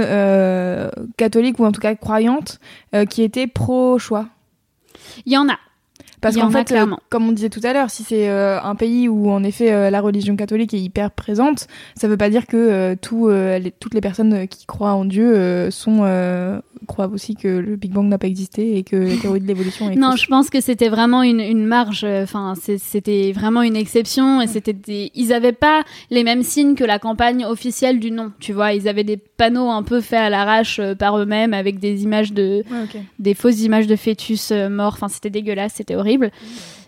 catholiques 1.16 1.58
ou 1.58 1.64
en 1.64 1.72
tout 1.72 1.80
cas 1.80 1.94
croyantes 1.94 2.60
qui 3.10 3.22
étaient 3.22 3.46
pro-choix? 3.46 4.26
Il 5.26 5.32
y 5.32 5.36
en 5.36 5.48
a. 5.48 5.58
Parce 6.22 6.36
qu'en 6.36 6.50
fait, 6.50 6.70
euh, 6.70 6.86
comme 7.10 7.28
on 7.28 7.32
disait 7.32 7.50
tout 7.50 7.60
à 7.64 7.72
l'heure, 7.72 7.90
si 7.90 8.04
c'est 8.04 8.30
euh, 8.30 8.62
un 8.62 8.76
pays 8.76 9.08
où 9.08 9.28
en 9.28 9.42
effet 9.42 9.72
euh, 9.72 9.90
la 9.90 10.00
religion 10.00 10.36
catholique 10.36 10.72
est 10.72 10.78
hyper 10.78 11.10
présente, 11.10 11.66
ça 11.96 12.06
veut 12.06 12.16
pas 12.16 12.30
dire 12.30 12.46
que 12.46 12.94
tout, 12.94 13.28
les, 13.28 13.72
toutes 13.72 13.92
les 13.92 14.00
personnes 14.00 14.46
qui 14.46 14.64
croient 14.64 14.92
en 14.92 15.04
Dieu 15.04 15.70
sont 15.70 16.04
croient 16.86 17.08
aussi 17.08 17.36
que 17.36 17.48
le 17.48 17.76
Big 17.76 17.92
Bang 17.92 18.06
n'a 18.06 18.18
pas 18.18 18.26
existé 18.26 18.76
et 18.76 18.82
que 18.82 18.96
la 18.96 19.16
théorie 19.16 19.40
de 19.40 19.46
l'évolution 19.46 19.88
est. 19.90 19.94
non, 19.96 20.16
je 20.16 20.26
pense 20.26 20.50
que 20.50 20.60
c'était 20.60 20.88
vraiment 20.88 21.22
une, 21.22 21.40
une 21.40 21.64
marge. 21.66 22.04
Enfin, 22.04 22.54
c'était 22.56 23.32
vraiment 23.32 23.62
une 23.62 23.76
exception 23.76 24.40
et 24.40 24.46
c'était 24.46 24.74
ils 25.14 25.32
avaient 25.32 25.52
pas 25.52 25.82
les 26.10 26.22
mêmes 26.22 26.42
signes 26.42 26.74
que 26.74 26.84
la 26.84 26.98
campagne 26.98 27.44
officielle 27.44 27.98
du 27.98 28.10
non. 28.10 28.32
Tu 28.38 28.52
vois, 28.52 28.72
ils 28.72 28.88
avaient 28.88 29.04
des 29.04 29.16
panneaux 29.16 29.70
un 29.70 29.82
peu 29.82 30.00
faits 30.00 30.20
à 30.20 30.30
l'arrache 30.30 30.80
par 30.98 31.18
eux-mêmes 31.18 31.54
avec 31.54 31.80
des 31.80 32.04
images 32.04 32.32
de 32.32 32.62
des 33.18 33.34
fausses 33.34 33.62
images 33.62 33.88
de 33.88 33.96
fœtus 33.96 34.52
morts. 34.70 34.94
Enfin, 34.94 35.08
c'était 35.08 35.30
dégueulasse, 35.30 35.74
c'était 35.74 35.96
horrible. 35.96 36.11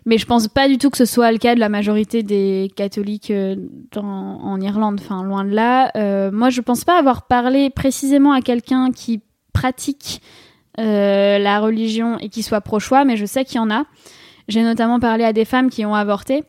Mais 0.07 0.19
je 0.19 0.27
pense 0.27 0.49
pas 0.49 0.69
du 0.69 0.77
tout 0.77 0.91
que 0.91 0.99
ce 0.99 1.07
soit 1.07 1.33
le 1.33 1.39
cas 1.39 1.55
de 1.55 1.61
la 1.61 1.71
majorité 1.71 2.23
des 2.23 2.71
catholiques 2.77 3.31
euh, 3.31 3.57
en 3.97 4.61
Irlande. 4.61 5.01
Enfin, 5.03 5.23
loin 5.25 5.45
de 5.45 5.51
là. 5.51 5.91
Euh, 5.97 6.31
moi, 6.31 6.51
je 6.51 6.61
pense 6.61 6.85
pas 6.85 6.99
avoir 6.99 7.27
parlé 7.27 7.71
précisément 7.71 8.33
à 8.33 8.43
quelqu'un 8.43 8.91
qui 8.93 9.23
pratique 9.55 10.21
euh, 10.79 11.39
la 11.39 11.61
religion 11.61 12.19
et 12.19 12.29
qui 12.29 12.43
soit 12.43 12.61
pro-choix, 12.61 13.05
mais 13.05 13.17
je 13.17 13.25
sais 13.25 13.45
qu'il 13.45 13.57
y 13.57 13.61
en 13.61 13.71
a. 13.71 13.85
J'ai 14.47 14.63
notamment 14.63 15.01
parlé 15.01 15.25
à 15.25 15.33
des 15.33 15.47
femmes 15.47 15.71
qui 15.71 15.87
ont 15.87 15.95
avorté 15.95 16.45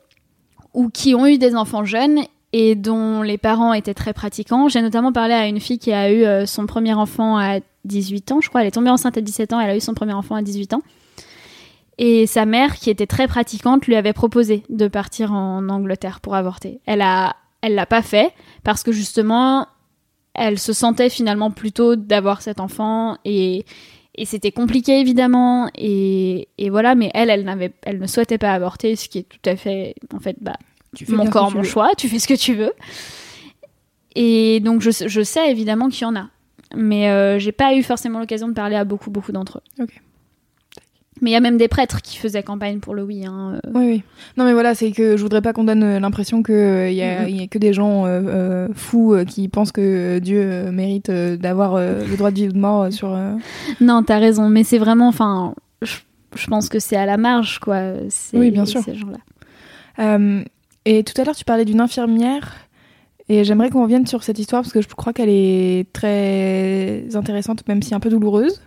ou 0.73 0.89
qui 0.89 1.15
ont 1.15 1.25
eu 1.25 1.37
des 1.37 1.55
enfants 1.55 1.85
jeunes 1.85 2.19
et 2.51 2.75
dont 2.75 3.21
les 3.21 3.37
parents 3.37 3.71
étaient 3.71 3.93
très 3.93 4.11
pratiquants. 4.11 4.67
J'ai 4.67 4.81
notamment 4.81 5.13
parlé 5.13 5.33
à 5.33 5.47
une 5.47 5.61
fille 5.61 5.79
qui 5.79 5.93
a 5.93 6.11
eu 6.11 6.45
son 6.45 6.65
premier 6.65 6.93
enfant 6.93 7.37
à 7.37 7.59
18 7.85 8.33
ans, 8.33 8.41
je 8.41 8.49
crois. 8.49 8.61
Elle 8.61 8.67
est 8.67 8.71
tombée 8.71 8.89
enceinte 8.89 9.17
à 9.17 9.21
17 9.21 9.53
ans, 9.53 9.61
elle 9.61 9.69
a 9.69 9.77
eu 9.77 9.81
son 9.81 9.93
premier 9.93 10.13
enfant 10.13 10.35
à 10.35 10.41
18 10.41 10.73
ans. 10.73 10.81
Et 11.97 12.27
sa 12.27 12.45
mère, 12.45 12.75
qui 12.75 12.89
était 12.89 13.07
très 13.07 13.27
pratiquante, 13.27 13.85
lui 13.85 13.95
avait 13.95 14.13
proposé 14.13 14.63
de 14.69 14.87
partir 14.87 15.31
en 15.31 15.69
Angleterre 15.69 16.19
pour 16.19 16.35
avorter. 16.35 16.79
Elle 16.85 17.01
a, 17.01 17.35
elle 17.61 17.75
l'a 17.75 17.85
pas 17.85 18.01
fait 18.01 18.33
parce 18.63 18.83
que 18.83 18.91
justement, 18.91 19.67
elle 20.33 20.59
se 20.59 20.73
sentait 20.73 21.09
finalement 21.09 21.51
plutôt 21.51 21.95
d'avoir 21.95 22.41
cet 22.41 22.59
enfant 22.59 23.17
et, 23.23 23.65
et 24.15 24.25
c'était 24.25 24.51
compliqué 24.51 24.99
évidemment 24.99 25.69
et, 25.75 26.49
et, 26.57 26.69
voilà. 26.69 26.95
Mais 26.95 27.11
elle, 27.13 27.29
elle 27.29 27.45
n'avait, 27.45 27.71
elle 27.83 27.99
ne 27.99 28.07
souhaitait 28.07 28.37
pas 28.37 28.51
avorter, 28.51 28.97
ce 28.97 29.07
qui 29.07 29.19
est 29.19 29.29
tout 29.29 29.49
à 29.49 29.55
fait, 29.55 29.95
en 30.13 30.19
fait, 30.19 30.35
bah, 30.41 30.57
mon 31.09 31.27
corps, 31.27 31.53
mon 31.53 31.63
choix. 31.63 31.91
Tu 31.97 32.09
fais 32.09 32.19
ce 32.19 32.27
que 32.27 32.33
tu 32.33 32.55
veux. 32.55 32.73
Et 34.15 34.59
donc 34.61 34.81
je, 34.81 34.91
je 34.91 35.21
sais 35.21 35.51
évidemment 35.51 35.89
qu'il 35.89 36.03
y 36.03 36.05
en 36.05 36.15
a, 36.15 36.29
mais 36.73 37.09
euh, 37.09 37.37
j'ai 37.37 37.51
pas 37.51 37.75
eu 37.75 37.83
forcément 37.83 38.19
l'occasion 38.19 38.47
de 38.47 38.53
parler 38.53 38.77
à 38.77 38.85
beaucoup 38.85 39.11
beaucoup 39.11 39.33
d'entre 39.33 39.61
eux. 39.79 39.85
Mais 41.21 41.29
il 41.29 41.33
y 41.33 41.37
a 41.37 41.39
même 41.39 41.57
des 41.57 41.69
prêtres 41.69 42.01
qui 42.01 42.17
faisaient 42.17 42.43
campagne 42.43 42.79
pour 42.79 42.93
le 42.93 43.03
oui. 43.03 43.25
Hein, 43.25 43.59
euh. 43.65 43.69
Oui, 43.73 43.85
oui. 43.85 44.03
Non, 44.37 44.43
mais 44.43 44.51
voilà, 44.51 44.75
c'est 44.75 44.91
que 44.91 45.15
je 45.15 45.21
voudrais 45.21 45.41
pas 45.41 45.53
qu'on 45.53 45.63
donne 45.63 45.83
euh, 45.83 45.99
l'impression 45.99 46.43
qu'il 46.43 46.55
euh, 46.55 46.87
a, 46.87 47.29
y 47.29 47.41
a, 47.41 47.47
que 47.47 47.57
des 47.57 47.73
gens 47.73 48.05
fous 48.73 49.15
qui 49.27 49.47
pensent 49.47 49.71
que 49.71 50.19
Dieu 50.19 50.71
mérite 50.71 51.09
d'avoir 51.09 51.77
le 51.79 52.17
droit 52.17 52.31
de 52.31 52.35
vie 52.35 52.49
ou 52.49 52.51
de 52.51 52.57
mort 52.57 52.91
sur. 52.91 53.17
Non, 53.79 54.03
t'as 54.03 54.19
raison, 54.19 54.49
mais 54.49 54.63
c'est 54.63 54.77
vraiment. 54.77 55.07
Enfin, 55.07 55.55
je, 55.81 56.47
pense 56.47 56.67
que 56.67 56.79
c'est 56.79 56.97
à 56.97 57.05
la 57.05 57.17
marge, 57.17 57.59
quoi. 57.59 57.93
Oui, 58.33 58.51
bien 58.51 58.65
sûr. 58.65 58.81
Ces 58.83 58.95
gens-là. 58.95 60.19
et 60.85 61.03
tout 61.03 61.19
à 61.21 61.23
l'heure, 61.23 61.35
tu 61.35 61.45
parlais 61.45 61.65
d'une 61.65 61.81
infirmière. 61.81 62.55
Et 63.27 63.43
j'aimerais 63.43 63.71
qu'on 63.71 63.81
revienne 63.81 64.05
sur 64.05 64.23
cette 64.23 64.37
histoire 64.37 64.61
parce 64.61 64.71
que 64.71 64.81
je 64.81 64.87
crois 64.87 65.11
qu'elle 65.11 65.29
est 65.29 65.91
très 65.93 67.05
intéressante, 67.15 67.67
même 67.67 67.81
si 67.81 67.95
un 67.95 67.99
peu 67.99 68.09
douloureuse. 68.09 68.61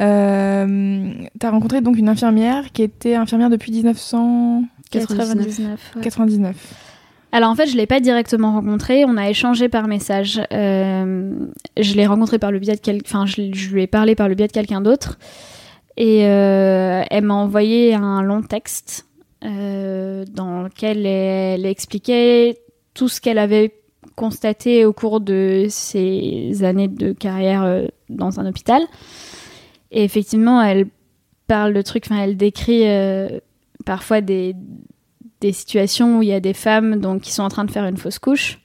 Euh, 0.00 1.12
tu 1.40 1.46
as 1.46 1.50
rencontré 1.50 1.80
donc 1.80 1.96
une 1.96 2.08
infirmière 2.08 2.72
qui 2.72 2.82
était 2.82 3.14
infirmière 3.14 3.50
depuis 3.50 3.72
1999. 3.72 5.96
99. 6.02 6.56
Alors 7.32 7.50
en 7.50 7.54
fait, 7.54 7.66
je 7.66 7.76
l'ai 7.76 7.86
pas 7.86 8.00
directement 8.00 8.52
rencontré. 8.52 9.04
On 9.04 9.16
a 9.16 9.28
échangé 9.28 9.68
par 9.68 9.88
message. 9.88 10.40
Euh, 10.52 11.32
je 11.78 11.94
l'ai 11.94 12.06
rencontré 12.06 12.38
par 12.38 12.50
le 12.50 12.58
biais 12.58 12.76
de 12.76 12.80
quel... 12.80 13.00
enfin, 13.04 13.26
je, 13.26 13.52
je 13.52 13.74
lui 13.74 13.82
ai 13.82 13.86
parlé 13.86 14.14
par 14.14 14.28
le 14.28 14.34
biais 14.34 14.46
de 14.46 14.52
quelqu'un 14.52 14.80
d'autre. 14.80 15.18
Et 15.96 16.26
euh, 16.26 17.02
elle 17.10 17.24
m'a 17.24 17.34
envoyé 17.34 17.94
un 17.94 18.22
long 18.22 18.42
texte 18.42 19.06
euh, 19.44 20.24
dans 20.30 20.62
lequel 20.62 21.06
elle, 21.06 21.60
elle 21.60 21.66
expliquait 21.66 22.58
tout 22.94 23.08
ce 23.08 23.20
qu'elle 23.20 23.38
avait 23.38 23.74
constaté 24.14 24.84
au 24.84 24.92
cours 24.92 25.20
de 25.20 25.66
ses 25.68 26.64
années 26.64 26.88
de 26.88 27.12
carrière 27.12 27.82
dans 28.08 28.40
un 28.40 28.46
hôpital. 28.46 28.82
Et 29.96 30.04
effectivement, 30.04 30.60
elle 30.62 30.88
parle 31.46 31.72
de 31.72 31.80
trucs, 31.80 32.04
enfin, 32.04 32.22
elle 32.22 32.36
décrit 32.36 32.86
euh, 32.86 33.40
parfois 33.86 34.20
des, 34.20 34.54
des 35.40 35.52
situations 35.52 36.18
où 36.18 36.22
il 36.22 36.28
y 36.28 36.34
a 36.34 36.40
des 36.40 36.52
femmes 36.52 37.00
donc, 37.00 37.22
qui 37.22 37.32
sont 37.32 37.42
en 37.42 37.48
train 37.48 37.64
de 37.64 37.70
faire 37.70 37.86
une 37.86 37.96
fausse 37.96 38.18
couche. 38.18 38.60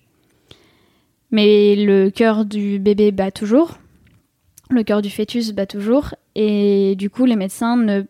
Mais 1.31 1.77
le 1.77 2.09
cœur 2.09 2.43
du 2.43 2.79
bébé 2.79 3.13
bat 3.13 3.31
toujours. 3.31 3.77
Le 4.69 4.83
cœur 4.83 5.01
du 5.01 5.09
fœtus 5.09 5.53
bat 5.53 5.65
toujours. 5.65 6.15
Et 6.35 6.95
du 6.97 7.09
coup, 7.09 7.23
les 7.23 7.37
médecins 7.37 7.77
ne 7.77 8.03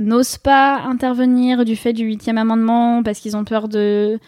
n'osent 0.00 0.38
pas 0.38 0.80
intervenir 0.80 1.64
du 1.64 1.76
fait 1.76 1.92
du 1.92 2.02
huitième 2.02 2.38
amendement 2.38 3.04
parce 3.04 3.20
qu'ils 3.20 3.36
ont 3.36 3.44
peur 3.44 3.68
de 3.68 4.18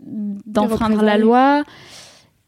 d'enfreindre 0.00 1.02
la 1.02 1.16
loi. 1.16 1.64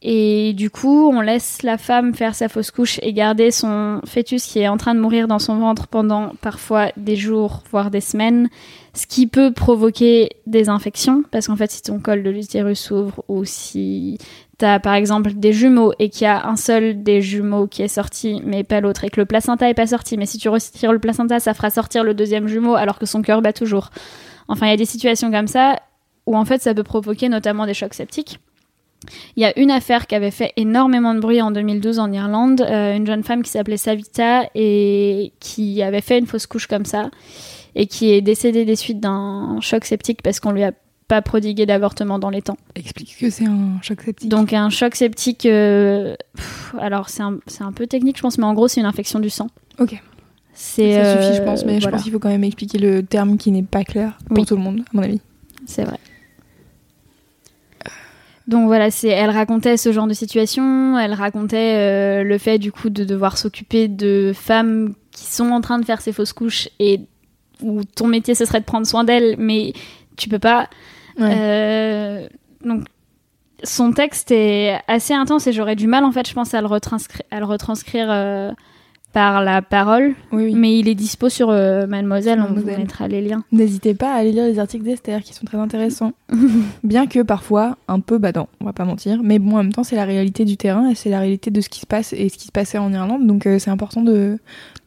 Et 0.02 0.54
du 0.54 0.70
coup, 0.70 1.10
on 1.10 1.20
laisse 1.20 1.62
la 1.62 1.76
femme 1.76 2.14
faire 2.14 2.34
sa 2.34 2.48
fausse 2.48 2.70
couche 2.70 2.98
et 3.02 3.12
garder 3.12 3.50
son 3.50 4.00
fœtus 4.06 4.46
qui 4.46 4.60
est 4.60 4.68
en 4.68 4.78
train 4.78 4.94
de 4.94 5.00
mourir 5.00 5.28
dans 5.28 5.38
son 5.38 5.58
ventre 5.58 5.88
pendant 5.88 6.32
parfois 6.40 6.90
des 6.96 7.16
jours, 7.16 7.62
voire 7.70 7.90
des 7.90 8.00
semaines, 8.00 8.48
ce 8.94 9.06
qui 9.06 9.26
peut 9.26 9.52
provoquer 9.52 10.30
des 10.46 10.70
infections, 10.70 11.22
parce 11.30 11.48
qu'en 11.48 11.56
fait, 11.56 11.70
si 11.70 11.82
ton 11.82 12.00
col 12.00 12.22
de 12.22 12.30
l'utérus 12.30 12.80
s'ouvre 12.80 13.22
ou 13.28 13.44
si 13.44 14.16
t'as 14.56 14.78
par 14.78 14.94
exemple 14.94 15.32
des 15.34 15.52
jumeaux 15.52 15.92
et 15.98 16.08
qu'il 16.08 16.22
y 16.22 16.28
a 16.28 16.46
un 16.46 16.56
seul 16.56 17.02
des 17.02 17.20
jumeaux 17.20 17.66
qui 17.66 17.82
est 17.82 17.88
sorti, 17.88 18.40
mais 18.44 18.64
pas 18.64 18.80
l'autre, 18.80 19.04
et 19.04 19.10
que 19.10 19.20
le 19.20 19.26
placenta 19.26 19.68
est 19.68 19.74
pas 19.74 19.86
sorti, 19.86 20.16
mais 20.16 20.26
si 20.26 20.38
tu 20.38 20.48
retires 20.48 20.94
le 20.94 20.98
placenta, 20.98 21.40
ça 21.40 21.52
fera 21.52 21.68
sortir 21.68 22.04
le 22.04 22.14
deuxième 22.14 22.48
jumeau 22.48 22.74
alors 22.74 22.98
que 22.98 23.06
son 23.06 23.20
cœur 23.20 23.42
bat 23.42 23.52
toujours. 23.52 23.90
Enfin, 24.48 24.66
il 24.66 24.70
y 24.70 24.74
a 24.74 24.78
des 24.78 24.86
situations 24.86 25.30
comme 25.30 25.46
ça 25.46 25.76
où 26.24 26.36
en 26.36 26.46
fait, 26.46 26.62
ça 26.62 26.74
peut 26.74 26.84
provoquer 26.84 27.28
notamment 27.28 27.66
des 27.66 27.74
chocs 27.74 27.94
septiques. 27.94 28.40
Il 29.36 29.42
y 29.42 29.46
a 29.46 29.58
une 29.58 29.70
affaire 29.70 30.06
qui 30.06 30.14
avait 30.14 30.30
fait 30.30 30.52
énormément 30.56 31.14
de 31.14 31.20
bruit 31.20 31.40
en 31.40 31.50
2012 31.50 31.98
en 31.98 32.12
Irlande, 32.12 32.60
euh, 32.60 32.94
une 32.96 33.06
jeune 33.06 33.22
femme 33.24 33.42
qui 33.42 33.50
s'appelait 33.50 33.76
Savita 33.78 34.42
et 34.54 35.32
qui 35.40 35.82
avait 35.82 36.00
fait 36.02 36.18
une 36.18 36.26
fausse 36.26 36.46
couche 36.46 36.66
comme 36.66 36.84
ça 36.84 37.10
et 37.74 37.86
qui 37.86 38.10
est 38.12 38.20
décédée 38.20 38.64
des 38.64 38.76
suites 38.76 39.00
d'un 39.00 39.58
choc 39.60 39.84
septique 39.84 40.22
parce 40.22 40.38
qu'on 40.40 40.52
lui 40.52 40.64
a 40.64 40.72
pas 41.08 41.22
prodigué 41.22 41.66
d'avortement 41.66 42.18
dans 42.18 42.30
les 42.30 42.42
temps. 42.42 42.56
Explique 42.76 43.16
que 43.18 43.30
c'est 43.30 43.46
un 43.46 43.80
choc 43.82 44.02
septique. 44.02 44.28
Donc 44.28 44.52
un 44.52 44.70
choc 44.70 44.94
septique, 44.94 45.46
euh, 45.46 46.14
pff, 46.36 46.74
alors 46.78 47.08
c'est 47.08 47.22
un, 47.22 47.38
un 47.60 47.72
peu 47.72 47.86
technique 47.86 48.16
je 48.16 48.22
pense, 48.22 48.38
mais 48.38 48.44
en 48.44 48.54
gros 48.54 48.68
c'est 48.68 48.80
une 48.80 48.86
infection 48.86 49.18
du 49.18 49.30
sang. 49.30 49.48
Ok. 49.78 50.00
Ça 50.52 50.82
suffit, 50.82 51.36
je 51.36 51.40
euh, 51.40 51.44
pense, 51.44 51.64
mais 51.64 51.80
je 51.80 51.88
pense 51.88 52.02
qu'il 52.02 52.12
faut 52.12 52.18
quand 52.18 52.28
même 52.28 52.44
expliquer 52.44 52.78
le 52.78 53.02
terme 53.02 53.38
qui 53.38 53.50
n'est 53.50 53.62
pas 53.62 53.82
clair 53.82 54.18
pour 54.26 54.38
Oui. 54.38 54.44
tout 54.44 54.56
le 54.56 54.62
monde, 54.62 54.80
à 54.80 54.90
mon 54.92 55.02
avis. 55.02 55.20
C'est 55.64 55.84
vrai. 55.84 55.96
Donc 58.50 58.66
voilà, 58.66 58.90
c'est, 58.90 59.06
elle 59.06 59.30
racontait 59.30 59.76
ce 59.76 59.92
genre 59.92 60.08
de 60.08 60.12
situation, 60.12 60.98
elle 60.98 61.14
racontait 61.14 61.76
euh, 61.76 62.24
le 62.24 62.36
fait 62.36 62.58
du 62.58 62.72
coup 62.72 62.90
de 62.90 63.04
devoir 63.04 63.38
s'occuper 63.38 63.86
de 63.86 64.32
femmes 64.34 64.94
qui 65.12 65.26
sont 65.26 65.50
en 65.50 65.60
train 65.60 65.78
de 65.78 65.84
faire 65.84 66.00
ces 66.00 66.12
fausses 66.12 66.32
couches 66.32 66.68
et 66.80 66.98
où 67.62 67.84
ton 67.84 68.08
métier 68.08 68.34
ce 68.34 68.44
serait 68.44 68.58
de 68.58 68.64
prendre 68.64 68.88
soin 68.88 69.04
d'elles, 69.04 69.36
mais 69.38 69.72
tu 70.16 70.28
peux 70.28 70.40
pas. 70.40 70.68
Ouais. 71.16 71.32
Euh, 71.32 72.28
donc 72.64 72.86
son 73.62 73.92
texte 73.92 74.32
est 74.32 74.80
assez 74.88 75.14
intense 75.14 75.46
et 75.46 75.52
j'aurais 75.52 75.76
du 75.76 75.86
mal 75.86 76.02
en 76.02 76.10
fait, 76.10 76.28
je 76.28 76.34
pense, 76.34 76.52
à 76.52 76.60
le 76.60 76.66
retranscrire, 76.66 77.22
à 77.30 77.38
le 77.38 77.46
retranscrire 77.46 78.08
euh, 78.10 78.50
par 79.12 79.42
la 79.42 79.60
parole, 79.60 80.14
oui, 80.30 80.44
oui. 80.44 80.54
mais 80.54 80.78
il 80.78 80.88
est 80.88 80.94
dispo 80.94 81.28
sur 81.28 81.50
euh, 81.50 81.86
Mademoiselle, 81.86 82.40
on 82.48 82.52
vous 82.54 82.64
mettra 82.64 83.08
les 83.08 83.20
liens. 83.20 83.42
N'hésitez 83.50 83.94
pas 83.94 84.12
à 84.12 84.18
aller 84.18 84.30
lire 84.32 84.44
les 84.44 84.58
articles 84.60 84.84
d'Esther 84.84 85.22
qui 85.22 85.34
sont 85.34 85.44
très 85.44 85.58
intéressants. 85.58 86.12
Bien 86.84 87.06
que 87.06 87.20
parfois 87.22 87.76
un 87.88 87.98
peu 88.00 88.18
badant, 88.18 88.48
on 88.60 88.64
va 88.66 88.72
pas 88.72 88.84
mentir. 88.84 89.20
Mais 89.22 89.38
bon, 89.40 89.54
en 89.54 89.62
même 89.64 89.72
temps, 89.72 89.82
c'est 89.84 89.96
la 89.96 90.04
réalité 90.04 90.44
du 90.44 90.56
terrain 90.56 90.88
et 90.88 90.94
c'est 90.94 91.10
la 91.10 91.18
réalité 91.18 91.50
de 91.50 91.60
ce 91.60 91.68
qui 91.68 91.80
se 91.80 91.86
passe 91.86 92.12
et 92.12 92.28
ce 92.28 92.38
qui 92.38 92.46
se 92.46 92.52
passait 92.52 92.78
en 92.78 92.92
Irlande. 92.92 93.26
Donc 93.26 93.46
euh, 93.46 93.58
c'est 93.58 93.70
important 93.70 94.02
de, 94.02 94.38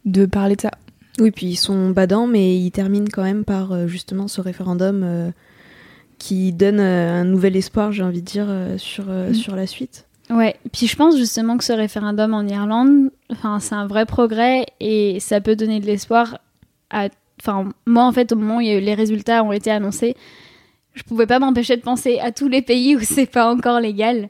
de 0.06 0.26
parler 0.26 0.56
de 0.56 0.62
ça. 0.62 0.72
Oui, 1.20 1.32
puis 1.32 1.46
ils 1.48 1.56
sont 1.58 1.90
badants, 1.92 2.26
mais 2.26 2.58
ils 2.58 2.72
terminent 2.72 3.08
quand 3.12 3.24
même 3.24 3.44
par 3.44 3.72
euh, 3.74 3.88
justement 3.88 4.28
ce 4.28 4.42
référendum 4.42 5.02
euh, 5.04 5.30
qui 6.18 6.54
donne 6.54 6.80
euh, 6.80 7.22
un 7.22 7.26
nouvel 7.26 7.56
espoir, 7.58 7.92
j'ai 7.92 8.04
envie 8.04 8.22
de 8.22 8.26
dire, 8.26 8.46
euh, 8.48 8.78
sur, 8.78 9.06
euh, 9.10 9.32
Mm. 9.32 9.34
sur 9.34 9.56
la 9.56 9.68
suite. 9.68 10.06
Ouais, 10.30 10.56
puis 10.72 10.88
je 10.88 10.96
pense 10.96 11.18
justement 11.18 11.58
que 11.58 11.64
ce 11.64 11.74
référendum 11.74 12.34
en 12.34 12.48
Irlande, 12.48 13.12
enfin, 13.30 13.60
c'est 13.60 13.76
un 13.76 13.88
vrai 13.88 14.06
progrès 14.06 14.66
et 14.80 15.20
ça 15.20 15.42
peut 15.42 15.56
donner 15.56 15.80
de 15.80 15.86
l'espoir 15.86 16.40
à. 16.90 17.10
Enfin, 17.42 17.70
moi 17.86 18.06
en 18.06 18.12
fait, 18.12 18.32
au 18.32 18.36
moment 18.36 18.58
où 18.58 18.62
les 18.62 18.94
résultats 18.94 19.44
ont 19.44 19.52
été 19.52 19.70
annoncés, 19.70 20.16
je 20.94 21.04
pouvais 21.04 21.28
pas 21.28 21.40
m'empêcher 21.40 21.76
de 21.76 21.82
penser 21.82 22.20
à 22.20 22.32
tous 22.32 22.48
les 22.48 22.62
pays 22.62 22.96
où 22.96 23.02
c'est 23.02 23.26
pas 23.26 23.52
encore 23.52 23.80
légal. 23.80 24.30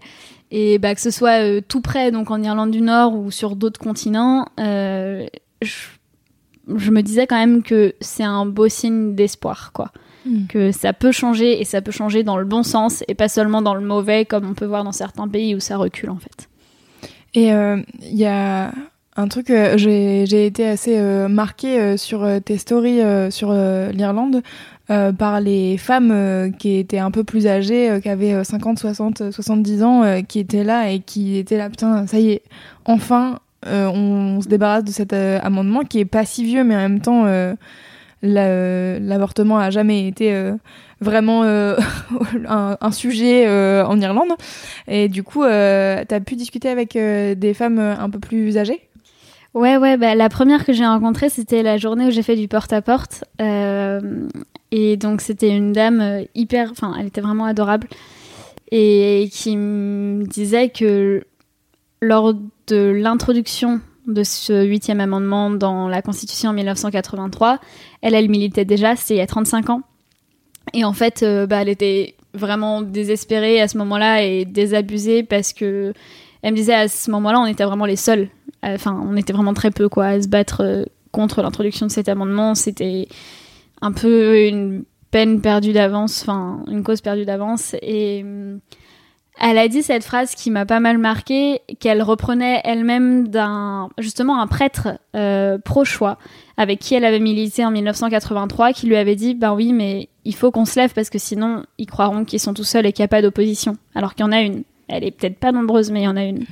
Et 0.49 0.77
bah, 0.79 0.95
que 0.95 1.01
ce 1.01 1.11
soit 1.11 1.43
euh, 1.43 1.61
tout 1.67 1.81
près, 1.81 2.11
donc 2.11 2.31
en 2.31 2.41
Irlande 2.41 2.71
du 2.71 2.81
Nord 2.81 3.15
ou 3.15 3.31
sur 3.31 3.55
d'autres 3.55 3.79
continents, 3.79 4.47
euh, 4.59 5.25
je, 5.61 5.73
je 6.75 6.91
me 6.91 7.01
disais 7.01 7.27
quand 7.27 7.37
même 7.37 7.63
que 7.63 7.93
c'est 8.01 8.23
un 8.23 8.45
beau 8.45 8.67
signe 8.67 9.15
d'espoir, 9.15 9.71
quoi 9.73 9.91
que 10.49 10.71
ça 10.71 10.93
peut 10.93 11.11
changer 11.11 11.59
et 11.59 11.65
ça 11.65 11.81
peut 11.81 11.91
changer 11.91 12.23
dans 12.23 12.37
le 12.37 12.45
bon 12.45 12.63
sens 12.63 13.03
et 13.07 13.15
pas 13.15 13.27
seulement 13.27 13.61
dans 13.61 13.75
le 13.75 13.85
mauvais 13.85 14.25
comme 14.25 14.49
on 14.49 14.53
peut 14.53 14.65
voir 14.65 14.83
dans 14.83 14.91
certains 14.91 15.27
pays 15.27 15.55
où 15.55 15.59
ça 15.59 15.77
recule 15.77 16.09
en 16.09 16.17
fait. 16.17 16.49
Et 17.33 17.53
euh, 17.53 17.81
il 18.01 18.17
y 18.17 18.25
a 18.25 18.71
un 19.15 19.27
truc, 19.27 19.49
euh, 19.49 19.77
j'ai 19.77 20.25
j'ai 20.25 20.45
été 20.45 20.67
assez 20.67 20.97
euh, 20.97 21.27
marquée 21.27 21.79
euh, 21.79 21.97
sur 21.97 22.23
euh, 22.23 22.39
tes 22.39 22.57
stories 22.57 23.01
euh, 23.01 23.29
sur 23.31 23.49
euh, 23.51 23.91
l'Irlande 23.91 24.41
euh, 24.89 25.13
par 25.13 25.39
les 25.39 25.77
femmes 25.77 26.11
euh, 26.11 26.51
qui 26.51 26.75
étaient 26.75 26.99
un 26.99 27.09
peu 27.09 27.23
plus 27.23 27.47
âgées, 27.47 27.89
euh, 27.89 27.99
qui 28.01 28.09
avaient 28.09 28.33
euh, 28.33 28.43
50, 28.43 28.79
60, 28.79 29.31
70 29.31 29.83
ans, 29.83 30.03
euh, 30.03 30.21
qui 30.21 30.39
étaient 30.39 30.65
là 30.65 30.91
et 30.91 30.99
qui 30.99 31.37
étaient 31.37 31.57
là, 31.57 31.69
putain, 31.69 32.05
ça 32.05 32.19
y 32.19 32.31
est, 32.31 32.41
enfin, 32.83 33.39
euh, 33.65 33.87
on, 33.87 34.41
se 34.41 34.49
débarrasse 34.49 34.83
de 34.83 34.91
cet 34.91 35.13
euh, 35.13 35.39
amendement 35.41 35.83
qui 35.83 35.99
est 35.99 36.05
pas 36.05 36.25
si 36.25 36.43
vieux, 36.43 36.65
mais 36.65 36.75
en 36.75 36.79
même 36.79 36.99
temps, 36.99 37.25
euh, 37.25 37.53
l'avortement 38.23 39.57
a 39.57 39.69
jamais 39.69 40.07
été 40.07 40.33
euh, 40.33 40.55
vraiment 41.03 41.43
euh, 41.43 41.75
un, 42.47 42.91
sujet 42.91 43.45
euh, 43.47 43.85
en 43.85 43.99
Irlande. 44.01 44.31
Et 44.87 45.09
du 45.09 45.21
coup, 45.21 45.43
euh, 45.43 46.03
t'as 46.07 46.19
pu 46.19 46.35
discuter 46.35 46.69
avec 46.69 46.93
des 46.93 47.53
femmes 47.53 47.79
un 47.79 48.09
peu 48.09 48.19
plus 48.19 48.57
âgées? 48.57 48.81
Ouais, 49.53 49.77
ouais, 49.77 49.97
bah, 49.97 50.15
la 50.15 50.29
première 50.29 50.65
que 50.65 50.73
j'ai 50.73 50.85
rencontrée, 50.85 51.29
c'était 51.29 51.61
la 51.61 51.77
journée 51.77 52.07
où 52.07 52.11
j'ai 52.11 52.23
fait 52.23 52.35
du 52.35 52.47
porte-à-porte. 52.47 53.25
Et 54.71 54.97
donc, 54.97 55.21
c'était 55.21 55.55
une 55.55 55.73
dame 55.73 56.23
hyper. 56.33 56.71
Enfin, 56.71 56.95
elle 56.99 57.07
était 57.07 57.21
vraiment 57.21 57.45
adorable. 57.45 57.87
Et 58.71 59.29
qui 59.31 59.55
me 59.55 60.25
disait 60.25 60.69
que 60.69 61.23
lors 62.01 62.33
de 62.67 62.89
l'introduction 62.89 63.81
de 64.07 64.23
ce 64.23 64.65
huitième 64.65 64.99
amendement 64.99 65.49
dans 65.49 65.87
la 65.87 66.01
Constitution 66.01 66.49
en 66.49 66.53
1983, 66.53 67.59
elle, 68.01 68.13
elle 68.15 68.29
militait 68.29 68.65
déjà, 68.65 68.95
c'était 68.95 69.15
il 69.15 69.17
y 69.17 69.21
a 69.21 69.27
35 69.27 69.69
ans. 69.69 69.81
Et 70.73 70.85
en 70.85 70.93
fait, 70.93 71.23
euh, 71.23 71.45
bah, 71.45 71.61
elle 71.61 71.69
était 71.69 72.15
vraiment 72.33 72.81
désespérée 72.81 73.61
à 73.61 73.67
ce 73.67 73.77
moment-là 73.77 74.23
et 74.23 74.45
désabusée 74.45 75.23
parce 75.23 75.53
que 75.53 75.93
elle 76.41 76.51
me 76.51 76.57
disait 76.57 76.73
à 76.73 76.87
ce 76.87 77.09
moment-là, 77.11 77.39
on 77.39 77.45
était 77.45 77.63
vraiment 77.63 77.85
les 77.85 77.95
seuls. 77.95 78.29
Enfin 78.63 78.99
on 79.05 79.15
était 79.17 79.33
vraiment 79.33 79.53
très 79.53 79.71
peu 79.71 79.89
quoi 79.89 80.05
à 80.07 80.21
se 80.21 80.27
battre 80.27 80.61
euh, 80.61 80.83
contre 81.11 81.41
l'introduction 81.41 81.85
de 81.85 81.91
cet 81.91 82.09
amendement. 82.09 82.55
C'était 82.55 83.07
un 83.81 83.91
peu 83.91 84.47
une 84.47 84.83
peine 85.11 85.41
perdue 85.41 85.73
d'avance 85.73 86.23
enfin 86.23 86.63
une 86.67 86.83
cause 86.83 87.01
perdue 87.01 87.25
d'avance. 87.25 87.75
Et 87.81 88.25
elle 89.39 89.57
a 89.57 89.67
dit 89.67 89.81
cette 89.81 90.03
phrase 90.03 90.35
qui 90.35 90.51
m'a 90.51 90.65
pas 90.65 90.79
mal 90.79 90.97
marqué 90.97 91.61
qu'elle 91.79 92.03
reprenait 92.03 92.61
elle-même 92.63 93.27
d'un 93.27 93.89
justement 93.97 94.39
un 94.39 94.47
prêtre 94.47 94.99
euh, 95.15 95.57
pro-choix 95.57 96.17
avec 96.55 96.79
qui 96.79 96.93
elle 96.93 97.03
avait 97.03 97.19
milité 97.19 97.65
en 97.65 97.71
1983 97.71 98.73
qui 98.73 98.87
lui 98.87 98.95
avait 98.95 99.15
dit 99.15 99.33
ben 99.33 99.53
oui 99.53 99.73
mais 99.73 100.09
il 100.23 100.35
faut 100.35 100.51
qu'on 100.51 100.65
se 100.65 100.79
lève 100.79 100.93
parce 100.93 101.09
que 101.09 101.17
sinon 101.17 101.65
ils 101.77 101.87
croiront 101.87 102.25
qu'ils 102.25 102.39
sont 102.39 102.53
tout 102.53 102.63
seuls 102.63 102.85
et 102.85 102.93
qu'il 102.93 103.01
n'y 103.01 103.05
a 103.05 103.09
pas 103.09 103.21
d'opposition. 103.21 103.75
Alors 103.95 104.13
qu'il 104.13 104.25
y 104.25 104.29
en 104.29 104.31
a 104.31 104.41
une. 104.41 104.63
Elle 104.87 105.03
est 105.03 105.11
peut-être 105.11 105.39
pas 105.39 105.51
nombreuse 105.51 105.91
mais 105.91 106.01
il 106.01 106.05
y 106.05 106.07
en 106.07 106.17
a 106.17 106.23
une. 106.23 106.45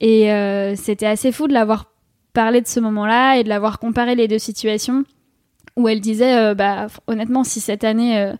Et 0.00 0.32
euh, 0.32 0.74
c'était 0.76 1.06
assez 1.06 1.30
fou 1.30 1.46
de 1.46 1.52
l'avoir 1.52 1.86
parlé 2.32 2.60
de 2.60 2.66
ce 2.66 2.80
moment-là 2.80 3.36
et 3.36 3.44
de 3.44 3.48
l'avoir 3.48 3.78
comparé 3.78 4.14
les 4.16 4.28
deux 4.28 4.38
situations 4.38 5.04
où 5.76 5.88
elle 5.88 6.00
disait 6.00 6.36
euh, 6.36 6.54
bah 6.54 6.88
honnêtement 7.06 7.44
si 7.44 7.60
cette 7.60 7.84
année 7.84 8.18
euh, 8.18 8.32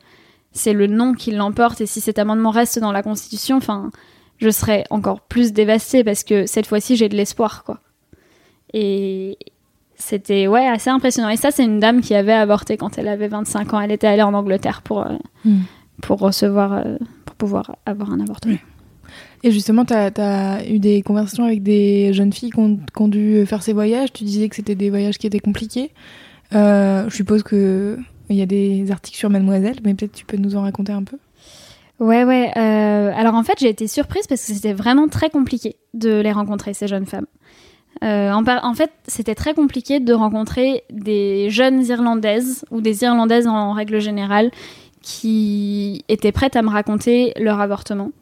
c'est 0.53 0.73
le 0.73 0.87
non 0.87 1.15
qui 1.15 1.31
l'emporte 1.31 1.81
et 1.81 1.87
si 1.87 2.01
cet 2.01 2.19
amendement 2.19 2.51
reste 2.51 2.79
dans 2.79 2.93
la 2.93 3.03
constitution 3.03 3.57
enfin 3.57 3.91
je 4.39 4.51
serais 4.51 4.85
encore 4.91 5.21
plus 5.21 5.53
dévastée 5.53 6.05
parce 6.05 6.25
que 6.25 6.47
cette 6.47 6.67
fois-ci 6.67 6.97
j'ai 6.97 7.09
de 7.09 7.17
l'espoir 7.17 7.65
quoi 7.65 7.81
et 8.73 9.39
c'était 9.97 10.47
ouais 10.47 10.67
assez 10.67 10.91
impressionnant 10.91 11.29
et 11.29 11.37
ça 11.37 11.51
c'est 11.51 11.65
une 11.65 11.79
dame 11.79 12.01
qui 12.01 12.15
avait 12.15 12.33
avorté 12.33 12.77
quand 12.77 12.99
elle 12.99 13.09
avait 13.09 13.29
25 13.29 13.75
ans 13.75 13.81
elle 13.81 13.93
était 13.93 14.07
allée 14.07 14.23
en 14.23 14.35
Angleterre 14.35 14.83
pour 14.83 15.07
euh, 15.07 15.17
Mm. 15.45 15.61
pour 16.03 16.19
recevoir, 16.19 16.73
euh, 16.73 16.97
pour 17.25 17.37
pouvoir 17.37 17.77
avoir 17.87 18.13
un 18.13 18.21
avortement. 18.21 18.57
Et 19.43 19.51
justement, 19.51 19.85
tu 19.85 19.95
as, 19.95 20.69
eu 20.69 20.79
des 20.79 21.03
conversations 21.03 21.45
avec 21.45 21.63
des 21.63 22.13
jeunes 22.13 22.33
filles 22.33 22.51
qui 22.51 22.59
ont, 22.59 23.09
dû 23.09 23.45
faire 23.47 23.63
ces 23.63 23.73
voyages. 23.73 24.13
Tu 24.13 24.25
disais 24.25 24.49
que 24.49 24.57
c'était 24.57 24.75
des 24.75 24.91
voyages 24.91 25.19
qui 25.19 25.27
étaient 25.27 25.41
compliqués. 25.41 25.91
Euh, 26.55 27.09
je 27.09 27.17
suppose 27.17 27.43
qu'il 28.31 28.39
y 28.39 28.43
a 28.43 28.47
des 28.47 28.91
articles 28.93 29.19
sur 29.19 29.29
Mademoiselle, 29.29 29.77
mais 29.85 29.95
peut-être 29.95 30.13
tu 30.13 30.25
peux 30.25 30.37
nous 30.37 30.57
en 30.57 30.63
raconter 30.63 30.93
un 30.93 31.03
peu 31.03 31.17
Ouais, 31.99 32.25
ouais. 32.25 32.51
Euh, 32.57 33.13
alors 33.15 33.35
en 33.35 33.43
fait, 33.43 33.59
j'ai 33.59 33.69
été 33.69 33.87
surprise 33.87 34.27
parce 34.27 34.41
que 34.47 34.55
c'était 34.55 34.73
vraiment 34.73 35.09
très 35.09 35.29
compliqué 35.29 35.77
de 35.93 36.21
les 36.21 36.33
rencontrer, 36.33 36.73
ces 36.73 36.89
jeunes 36.89 37.05
femmes. 37.05 37.27
Euh, 38.03 38.31
en, 38.31 38.43
en, 38.47 38.75
fait, 38.75 38.91
c'était 39.07 39.35
très 39.35 39.53
compliqué 39.53 40.01
de 40.01 40.15
rencontrer 40.15 40.85
des 40.91 41.51
jeunes 41.51 41.85
Irlandaises 41.85 42.65
ou 42.71 42.81
des 42.81 43.03
Irlandaises 43.03 43.47
en 43.47 43.73
règle 43.73 44.01
générale 44.01 44.51
qui 45.03 46.05
étaient 46.09 46.33
prêtes 46.33 46.57
à 46.57 46.63
me 46.63 46.71
raconter 46.71 47.35
leur 47.39 47.61
avortement. 47.61 48.13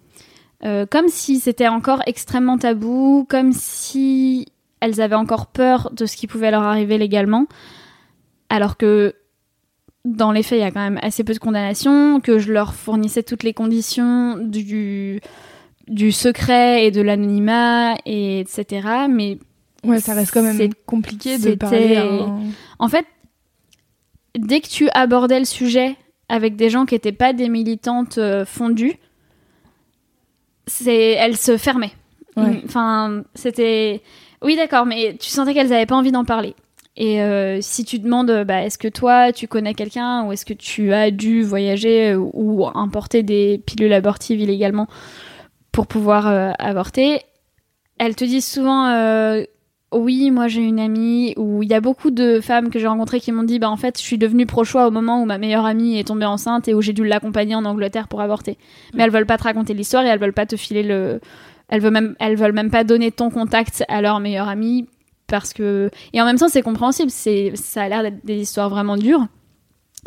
Euh, 0.65 0.87
comme 0.91 1.07
si 1.07 1.39
c'était 1.39 1.69
encore 1.69 2.03
extrêmement 2.07 2.59
tabou, 2.59 3.27
comme 3.29 3.53
si 3.53 4.47
elles 4.81 5.01
avaient 5.01 5.15
encore 5.15 5.47
peur 5.47 5.91
de 5.93 6.05
ce 6.07 6.17
qui 6.17 6.27
pouvait 6.27 6.51
leur 6.51 6.65
arriver 6.65 6.99
légalement, 6.99 7.47
alors 8.49 8.77
que 8.77 9.15
dans 10.05 10.33
les 10.33 10.43
faits, 10.43 10.59
il 10.59 10.63
y 10.63 10.65
a 10.65 10.71
quand 10.71 10.81
même 10.81 10.99
assez 11.03 11.25
peu 11.25 11.35
de 11.35 11.39
condamnations, 11.39 12.21
que 12.21 12.39
je 12.39 12.53
leur 12.53 12.75
fournissais 12.75 13.23
toutes 13.23 13.43
les 13.43 13.53
conditions 13.53 14.37
du, 14.39 15.21
du 15.87 16.13
secret 16.13 16.87
et 16.87 16.91
de 16.91 17.01
l'anonymat, 17.01 17.97
et 18.07 18.41
etc. 18.41 19.07
Mais 19.11 19.39
ouais, 19.85 20.01
ça 20.01 20.15
reste 20.15 20.33
quand 20.33 20.43
même 20.43 20.73
compliqué 20.87 21.39
de 21.39 21.55
parler. 21.55 22.01
En 22.79 22.89
fait, 22.89 23.07
dès 24.37 24.61
que 24.61 24.69
tu 24.69 24.89
abordais 24.95 25.39
le 25.39 25.45
sujet 25.45 25.97
avec 26.29 26.57
des 26.57 26.71
gens 26.71 26.87
qui 26.87 26.95
n'étaient 26.95 27.13
pas 27.13 27.33
des 27.33 27.49
militantes 27.49 28.19
euh, 28.19 28.45
fondues, 28.45 28.97
c'est, 30.67 31.13
elles 31.13 31.37
se 31.37 31.57
fermaient. 31.57 31.93
Enfin, 32.37 33.25
c'était. 33.35 34.03
Oui, 34.43 34.55
d'accord, 34.55 34.87
mais 34.87 35.17
tu 35.19 35.29
sentais 35.29 35.55
qu'elles 35.55 35.71
n'avaient 35.71 35.87
pas 35.87 35.97
envie 35.97 36.13
d'en 36.13 36.25
parler. 36.25 36.55
Et 37.01 37.23
euh, 37.23 37.61
si 37.61 37.85
tu 37.85 38.01
demandes, 38.01 38.45
bah, 38.45 38.65
est-ce 38.65 38.77
que 38.77 38.89
toi, 38.89 39.33
tu 39.33 39.47
connais 39.47 39.73
quelqu'un 39.73 40.25
ou 40.25 40.33
est-ce 40.33 40.45
que 40.45 40.53
tu 40.53 40.93
as 40.93 41.13
dû 41.13 41.43
voyager 41.45 42.17
ou 42.17 42.67
importer 42.75 43.23
des 43.23 43.63
pilules 43.65 43.93
abortives 43.93 44.41
illégalement 44.41 44.89
pour 45.71 45.87
pouvoir 45.87 46.27
euh, 46.27 46.51
avorter, 46.59 47.21
elles 47.99 48.17
te 48.17 48.25
disent 48.25 48.49
souvent 48.49 48.87
euh, 48.87 49.45
oui, 49.93 50.33
moi 50.33 50.49
j'ai 50.49 50.61
une 50.61 50.81
amie 50.81 51.35
où 51.37 51.63
il 51.63 51.69
y 51.69 51.75
a 51.75 51.81
beaucoup 51.81 52.11
de 52.11 52.41
femmes 52.41 52.69
que 52.71 52.81
j'ai 52.81 52.89
rencontrées 52.89 53.21
qui 53.21 53.31
m'ont 53.31 53.45
dit 53.45 53.61
bah 53.61 53.71
en 53.71 53.77
fait 53.77 53.97
je 53.97 54.03
suis 54.03 54.19
devenue 54.19 54.45
pro-choix 54.45 54.89
au 54.89 54.91
moment 54.91 55.23
où 55.23 55.25
ma 55.25 55.39
meilleure 55.39 55.65
amie 55.65 55.97
est 55.97 56.09
tombée 56.09 56.27
enceinte 56.27 56.67
et 56.67 56.75
où 56.75 56.83
j'ai 56.83 56.93
dû 56.93 57.05
l'accompagner 57.05 57.55
en 57.55 57.65
Angleterre 57.65 58.09
pour 58.09 58.21
avorter. 58.21 58.59
Mais 58.93 59.05
elles 59.05 59.13
veulent 59.13 59.25
pas 59.25 59.39
te 59.39 59.45
raconter 59.45 59.73
l'histoire 59.73 60.05
et 60.05 60.09
elles 60.09 60.19
veulent 60.19 60.33
pas 60.33 60.47
te 60.47 60.57
filer 60.57 60.83
elles 61.69 61.81
veulent 61.81 62.53
même 62.53 62.71
pas 62.73 62.83
donner 62.83 63.13
ton 63.13 63.31
contact 63.31 63.85
à 63.89 64.03
leur 64.03 64.19
meilleure 64.19 64.49
amie 64.49 64.89
parce 65.29 65.53
que 65.53 65.91
et 66.13 66.21
en 66.21 66.25
même 66.25 66.39
temps 66.39 66.49
c'est 66.49 66.63
compréhensible 66.63 67.11
c'est 67.11 67.53
ça 67.55 67.83
a 67.83 67.89
l'air 67.89 68.03
d'être 68.03 68.25
des 68.25 68.37
histoires 68.37 68.69
vraiment 68.69 68.97
dures. 68.97 69.27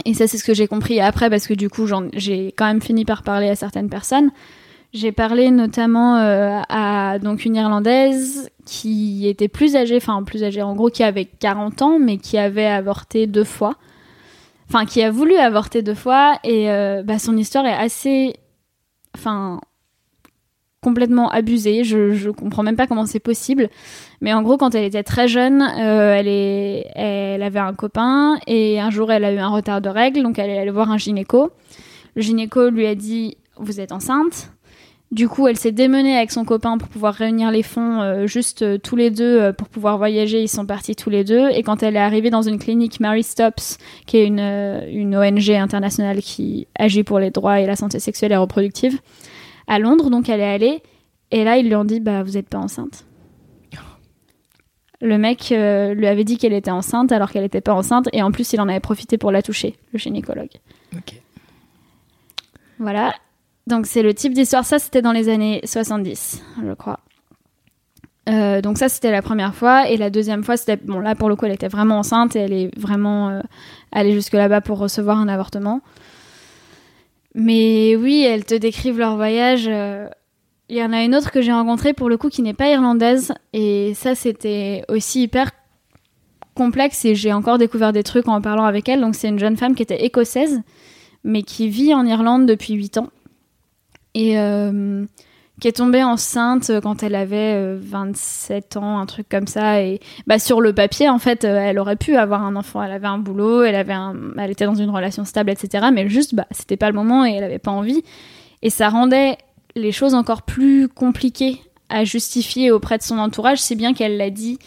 Et 0.06 0.14
ça 0.14 0.28
c'est 0.28 0.38
ce 0.38 0.44
que 0.44 0.54
j'ai 0.54 0.68
compris 0.68 1.00
après 1.00 1.30
parce 1.30 1.48
que 1.48 1.54
du 1.54 1.70
coup 1.70 1.88
j'ai 2.14 2.48
quand 2.58 2.66
même 2.66 2.82
fini 2.82 3.06
par 3.06 3.24
parler 3.24 3.50
à 3.50 3.56
certaines 3.56 3.90
personnes. 3.90 4.32
J'ai 4.94 5.14
parlé 5.14 5.52
notamment 5.52 6.18
euh, 6.18 6.60
à 6.68 7.18
donc 7.20 7.46
une 7.46 7.56
irlandaise 7.56 8.50
qui 8.66 9.26
était 9.28 9.48
plus 9.48 9.78
âgée 9.78 9.96
enfin 9.96 10.22
plus 10.24 10.44
âgée 10.44 10.62
en 10.62 10.76
gros 10.76 10.90
qui 10.90 11.04
avait 11.04 11.26
40 11.26 11.82
ans 11.82 12.00
mais 12.00 12.18
qui 12.18 12.38
avait 12.38 12.66
avorté 12.66 13.28
deux 13.28 13.46
fois. 13.46 13.76
Enfin 14.68 14.86
qui 14.86 15.02
a 15.02 15.12
voulu 15.12 15.36
avorter 15.36 15.82
deux 15.82 15.96
fois 15.96 16.40
et 16.44 16.70
euh, 16.72 17.04
bah, 17.04 17.20
son 17.20 17.38
histoire 17.38 17.66
est 17.66 17.74
assez 17.74 18.36
enfin 19.16 19.62
complètement 20.82 21.30
abusée. 21.30 21.84
Je, 21.84 22.30
comprends 22.32 22.64
même 22.64 22.76
pas 22.76 22.88
comment 22.88 23.06
c'est 23.06 23.20
possible. 23.20 23.70
Mais 24.20 24.34
en 24.34 24.42
gros, 24.42 24.58
quand 24.58 24.74
elle 24.76 24.84
était 24.84 25.04
très 25.04 25.28
jeune, 25.28 25.62
euh, 25.62 26.16
elle, 26.16 26.28
est, 26.28 26.88
elle 26.96 27.44
avait 27.44 27.60
un 27.60 27.74
copain 27.74 28.40
et 28.48 28.80
un 28.80 28.90
jour, 28.90 29.12
elle 29.12 29.24
a 29.24 29.32
eu 29.32 29.38
un 29.38 29.50
retard 29.50 29.82
de 29.82 29.90
règles, 29.90 30.24
donc 30.24 30.40
elle 30.40 30.50
est 30.50 30.58
allée 30.58 30.72
voir 30.72 30.92
un 30.92 30.98
gynéco. 30.98 31.52
Le 32.16 32.22
gynéco 32.22 32.70
lui 32.70 32.88
a 32.88 32.96
dit 32.96 33.38
Vous 33.58 33.80
êtes 33.80 33.92
enceinte 33.92 34.52
du 35.12 35.28
coup, 35.28 35.50
elle 35.50 35.58
s'est 35.58 35.74
démenée 35.74 36.16
avec 36.16 36.32
son 36.32 36.46
copain 36.46 36.78
pour 36.78 36.88
pouvoir 36.88 37.14
réunir 37.14 37.52
les 37.52 37.64
fonds, 37.64 38.00
euh, 38.00 38.28
juste 38.28 38.62
euh, 38.62 38.78
tous 38.78 38.96
les 38.96 39.12
deux, 39.12 39.52
pour 39.52 39.68
pouvoir 39.68 39.98
voyager. 39.98 40.42
Ils 40.42 40.48
sont 40.48 40.66
partis 40.66 40.96
tous 40.96 41.10
les 41.10 41.26
deux. 41.26 41.50
Et 41.50 41.64
quand 41.64 41.84
elle 41.84 41.98
est 41.98 42.00
arrivée 42.00 42.30
dans 42.30 42.44
une 42.44 42.58
clinique 42.58 43.02
Mary 43.02 43.22
Stops, 43.22 43.78
qui 44.06 44.16
est 44.20 44.26
une, 44.26 44.40
une 44.40 45.18
ONG 45.18 45.50
internationale 45.50 46.22
qui 46.22 46.66
agit 46.80 47.04
pour 47.04 47.20
les 47.20 47.30
droits 47.30 47.60
et 47.60 47.66
la 47.66 47.76
santé 47.76 48.00
sexuelle 48.00 48.32
et 48.32 48.38
reproductive, 48.38 49.02
à 49.68 49.80
Londres, 49.80 50.10
donc 50.10 50.30
elle 50.30 50.40
est 50.40 50.54
allée. 50.54 50.84
Et 51.32 51.44
là, 51.44 51.58
ils 51.58 51.68
lui 51.68 51.76
ont 51.76 51.86
dit 51.86 52.00
Bah, 52.00 52.24
vous 52.24 52.32
n'êtes 52.32 52.50
pas 52.50 52.60
enceinte. 52.60 53.06
Le 55.04 55.18
mec 55.18 55.52
euh, 55.52 55.96
lui 55.96 56.06
avait 56.06 56.24
dit 56.24 56.38
qu'elle 56.38 56.54
était 56.54 56.70
enceinte 56.70 57.12
alors 57.12 57.32
qu'elle 57.32 57.42
n'était 57.42 57.62
pas 57.62 57.74
enceinte. 57.74 58.08
Et 58.14 58.22
en 58.22 58.32
plus, 58.32 58.54
il 58.54 58.62
en 58.62 58.70
avait 58.70 58.80
profité 58.80 59.18
pour 59.18 59.32
la 59.32 59.42
toucher, 59.42 59.76
le 59.94 60.00
gynécologue. 60.00 60.52
Ok. 60.96 61.16
Voilà. 62.78 63.14
Donc, 63.66 63.88
c'est 63.88 64.04
le 64.04 64.14
type 64.14 64.34
d'histoire. 64.34 64.64
Ça, 64.64 64.78
c'était 64.78 65.02
dans 65.02 65.12
les 65.12 65.28
années 65.28 65.62
70, 65.66 66.44
je 66.64 66.74
crois. 66.74 67.00
Euh, 68.30 68.62
donc 68.62 68.78
ça 68.78 68.88
c'était 68.88 69.10
la 69.10 69.24
première 69.24 69.56
fois 69.56 69.90
et 69.90 69.98
la 69.98 70.12
deuxième 70.12 70.44
fois 70.44 70.56
c'était 70.56 70.76
bon 70.78 71.00
là 71.00 71.16
pour 71.16 71.28
le 71.28 71.36
coup 71.36 71.46
elle 71.46 71.54
était 71.54 71.68
vraiment 71.68 71.98
enceinte 71.98 72.36
et 72.36 72.40
elle 72.40 72.54
est 72.54 72.80
vraiment 72.80 73.30
euh, 73.30 73.42
allée 73.92 74.12
jusque 74.12 74.34
là-bas 74.34 74.62
pour 74.62 74.78
recevoir 74.78 75.18
un 75.18 75.28
avortement 75.28 75.82
mais 77.34 77.96
oui, 77.96 78.24
elles 78.24 78.46
te 78.46 78.56
décrivent 78.56 79.00
leur 79.00 79.16
voyage. 79.16 79.66
Euh, 79.68 80.08
il 80.70 80.78
y 80.78 80.84
en 80.84 80.94
a 80.94 81.04
une 81.04 81.16
autre 81.16 81.32
que 81.32 81.42
j'ai 81.42 81.52
rencontrée 81.52 81.94
pour 81.94 82.10
le 82.10 82.18
coup 82.18 82.30
qui 82.30 82.42
n'est 82.42 82.54
pas 82.54 82.70
irlandaise. 82.70 83.34
Et 83.54 83.94
ça, 83.94 84.16
c'était 84.16 84.84
aussi 84.90 85.24
hyper 85.24 85.52
complexe 86.56 87.06
et 87.06 87.16
j'ai 87.16 87.34
encore 87.34 87.58
découvert 87.58 87.94
des 87.94 88.04
trucs 88.04 88.28
en 88.28 88.42
parlant 88.42 88.66
avec 88.66 88.88
elle. 88.90 89.02
Donc, 89.02 89.16
c'est 89.16 89.30
une 89.30 89.40
jeune 89.40 89.58
femme 89.58 89.76
qui 89.76 89.84
était 89.84 90.06
écossaise, 90.06 90.62
mais 91.24 91.44
qui 91.44 91.68
vit 91.68 91.94
en 91.94 92.06
Irlande 92.06 92.46
depuis 92.46 92.74
8 92.74 92.98
ans. 92.98 93.10
Et 94.14 94.40
euh, 94.40 95.06
qui 95.62 95.68
est 95.68 95.74
tombée 95.74 96.04
enceinte 96.04 96.72
quand 96.82 97.04
elle 97.04 97.14
avait 97.14 97.76
27 97.76 98.76
euh, 98.76 98.80
ans, 98.80 98.98
un 98.98 99.06
truc 99.06 99.30
comme 99.30 99.46
ça. 99.46 99.84
Et 99.84 100.00
bah, 100.26 100.40
sur 100.40 100.60
le 100.60 100.74
papier, 100.74 101.08
en 101.08 101.20
fait, 101.20 101.46
euh, 101.46 101.60
elle 101.60 101.78
aurait 101.78 101.96
pu 101.96 102.18
avoir 102.18 102.44
un 102.44 102.56
enfant. 102.56 102.82
Elle 102.82 102.92
avait 102.92 103.08
un 103.08 103.20
boulot, 103.20 103.62
elle, 103.62 103.76
avait 103.76 103.94
un... 103.94 104.16
elle 104.40 104.50
était 104.50 104.66
dans 104.66 104.74
une 104.74 104.90
relation 104.90 105.24
stable, 105.24 105.52
etc. 105.52 105.86
Mais 105.94 106.10
juste, 106.10 106.34
bah, 106.34 106.48
c'était 106.50 106.78
pas 106.78 106.88
le 106.88 106.96
moment 106.96 107.26
et 107.28 107.34
elle 107.34 107.44
avait 107.44 107.60
pas 107.60 107.70
envie. 107.70 108.04
Et 108.64 108.72
ça 108.72 108.90
rendait 108.90 109.38
les 109.76 109.92
choses 109.92 110.16
encore 110.16 110.42
plus 110.42 110.90
compliquées 110.90 111.62
à 111.90 112.06
justifier 112.06 112.72
auprès 112.72 112.98
de 112.98 113.04
son 113.04 113.20
entourage, 113.20 113.60
si 113.60 113.76
bien 113.76 113.94
qu'elle 113.94 114.18
l'a 114.18 114.32
dit 114.32 114.58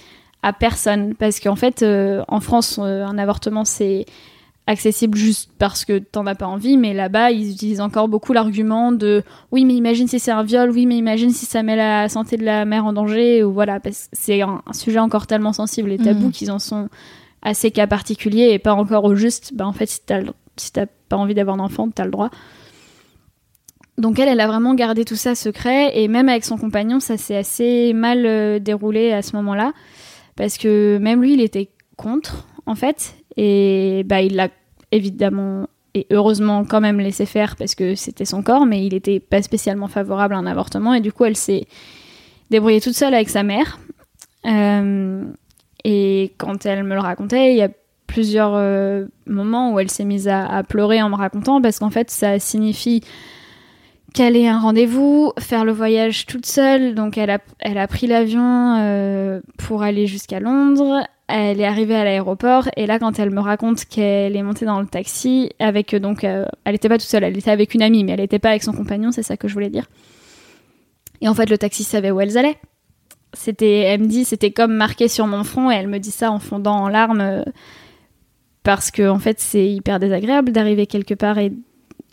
à 0.44 0.52
personne. 0.52 1.16
Parce 1.16 1.40
qu'en 1.40 1.56
fait, 1.56 1.82
euh, 1.82 2.22
en 2.28 2.38
France, 2.38 2.78
un 2.78 3.18
avortement, 3.18 3.64
c'est 3.64 4.06
accessible 4.66 5.16
juste 5.16 5.50
parce 5.58 5.84
que 5.84 5.98
t'en 5.98 6.26
as 6.26 6.34
pas 6.34 6.46
envie, 6.46 6.76
mais 6.78 6.94
là-bas, 6.94 7.30
ils 7.30 7.52
utilisent 7.52 7.80
encore 7.80 8.08
beaucoup 8.08 8.32
l'argument 8.32 8.92
de 8.92 9.22
oui, 9.52 9.64
mais 9.64 9.74
imagine 9.74 10.08
si 10.08 10.18
c'est 10.18 10.30
un 10.30 10.42
viol, 10.42 10.70
oui, 10.70 10.86
mais 10.86 10.96
imagine 10.96 11.30
si 11.30 11.44
ça 11.44 11.62
met 11.62 11.76
la 11.76 12.08
santé 12.08 12.36
de 12.36 12.44
la 12.44 12.64
mère 12.64 12.86
en 12.86 12.92
danger, 12.92 13.44
ou 13.44 13.52
voilà, 13.52 13.78
parce 13.80 14.04
que 14.04 14.08
c'est 14.12 14.40
un, 14.40 14.62
sujet 14.72 14.98
encore 14.98 15.26
tellement 15.26 15.52
sensible 15.52 15.92
et 15.92 15.98
tabou 15.98 16.26
mhm. 16.26 16.32
qu'ils 16.32 16.50
en 16.50 16.58
sont 16.58 16.88
à 17.42 17.52
ces 17.52 17.70
cas 17.70 17.86
particuliers 17.86 18.50
et 18.52 18.58
pas 18.58 18.72
encore 18.72 19.04
au 19.04 19.14
juste, 19.14 19.52
bah 19.54 19.66
en 19.66 19.72
fait, 19.72 19.86
si 19.86 20.00
t'as 20.04 20.22
si 20.56 20.72
pas 21.08 21.16
envie 21.16 21.34
d'avoir 21.34 21.56
d'enfant, 21.56 21.90
t'as 21.90 22.04
le 22.04 22.10
droit. 22.10 22.30
Donc 23.98 24.18
elle, 24.18 24.28
elle 24.28 24.40
a 24.40 24.46
vraiment 24.46 24.74
gardé 24.74 25.04
tout 25.04 25.14
ça 25.14 25.34
secret, 25.34 25.92
et 25.98 26.08
même 26.08 26.30
avec 26.30 26.44
son 26.44 26.56
compagnon, 26.56 27.00
ça 27.00 27.18
s'est 27.18 27.36
assez 27.36 27.92
mal 27.92 28.24
euh, 28.24 28.58
déroulé 28.58 29.12
à 29.12 29.20
ce 29.20 29.36
moment-là, 29.36 29.72
parce 30.36 30.56
que 30.56 30.96
même 30.98 31.20
lui, 31.20 31.34
il 31.34 31.42
était 31.42 31.68
contre, 31.96 32.48
en 32.66 32.74
fait, 32.74 33.14
et 33.36 34.02
bah, 34.06 34.22
il 34.22 34.36
l'a 34.36 34.48
évidemment 34.92 35.66
et 35.94 36.06
heureusement 36.10 36.64
quand 36.64 36.80
même 36.80 36.98
laissé 36.98 37.24
faire 37.24 37.56
parce 37.56 37.74
que 37.74 37.94
c'était 37.94 38.24
son 38.24 38.42
corps, 38.42 38.66
mais 38.66 38.84
il 38.84 38.92
n'était 38.92 39.20
pas 39.20 39.42
spécialement 39.42 39.86
favorable 39.86 40.34
à 40.34 40.38
un 40.38 40.46
avortement. 40.46 40.92
Et 40.92 41.00
du 41.00 41.12
coup, 41.12 41.24
elle 41.24 41.36
s'est 41.36 41.66
débrouillée 42.50 42.80
toute 42.80 42.94
seule 42.94 43.14
avec 43.14 43.28
sa 43.28 43.44
mère. 43.44 43.78
Euh, 44.44 45.24
et 45.84 46.34
quand 46.36 46.66
elle 46.66 46.82
me 46.82 46.94
le 46.94 47.00
racontait, 47.00 47.52
il 47.52 47.56
y 47.56 47.62
a 47.62 47.70
plusieurs 48.08 48.54
euh, 48.54 49.06
moments 49.26 49.72
où 49.72 49.78
elle 49.78 49.90
s'est 49.90 50.04
mise 50.04 50.28
à, 50.28 50.62
pleurer 50.64 51.00
en 51.00 51.10
me 51.10 51.16
racontant 51.16 51.62
parce 51.62 51.78
qu'en 51.78 51.90
fait, 51.90 52.10
ça 52.10 52.38
signifie 52.38 53.02
caler 54.14 54.46
un 54.46 54.58
rendez-vous, 54.58 55.32
faire 55.38 55.64
le 55.64 55.72
voyage 55.72 56.26
toute 56.26 56.46
seule. 56.46 56.94
Donc, 56.94 57.18
elle 57.18 57.30
a, 57.30 57.38
elle 57.60 57.78
a 57.78 57.86
pris 57.86 58.06
l'avion 58.08 58.76
euh, 58.78 59.40
pour 59.58 59.82
aller 59.82 60.06
jusqu'à 60.06 60.40
Londres 60.40 61.04
elle 61.26 61.60
est 61.60 61.66
arrivée 61.66 61.94
à 61.94 62.04
l'aéroport 62.04 62.68
et 62.76 62.86
là 62.86 62.98
quand 62.98 63.18
elle 63.18 63.30
me 63.30 63.40
raconte 63.40 63.86
qu'elle 63.86 64.36
est 64.36 64.42
montée 64.42 64.66
dans 64.66 64.80
le 64.80 64.86
taxi 64.86 65.50
avec 65.58 65.94
euh, 65.94 65.98
donc 65.98 66.22
euh, 66.22 66.44
elle 66.64 66.72
n'était 66.72 66.88
pas 66.88 66.98
toute 66.98 67.08
seule 67.08 67.24
elle 67.24 67.36
était 67.36 67.50
avec 67.50 67.74
une 67.74 67.82
amie 67.82 68.04
mais 68.04 68.12
elle 68.12 68.20
n'était 68.20 68.38
pas 68.38 68.50
avec 68.50 68.62
son 68.62 68.72
compagnon 68.72 69.10
c'est 69.10 69.22
ça 69.22 69.36
que 69.36 69.48
je 69.48 69.54
voulais 69.54 69.70
dire. 69.70 69.86
Et 71.20 71.28
en 71.28 71.34
fait 71.34 71.48
le 71.48 71.56
taxi 71.56 71.84
savait 71.84 72.10
où 72.10 72.20
elles 72.20 72.36
allaient. 72.36 72.58
C'était 73.32 73.78
elle 73.78 74.02
me 74.02 74.06
dit 74.06 74.24
c'était 74.24 74.50
comme 74.50 74.74
marqué 74.74 75.08
sur 75.08 75.26
mon 75.26 75.44
front 75.44 75.70
et 75.70 75.74
elle 75.74 75.88
me 75.88 75.98
dit 75.98 76.10
ça 76.10 76.30
en 76.30 76.38
fondant 76.38 76.76
en 76.76 76.88
larmes 76.88 77.20
euh, 77.20 77.42
parce 78.62 78.90
que 78.90 79.08
en 79.08 79.18
fait 79.18 79.40
c'est 79.40 79.66
hyper 79.66 79.98
désagréable 79.98 80.52
d'arriver 80.52 80.86
quelque 80.86 81.14
part 81.14 81.38
et 81.38 81.52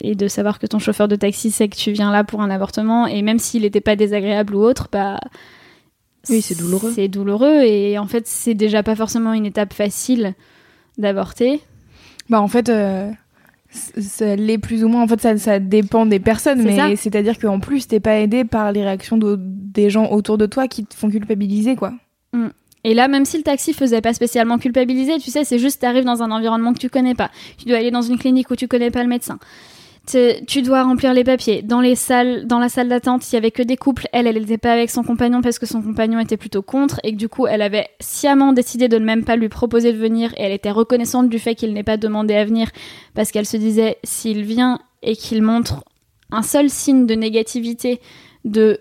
et 0.03 0.15
de 0.15 0.27
savoir 0.27 0.57
que 0.57 0.65
ton 0.65 0.79
chauffeur 0.79 1.07
de 1.07 1.15
taxi 1.15 1.51
sait 1.51 1.67
que 1.67 1.75
tu 1.75 1.91
viens 1.91 2.11
là 2.11 2.23
pour 2.23 2.41
un 2.41 2.49
avortement 2.49 3.05
et 3.05 3.21
même 3.21 3.37
s'il 3.37 3.61
n'était 3.61 3.81
pas 3.81 3.95
désagréable 3.95 4.55
ou 4.55 4.63
autre, 4.63 4.87
bah 4.91 5.19
Oui, 6.29 6.41
c'est 6.41 6.57
douloureux. 6.57 6.91
C'est 6.95 7.07
douloureux 7.07 7.63
et 7.63 7.97
en 7.97 8.05
fait 8.05 8.27
c'est 8.27 8.53
déjà 8.53 8.83
pas 8.83 8.95
forcément 8.95 9.33
une 9.33 9.45
étape 9.45 9.73
facile 9.73 10.33
d'avorter. 10.97 11.61
Bah 12.29 12.41
en 12.41 12.47
fait, 12.47 12.69
euh, 12.69 13.09
ça 13.71 14.35
l'est 14.35 14.57
plus 14.57 14.83
ou 14.83 14.87
moins. 14.89 15.01
En 15.03 15.07
fait, 15.07 15.19
ça, 15.21 15.37
ça 15.37 15.59
dépend 15.59 16.05
des 16.05 16.19
personnes, 16.19 16.59
C'est 16.63 16.75
mais 16.87 16.95
c'est-à-dire 16.95 17.39
qu'en 17.39 17.59
plus, 17.59 17.87
t'es 17.87 17.99
pas 17.99 18.19
aidé 18.19 18.43
par 18.45 18.71
les 18.71 18.83
réactions 18.83 19.17
d'au- 19.17 19.37
des 19.37 19.89
gens 19.89 20.09
autour 20.11 20.37
de 20.37 20.45
toi 20.45 20.67
qui 20.67 20.85
te 20.85 20.93
font 20.95 21.09
culpabiliser, 21.09 21.75
quoi. 21.75 21.93
Et 22.83 22.93
là, 22.95 23.07
même 23.07 23.25
si 23.25 23.37
le 23.37 23.43
taxi 23.43 23.73
faisait 23.73 24.01
pas 24.01 24.13
spécialement 24.13 24.57
culpabiliser, 24.57 25.19
tu 25.19 25.29
sais, 25.29 25.43
c'est 25.43 25.59
juste 25.59 25.81
t'arrives 25.81 26.03
dans 26.03 26.23
un 26.23 26.31
environnement 26.31 26.73
que 26.73 26.79
tu 26.79 26.89
connais 26.89 27.13
pas. 27.13 27.29
Tu 27.59 27.65
dois 27.65 27.77
aller 27.77 27.91
dans 27.91 28.01
une 28.01 28.17
clinique 28.17 28.49
où 28.49 28.55
tu 28.55 28.67
connais 28.67 28.89
pas 28.89 29.03
le 29.03 29.09
médecin. 29.09 29.37
Tu, 30.07 30.61
dois 30.61 30.83
remplir 30.83 31.13
les 31.13 31.23
papiers. 31.23 31.61
Dans 31.61 31.79
la 31.79 31.95
salle 31.95 32.47
d'attente, 32.89 33.31
il 33.31 33.35
y 33.35 33.37
avait 33.37 33.51
que 33.51 33.61
des 33.61 33.77
couples. 33.77 34.07
Elle, 34.11 34.27
elle 34.27 34.39
n'était 34.39 34.57
pas 34.57 34.73
avec 34.73 34.89
son 34.89 35.03
compagnon 35.03 35.41
parce 35.41 35.59
que 35.59 35.65
son 35.65 35.81
compagnon 35.81 36.19
était 36.19 36.37
plutôt 36.37 36.61
contre 36.61 36.99
et 37.03 37.11
que 37.11 37.17
du 37.17 37.29
coup, 37.29 37.47
elle 37.47 37.61
avait 37.61 37.87
sciemment 37.99 38.51
décidé 38.51 38.87
de 38.87 38.97
ne 38.97 39.05
même 39.05 39.23
pas 39.23 39.35
lui 39.35 39.47
proposer 39.47 39.93
de 39.93 39.97
venir 39.97 40.33
et 40.37 40.43
elle 40.43 40.51
était 40.51 40.71
reconnaissante 40.71 41.29
du 41.29 41.39
fait 41.39 41.55
qu'il 41.55 41.71
n'ait 41.73 41.83
pas 41.83 41.97
demandé 41.97 42.33
à 42.33 42.43
venir 42.43 42.69
parce 43.13 43.31
qu'elle 43.31 43.45
se 43.45 43.57
disait 43.57 43.97
s'il 44.03 44.43
vient 44.43 44.79
et 45.03 45.15
qu'il 45.15 45.43
montre 45.43 45.83
un 46.31 46.41
seul 46.41 46.69
signe 46.69 47.05
de 47.05 47.13
négativité, 47.13 48.01
de 48.43 48.79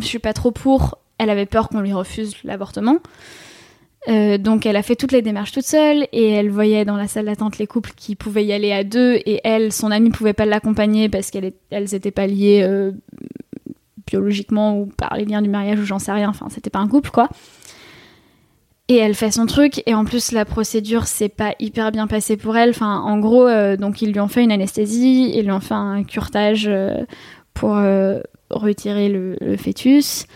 je 0.00 0.04
suis 0.04 0.18
pas 0.18 0.32
trop 0.32 0.50
pour, 0.50 0.98
elle 1.18 1.30
avait 1.30 1.46
peur 1.46 1.68
qu'on 1.68 1.80
lui 1.80 1.92
refuse 1.92 2.34
l'avortement. 2.44 2.98
Euh, 4.08 4.38
donc 4.38 4.66
elle 4.66 4.76
a 4.76 4.82
fait 4.82 4.94
toutes 4.94 5.10
les 5.10 5.22
démarches 5.22 5.50
toute 5.50 5.64
seule 5.64 6.06
et 6.12 6.30
elle 6.30 6.48
voyait 6.48 6.84
dans 6.84 6.96
la 6.96 7.08
salle 7.08 7.24
d'attente 7.26 7.58
les 7.58 7.66
couples 7.66 7.90
qui 7.96 8.14
pouvaient 8.14 8.44
y 8.44 8.52
aller 8.52 8.72
à 8.72 8.84
deux 8.84 9.14
et 9.26 9.40
elle, 9.42 9.72
son 9.72 9.90
amie, 9.90 10.10
pouvait 10.10 10.32
pas 10.32 10.46
l'accompagner 10.46 11.08
parce 11.08 11.30
qu'elles 11.30 11.52
elles 11.70 11.92
étaient 11.94 12.12
pas 12.12 12.28
liées 12.28 12.60
euh, 12.62 12.92
biologiquement 14.06 14.78
ou 14.78 14.86
par 14.86 15.16
les 15.16 15.24
liens 15.24 15.42
du 15.42 15.48
mariage 15.48 15.80
ou 15.80 15.84
j'en 15.84 15.98
sais 15.98 16.12
rien. 16.12 16.28
Enfin, 16.28 16.46
c'était 16.50 16.70
pas 16.70 16.78
un 16.78 16.86
couple 16.86 17.10
quoi. 17.10 17.28
Et 18.88 18.96
elle 18.96 19.14
fait 19.14 19.32
son 19.32 19.46
truc 19.46 19.82
et 19.86 19.94
en 19.94 20.04
plus 20.04 20.30
la 20.30 20.44
procédure 20.44 21.08
s'est 21.08 21.28
pas 21.28 21.56
hyper 21.58 21.90
bien 21.90 22.06
passée 22.06 22.36
pour 22.36 22.56
elle. 22.56 22.70
Enfin, 22.70 23.00
en 23.00 23.18
gros, 23.18 23.48
euh, 23.48 23.76
donc 23.76 24.02
ils 24.02 24.12
lui 24.12 24.20
ont 24.20 24.28
fait 24.28 24.44
une 24.44 24.52
anesthésie, 24.52 25.32
ils 25.34 25.42
lui 25.42 25.50
ont 25.50 25.58
fait 25.60 25.74
un 25.74 26.04
curtage 26.04 26.70
pour 27.54 27.76
retirer 28.50 29.08
le 29.08 29.56
fœtus. 29.56 30.26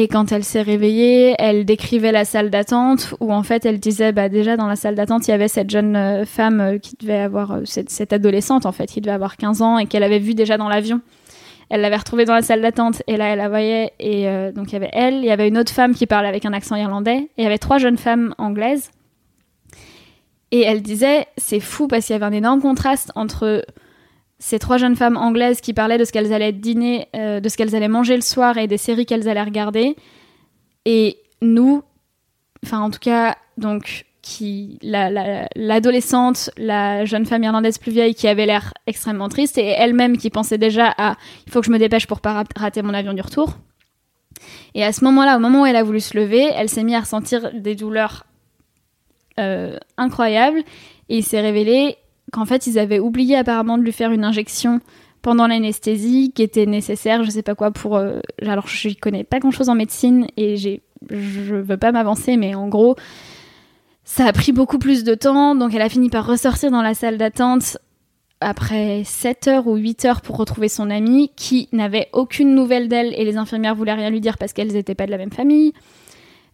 Et 0.00 0.06
quand 0.06 0.30
elle 0.30 0.44
s'est 0.44 0.62
réveillée, 0.62 1.34
elle 1.40 1.64
décrivait 1.64 2.12
la 2.12 2.24
salle 2.24 2.50
d'attente 2.50 3.16
où 3.18 3.32
en 3.32 3.42
fait 3.42 3.66
elle 3.66 3.80
disait 3.80 4.12
bah 4.12 4.28
déjà 4.28 4.56
dans 4.56 4.68
la 4.68 4.76
salle 4.76 4.94
d'attente 4.94 5.26
il 5.26 5.32
y 5.32 5.34
avait 5.34 5.48
cette 5.48 5.70
jeune 5.70 5.96
euh, 5.96 6.24
femme 6.24 6.60
euh, 6.60 6.78
qui 6.78 6.94
devait 7.00 7.18
avoir 7.18 7.50
euh, 7.50 7.62
cette, 7.64 8.12
adolescente 8.12 8.64
en 8.64 8.70
fait 8.70 8.86
qui 8.86 9.00
devait 9.00 9.10
avoir 9.10 9.36
15 9.36 9.60
ans 9.60 9.76
et 9.76 9.86
qu'elle 9.86 10.04
avait 10.04 10.20
vue 10.20 10.34
déjà 10.34 10.56
dans 10.56 10.68
l'avion. 10.68 11.00
Elle 11.68 11.80
l'avait 11.80 11.96
retrouvée 11.96 12.26
dans 12.26 12.34
la 12.34 12.42
salle 12.42 12.62
d'attente 12.62 13.02
et 13.08 13.16
là 13.16 13.24
elle 13.30 13.38
la 13.38 13.48
voyait 13.48 13.92
et 13.98 14.26
donc 14.52 14.68
il 14.68 14.74
y 14.74 14.76
avait 14.76 14.90
elle, 14.92 15.14
il 15.14 15.24
y 15.24 15.32
avait 15.32 15.48
une 15.48 15.58
autre 15.58 15.72
femme 15.72 15.96
qui 15.96 16.06
parlait 16.06 16.28
avec 16.28 16.46
un 16.46 16.52
accent 16.52 16.76
irlandais 16.76 17.16
et 17.16 17.30
il 17.38 17.42
y 17.42 17.46
avait 17.48 17.58
trois 17.58 17.78
jeunes 17.78 17.98
femmes 17.98 18.36
anglaises. 18.38 18.92
Et 20.52 20.60
elle 20.60 20.80
disait 20.80 21.26
c'est 21.36 21.58
fou 21.58 21.88
parce 21.88 22.06
qu'il 22.06 22.14
y 22.14 22.16
avait 22.16 22.24
un 22.24 22.32
énorme 22.32 22.62
contraste 22.62 23.10
entre 23.16 23.64
ces 24.38 24.58
trois 24.58 24.76
jeunes 24.78 24.96
femmes 24.96 25.16
anglaises 25.16 25.60
qui 25.60 25.72
parlaient 25.74 25.98
de 25.98 26.04
ce 26.04 26.12
qu'elles 26.12 26.32
allaient 26.32 26.52
dîner, 26.52 27.08
euh, 27.16 27.40
de 27.40 27.48
ce 27.48 27.56
qu'elles 27.56 27.74
allaient 27.74 27.88
manger 27.88 28.14
le 28.14 28.22
soir 28.22 28.56
et 28.58 28.66
des 28.66 28.78
séries 28.78 29.04
qu'elles 29.06 29.28
allaient 29.28 29.42
regarder. 29.42 29.96
Et 30.84 31.18
nous, 31.42 31.82
enfin 32.64 32.80
en 32.80 32.90
tout 32.90 33.00
cas, 33.00 33.36
donc 33.56 34.04
qui 34.22 34.78
la- 34.82 35.10
la- 35.10 35.48
l'adolescente, 35.56 36.50
la, 36.58 37.04
jeune 37.04 37.24
femme 37.24 37.42
irlandaise 37.44 37.78
plus 37.78 37.90
vieille 37.92 38.14
qui 38.14 38.28
avait 38.28 38.44
l'air 38.46 38.74
extrêmement 38.86 39.28
triste 39.28 39.56
et 39.58 39.64
elle-même 39.66 40.18
qui 40.18 40.28
pensait 40.30 40.58
déjà 40.58 40.92
à 40.98 41.16
il 41.46 41.52
faut 41.52 41.60
que 41.60 41.66
je 41.66 41.70
me 41.72 41.78
dépêche 41.78 42.06
pour 42.06 42.20
pas 42.20 42.32
ra- 42.34 42.44
rater 42.56 42.82
mon 42.82 42.92
avion 42.94 43.14
du 43.14 43.22
retour. 43.22 43.56
Et 44.74 44.84
à 44.84 44.92
ce 44.92 45.02
moment-là, 45.04 45.36
au 45.36 45.40
moment 45.40 45.62
où 45.62 45.66
elle 45.66 45.76
a 45.76 45.82
voulu 45.82 46.00
se 46.00 46.16
lever, 46.16 46.46
elle 46.54 46.68
s'est 46.68 46.84
mise 46.84 46.94
à 46.94 47.00
ressentir 47.00 47.50
des 47.54 47.74
douleurs 47.74 48.24
euh, 49.40 49.78
incroyables 49.96 50.60
et 51.08 51.18
il 51.18 51.24
s'est 51.24 51.40
révélé 51.40 51.96
qu'en 52.32 52.44
fait 52.44 52.66
ils 52.66 52.78
avaient 52.78 52.98
oublié 52.98 53.36
apparemment 53.36 53.78
de 53.78 53.82
lui 53.82 53.92
faire 53.92 54.12
une 54.12 54.24
injection 54.24 54.80
pendant 55.22 55.46
l'anesthésie 55.46 56.32
qui 56.34 56.42
était 56.42 56.66
nécessaire, 56.66 57.24
je 57.24 57.30
sais 57.30 57.42
pas 57.42 57.54
quoi 57.54 57.70
pour. 57.70 57.96
euh, 57.96 58.20
alors 58.42 58.68
je 58.68 58.90
connais 59.00 59.24
pas 59.24 59.38
grand 59.40 59.50
chose 59.50 59.68
en 59.68 59.74
médecine 59.74 60.26
et 60.36 60.56
j'ai, 60.56 60.82
je 61.10 61.56
veux 61.56 61.76
pas 61.76 61.92
m'avancer, 61.92 62.36
mais 62.36 62.54
en 62.54 62.68
gros 62.68 62.96
ça 64.04 64.24
a 64.24 64.32
pris 64.32 64.52
beaucoup 64.52 64.78
plus 64.78 65.04
de 65.04 65.14
temps, 65.14 65.54
donc 65.54 65.74
elle 65.74 65.82
a 65.82 65.88
fini 65.88 66.08
par 66.08 66.26
ressortir 66.26 66.70
dans 66.70 66.82
la 66.82 66.94
salle 66.94 67.18
d'attente 67.18 67.76
après 68.40 69.02
7 69.04 69.48
heures 69.48 69.66
ou 69.66 69.76
8 69.76 70.04
heures 70.04 70.20
pour 70.22 70.36
retrouver 70.36 70.68
son 70.68 70.90
amie 70.90 71.30
qui 71.36 71.68
n'avait 71.72 72.08
aucune 72.12 72.54
nouvelle 72.54 72.88
d'elle 72.88 73.12
et 73.14 73.24
les 73.24 73.36
infirmières 73.36 73.74
voulaient 73.74 73.94
rien 73.94 74.10
lui 74.10 74.20
dire 74.20 74.38
parce 74.38 74.52
qu'elles 74.52 74.72
n'étaient 74.72 74.94
pas 74.94 75.06
de 75.06 75.10
la 75.10 75.18
même 75.18 75.32
famille. 75.32 75.72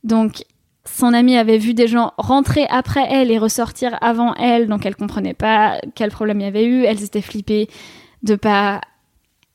Donc 0.02 0.44
son 0.86 1.12
amie 1.14 1.36
avait 1.36 1.58
vu 1.58 1.72
des 1.74 1.86
gens 1.88 2.12
rentrer 2.18 2.66
après 2.68 3.06
elle 3.10 3.30
et 3.30 3.38
ressortir 3.38 3.96
avant 4.00 4.34
elle, 4.34 4.66
donc 4.68 4.84
elle 4.86 4.96
comprenait 4.96 5.34
pas 5.34 5.78
quel 5.94 6.10
problème 6.10 6.40
il 6.40 6.44
y 6.44 6.46
avait 6.46 6.64
eu. 6.64 6.84
Elles 6.84 7.02
étaient 7.02 7.22
flippées 7.22 7.68
de 8.22 8.34
pas 8.34 8.80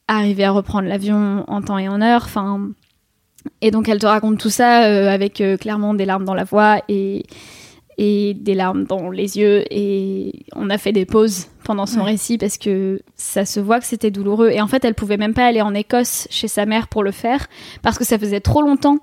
arriver 0.08 0.44
à 0.44 0.52
reprendre 0.52 0.88
l'avion 0.88 1.44
en 1.48 1.62
temps 1.62 1.78
et 1.78 1.88
en 1.88 2.02
heure. 2.02 2.24
Enfin, 2.26 2.70
et 3.62 3.72
donc 3.72 3.88
elle 3.90 4.00
te 4.00 4.08
raconte 4.08 4.40
tout 4.40 4.50
ça 4.50 4.86
euh, 4.86 5.08
avec 5.10 5.40
euh, 5.42 5.56
clairement 5.58 5.94
des 5.94 6.06
larmes 6.06 6.26
dans 6.26 6.34
la 6.34 6.44
voix 6.44 6.82
et 6.90 7.24
et 8.02 8.34
des 8.34 8.54
larmes 8.54 8.86
dans 8.86 9.10
les 9.10 9.38
yeux 9.38 9.66
et 9.72 10.46
on 10.56 10.70
a 10.70 10.78
fait 10.78 10.94
des 10.94 11.06
pauses 11.06 11.48
pendant 11.66 11.86
son 11.86 12.00
Ouais. 12.00 12.12
récit 12.12 12.38
parce 12.38 12.58
que 12.58 13.02
ça 13.18 13.44
se 13.44 13.60
voit 13.60 13.80
que 13.80 13.86
c'était 13.86 14.10
douloureux 14.10 14.52
et 14.52 14.62
en 14.62 14.68
fait 14.68 14.86
elle 14.86 14.96
pouvait 14.96 15.18
même 15.18 15.34
pas 15.34 15.46
aller 15.46 15.62
en 15.62 15.74
Écosse 15.74 16.26
chez 16.30 16.48
sa 16.48 16.66
mère 16.66 16.88
pour 16.88 17.04
le 17.04 17.12
faire 17.12 17.48
parce 17.82 17.98
que 17.98 18.06
ça 18.06 18.18
faisait 18.18 18.40
trop 18.40 18.62
longtemps 18.62 19.00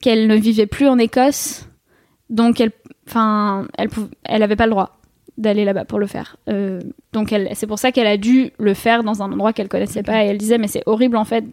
qu'elle 0.00 0.26
ne 0.26 0.36
vivait 0.36 0.66
plus 0.66 0.88
en 0.88 0.98
Écosse 0.98 1.68
donc 2.30 2.60
elle 2.60 2.72
enfin 3.08 3.66
elle 3.78 3.88
pou- 3.88 4.08
elle 4.24 4.56
pas 4.56 4.66
le 4.66 4.70
droit 4.72 4.98
d'aller 5.38 5.64
là-bas 5.64 5.84
pour 5.84 5.98
le 5.98 6.06
faire 6.06 6.36
Euh, 6.48 6.80
donc 7.12 7.32
elle 7.32 7.48
c'est 7.54 7.66
pour 7.66 7.78
ça 7.78 7.92
qu'elle 7.92 8.06
a 8.06 8.16
dû 8.16 8.50
le 8.58 8.74
faire 8.74 9.04
dans 9.04 9.22
un 9.22 9.30
endroit 9.32 9.52
qu'elle 9.52 9.68
connaissait 9.68 10.02
pas 10.02 10.24
et 10.24 10.28
elle 10.28 10.38
disait 10.38 10.58
mais 10.58 10.68
c'est 10.68 10.82
horrible 10.86 11.16
en 11.16 11.24
fait 11.24 11.44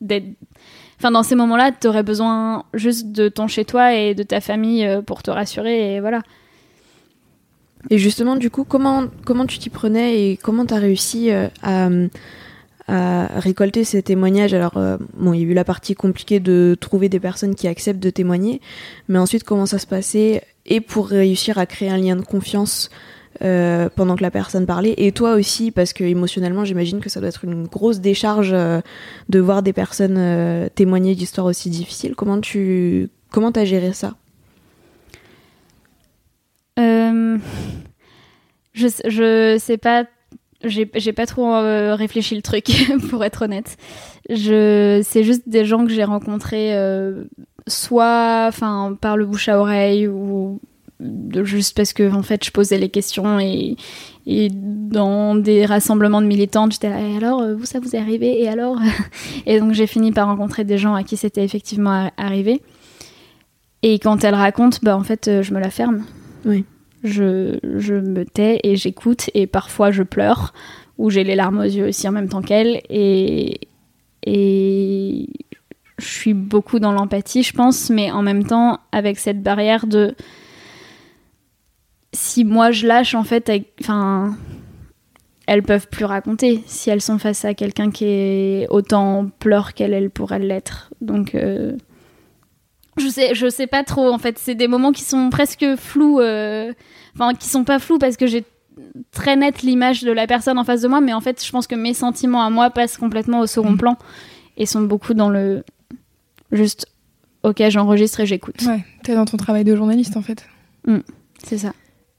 d'être 0.00 0.26
Enfin, 0.98 1.10
dans 1.10 1.22
ces 1.22 1.34
moments-là, 1.34 1.72
tu 1.78 1.88
aurais 1.88 2.02
besoin 2.02 2.64
juste 2.72 3.12
de 3.12 3.28
ton 3.28 3.48
chez 3.48 3.66
toi 3.66 3.94
et 3.94 4.14
de 4.14 4.22
ta 4.22 4.40
famille 4.40 4.82
euh, 4.82 5.02
pour 5.02 5.22
te 5.22 5.30
rassurer 5.30 5.94
et 5.96 6.00
voilà. 6.00 6.22
Et 7.90 7.98
justement, 7.98 8.34
du 8.34 8.48
coup, 8.50 8.64
comment, 8.64 9.04
comment 9.26 9.44
tu 9.44 9.58
t'y 9.58 9.68
prenais 9.68 10.30
et 10.30 10.36
comment 10.38 10.64
tu 10.64 10.72
as 10.72 10.78
réussi 10.78 11.30
euh, 11.30 11.48
à, 11.62 11.90
à 12.88 13.40
récolter 13.40 13.84
ces 13.84 14.02
témoignages. 14.02 14.54
Alors, 14.54 14.76
euh, 14.76 14.96
bon, 15.14 15.32
il 15.32 15.40
y 15.40 15.44
a 15.44 15.46
eu 15.46 15.54
la 15.54 15.64
partie 15.64 15.94
compliquée 15.94 16.40
de 16.40 16.76
trouver 16.80 17.08
des 17.08 17.20
personnes 17.20 17.54
qui 17.54 17.68
acceptent 17.68 18.02
de 18.02 18.10
témoigner, 18.10 18.60
mais 19.08 19.18
ensuite, 19.18 19.44
comment 19.44 19.66
ça 19.66 19.78
se 19.78 19.86
passait 19.86 20.42
Et 20.66 20.80
pour 20.80 21.08
réussir 21.08 21.58
à 21.58 21.66
créer 21.66 21.90
un 21.90 21.98
lien 21.98 22.16
de 22.16 22.22
confiance 22.22 22.90
euh, 23.42 23.88
pendant 23.94 24.16
que 24.16 24.22
la 24.22 24.30
personne 24.30 24.66
parlait, 24.66 24.94
et 24.96 25.12
toi 25.12 25.34
aussi, 25.34 25.70
parce 25.70 25.92
que 25.92 26.04
émotionnellement, 26.04 26.64
j'imagine 26.64 27.00
que 27.00 27.10
ça 27.10 27.20
doit 27.20 27.28
être 27.28 27.44
une 27.44 27.66
grosse 27.66 28.00
décharge 28.00 28.52
euh, 28.52 28.80
de 29.28 29.40
voir 29.40 29.62
des 29.62 29.72
personnes 29.72 30.70
témoigner 30.74 31.14
d'histoires 31.14 31.46
aussi 31.46 31.70
difficiles. 31.70 32.14
Comment 32.14 32.40
tu 32.40 33.10
comment 33.30 33.50
as 33.50 33.64
géré 33.64 33.92
ça? 33.92 34.14
Je, 38.76 38.88
je 39.08 39.56
sais 39.58 39.78
pas, 39.78 40.04
j'ai 40.64 41.12
pas 41.12 41.26
trop 41.26 41.54
euh, 41.54 41.94
réfléchi 41.94 42.34
le 42.34 42.42
truc, 42.42 42.66
pour 43.10 43.24
être 43.24 43.42
honnête. 43.42 43.76
Je, 44.30 45.00
c'est 45.04 45.24
juste 45.24 45.48
des 45.48 45.64
gens 45.64 45.84
que 45.84 45.92
j'ai 45.92 46.04
rencontrés, 46.04 46.76
euh, 46.76 47.24
soit, 47.66 48.46
enfin, 48.48 48.96
par 49.00 49.16
le 49.16 49.26
bouche 49.26 49.48
à 49.48 49.58
oreille 49.58 50.08
ou 50.08 50.60
juste 51.44 51.76
parce 51.76 51.92
que 51.92 52.10
en 52.10 52.22
fait 52.22 52.42
je 52.42 52.50
posais 52.50 52.78
les 52.78 52.88
questions 52.88 53.38
et, 53.38 53.76
et 54.26 54.48
dans 54.50 55.34
des 55.34 55.66
rassemblements 55.66 56.22
de 56.22 56.26
militantes 56.26 56.72
j'étais 56.72 56.88
là 56.88 57.02
et 57.02 57.18
alors 57.18 57.42
euh, 57.42 57.54
vous 57.54 57.66
ça 57.66 57.80
vous 57.80 57.94
est 57.94 57.98
arrivé 57.98 58.40
et 58.40 58.48
alors 58.48 58.78
et 59.46 59.60
donc 59.60 59.74
j'ai 59.74 59.86
fini 59.86 60.10
par 60.10 60.26
rencontrer 60.26 60.64
des 60.64 60.78
gens 60.78 60.94
à 60.94 61.02
qui 61.02 61.18
c'était 61.18 61.44
effectivement 61.44 62.10
arrivé 62.16 62.62
et 63.82 63.98
quand 63.98 64.24
elles 64.24 64.34
racontent 64.34 64.78
bah 64.82 64.96
en 64.96 65.02
fait 65.02 65.42
je 65.42 65.52
me 65.52 65.60
la 65.60 65.68
ferme 65.68 66.02
Oui. 66.46 66.64
Je, 67.04 67.94
me 68.00 68.24
tais 68.24 68.60
et 68.62 68.76
j'écoute 68.76 69.30
et 69.34 69.46
parfois 69.46 69.90
je 69.90 70.02
pleure 70.02 70.52
ou 70.98 71.10
j'ai 71.10 71.24
les 71.24 71.34
larmes 71.34 71.58
aux 71.58 71.64
yeux 71.64 71.88
aussi 71.88 72.08
en 72.08 72.12
même 72.12 72.28
temps 72.28 72.42
qu'elles 72.42 72.80
et 72.88 73.60
je 74.26 76.06
suis 76.06 76.34
beaucoup 76.34 76.78
dans 76.78 76.92
l'empathie 76.92 77.42
je 77.42 77.52
pense 77.52 77.90
mais 77.90 78.10
en 78.10 78.22
même 78.22 78.44
temps 78.44 78.80
avec 78.92 79.18
cette 79.18 79.42
barrière 79.42 79.86
de 79.86 80.14
si 82.12 82.44
moi 82.44 82.70
je 82.70 82.86
lâche 82.86 83.14
en 83.14 83.24
fait 83.24 83.50
enfin 83.80 84.36
elles 85.46 85.62
peuvent 85.62 85.88
plus 85.88 86.04
raconter 86.04 86.62
si 86.66 86.90
elles 86.90 87.00
sont 87.00 87.18
face 87.18 87.44
à 87.44 87.54
quelqu'un 87.54 87.90
qui 87.90 88.04
est 88.04 88.66
autant 88.68 89.20
en 89.20 89.28
pleurs 89.28 89.74
qu'elle 89.74 89.94
elle 89.94 90.10
pourrait 90.10 90.40
l'être. 90.40 90.90
Donc 91.00 91.34
euh, 91.34 91.76
je 92.96 93.08
sais 93.08 93.34
je 93.34 93.48
sais 93.48 93.66
pas 93.66 93.84
trop 93.84 94.08
en 94.10 94.18
fait 94.18 94.38
c'est 94.38 94.54
des 94.54 94.68
moments 94.68 94.92
qui 94.92 95.02
sont 95.02 95.30
presque 95.30 95.66
flous 95.76 96.20
euh, 96.20 96.72
enfin 97.14 97.34
qui 97.34 97.48
sont 97.48 97.64
pas 97.64 97.78
flous 97.78 97.98
parce 97.98 98.16
que 98.16 98.26
j'ai 98.26 98.44
très 99.10 99.36
nette 99.36 99.62
l'image 99.62 100.02
de 100.02 100.12
la 100.12 100.26
personne 100.26 100.58
en 100.58 100.64
face 100.64 100.82
de 100.82 100.88
moi, 100.88 101.00
mais 101.00 101.14
en 101.14 101.22
fait, 101.22 101.42
je 101.42 101.50
pense 101.50 101.66
que 101.66 101.74
mes 101.74 101.94
sentiments 101.94 102.42
à 102.44 102.50
moi 102.50 102.68
passent 102.68 102.98
complètement 102.98 103.40
au 103.40 103.46
second 103.46 103.70
Mm. 103.72 103.78
plan 103.78 103.96
et 104.58 104.66
sont 104.66 104.82
beaucoup 104.82 105.14
dans 105.14 105.30
le 105.30 105.64
juste 106.52 106.86
ok, 107.42 107.62
j'enregistre 107.70 108.20
et 108.20 108.26
j'écoute. 108.26 108.60
Ouais, 108.66 108.84
t'es 109.02 109.14
dans 109.14 109.24
ton 109.24 109.36
travail 109.38 109.64
de 109.64 109.74
journaliste 109.74 110.16
en 110.16 110.22
fait. 110.22 110.46
C'est 111.42 111.58
ça. 111.58 111.72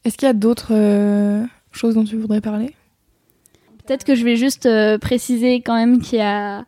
Est-ce 0.03 0.17
qu'il 0.17 0.25
y 0.25 0.29
a 0.29 0.33
d'autres 0.33 0.71
euh, 0.71 1.45
choses 1.71 1.93
dont 1.95 2.03
tu 2.03 2.17
voudrais 2.17 2.41
parler? 2.41 2.73
Peut-être 3.85 4.03
que 4.03 4.15
je 4.15 4.23
vais 4.23 4.35
juste 4.35 4.65
euh, 4.65 4.97
préciser 4.97 5.61
quand 5.61 5.75
même 5.75 6.01
qu'il 6.01 6.17
y 6.19 6.21
a 6.21 6.65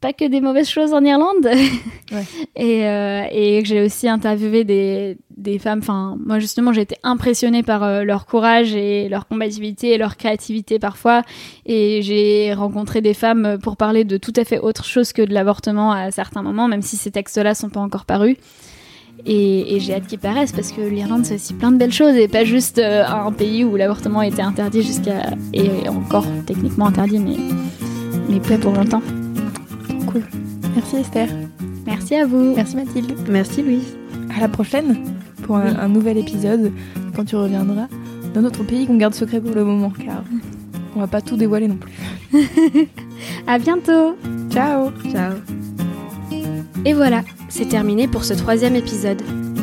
pas 0.00 0.12
que 0.14 0.24
des 0.24 0.40
mauvaises 0.40 0.68
choses 0.68 0.94
en 0.94 1.04
Irlande. 1.04 1.46
et, 2.56 2.86
euh, 2.86 3.24
et 3.30 3.62
j'ai 3.64 3.82
aussi 3.82 4.08
interviewé 4.08 4.64
des, 4.64 5.18
des 5.36 5.58
femmes. 5.58 5.80
Enfin, 5.80 6.16
moi 6.24 6.38
justement, 6.38 6.72
j'ai 6.72 6.80
été 6.82 6.96
impressionnée 7.02 7.62
par 7.62 7.82
euh, 7.82 8.02
leur 8.02 8.26
courage 8.26 8.74
et 8.74 9.08
leur 9.08 9.28
combativité 9.28 9.90
et 9.90 9.98
leur 9.98 10.16
créativité 10.16 10.78
parfois. 10.78 11.22
Et 11.66 12.00
j'ai 12.02 12.54
rencontré 12.54 13.02
des 13.02 13.14
femmes 13.14 13.58
pour 13.62 13.76
parler 13.76 14.04
de 14.04 14.16
tout 14.16 14.32
à 14.36 14.44
fait 14.44 14.58
autre 14.58 14.84
chose 14.84 15.12
que 15.12 15.22
de 15.22 15.34
l'avortement 15.34 15.92
à 15.92 16.10
certains 16.10 16.42
moments, 16.42 16.66
même 16.66 16.82
si 16.82 16.96
ces 16.96 17.10
textes-là 17.10 17.54
sont 17.54 17.68
pas 17.68 17.80
encore 17.80 18.06
parus. 18.06 18.36
Et, 19.26 19.76
et 19.76 19.80
j'ai 19.80 19.94
hâte 19.94 20.06
qu'ils 20.06 20.18
paraissent 20.18 20.52
parce 20.52 20.72
que 20.72 20.80
l'Irlande 20.80 21.26
c'est 21.26 21.34
aussi 21.34 21.52
plein 21.52 21.72
de 21.72 21.76
belles 21.76 21.92
choses 21.92 22.14
et 22.14 22.26
pas 22.26 22.44
juste 22.44 22.78
euh, 22.78 23.04
un 23.06 23.30
pays 23.32 23.64
où 23.64 23.76
l'avortement 23.76 24.22
était 24.22 24.40
interdit 24.40 24.82
jusqu'à 24.82 25.34
et 25.52 25.86
encore 25.90 26.24
techniquement 26.46 26.86
interdit 26.86 27.18
mais 27.18 27.36
mais 28.30 28.40
pas 28.40 28.56
pour 28.56 28.72
longtemps. 28.72 29.02
Cool. 30.10 30.22
Merci 30.74 30.96
Esther. 30.96 31.28
Merci 31.86 32.14
à 32.14 32.26
vous. 32.26 32.54
Merci 32.54 32.76
Mathilde. 32.76 33.12
Merci 33.28 33.62
Louise. 33.62 33.96
À 34.36 34.40
la 34.40 34.48
prochaine 34.48 35.04
pour 35.42 35.56
un, 35.56 35.76
un 35.78 35.88
nouvel 35.88 36.18
épisode 36.18 36.72
quand 37.14 37.24
tu 37.24 37.36
reviendras 37.36 37.88
dans 38.34 38.42
notre 38.42 38.62
pays 38.64 38.86
qu'on 38.86 38.96
garde 38.96 39.14
secret 39.14 39.40
pour 39.40 39.54
le 39.54 39.64
moment 39.64 39.90
car 39.90 40.22
on 40.96 41.00
va 41.00 41.06
pas 41.06 41.20
tout 41.20 41.36
dévoiler 41.36 41.68
non 41.68 41.76
plus. 41.76 41.92
À 43.46 43.58
bientôt. 43.58 44.16
Ciao 44.50 44.90
Ciao. 45.10 45.34
Et 46.84 46.94
voilà, 46.94 47.22
c'est 47.48 47.68
terminé 47.68 48.08
pour 48.08 48.24
ce 48.24 48.32
troisième 48.32 48.74
épisode. 48.74 49.22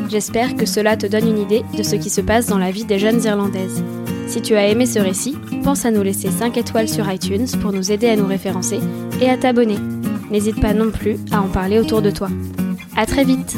J'espère 0.10 0.56
que 0.56 0.66
cela 0.66 0.96
te 0.96 1.08
donne 1.08 1.28
une 1.28 1.40
idée 1.40 1.64
de 1.76 1.84
ce 1.84 1.96
qui 1.96 2.10
se 2.10 2.22
passe 2.22 2.48
dans 2.48 2.60
la 2.60 2.72
vie 2.72 2.86
des 2.86 3.00
jeunes 3.00 3.24
Irlandaises. 3.24 3.84
Si 4.28 4.42
tu 4.42 4.56
as 4.56 4.68
aimé 4.68 4.86
ce 4.86 5.00
récit, 5.00 5.36
pense 5.64 5.86
à 5.86 5.92
nous 5.92 6.04
laisser 6.04 6.30
5 6.30 6.56
étoiles 6.58 6.88
sur 6.88 7.12
iTunes 7.12 7.48
pour 7.62 7.74
nous 7.74 7.92
aider 7.92 8.08
à 8.08 8.16
nous 8.16 8.28
référencer 8.28 8.80
et 9.20 9.30
à 9.30 9.38
t'abonner. 9.38 9.78
N'hésite 10.32 10.62
pas 10.62 10.74
non 10.74 10.92
plus 10.92 11.18
à 11.32 11.42
en 11.42 11.48
parler 11.48 11.80
autour 11.80 12.02
de 12.02 12.12
toi. 12.12 12.30
À 12.96 13.06
très 13.06 13.24
vite 13.24 13.58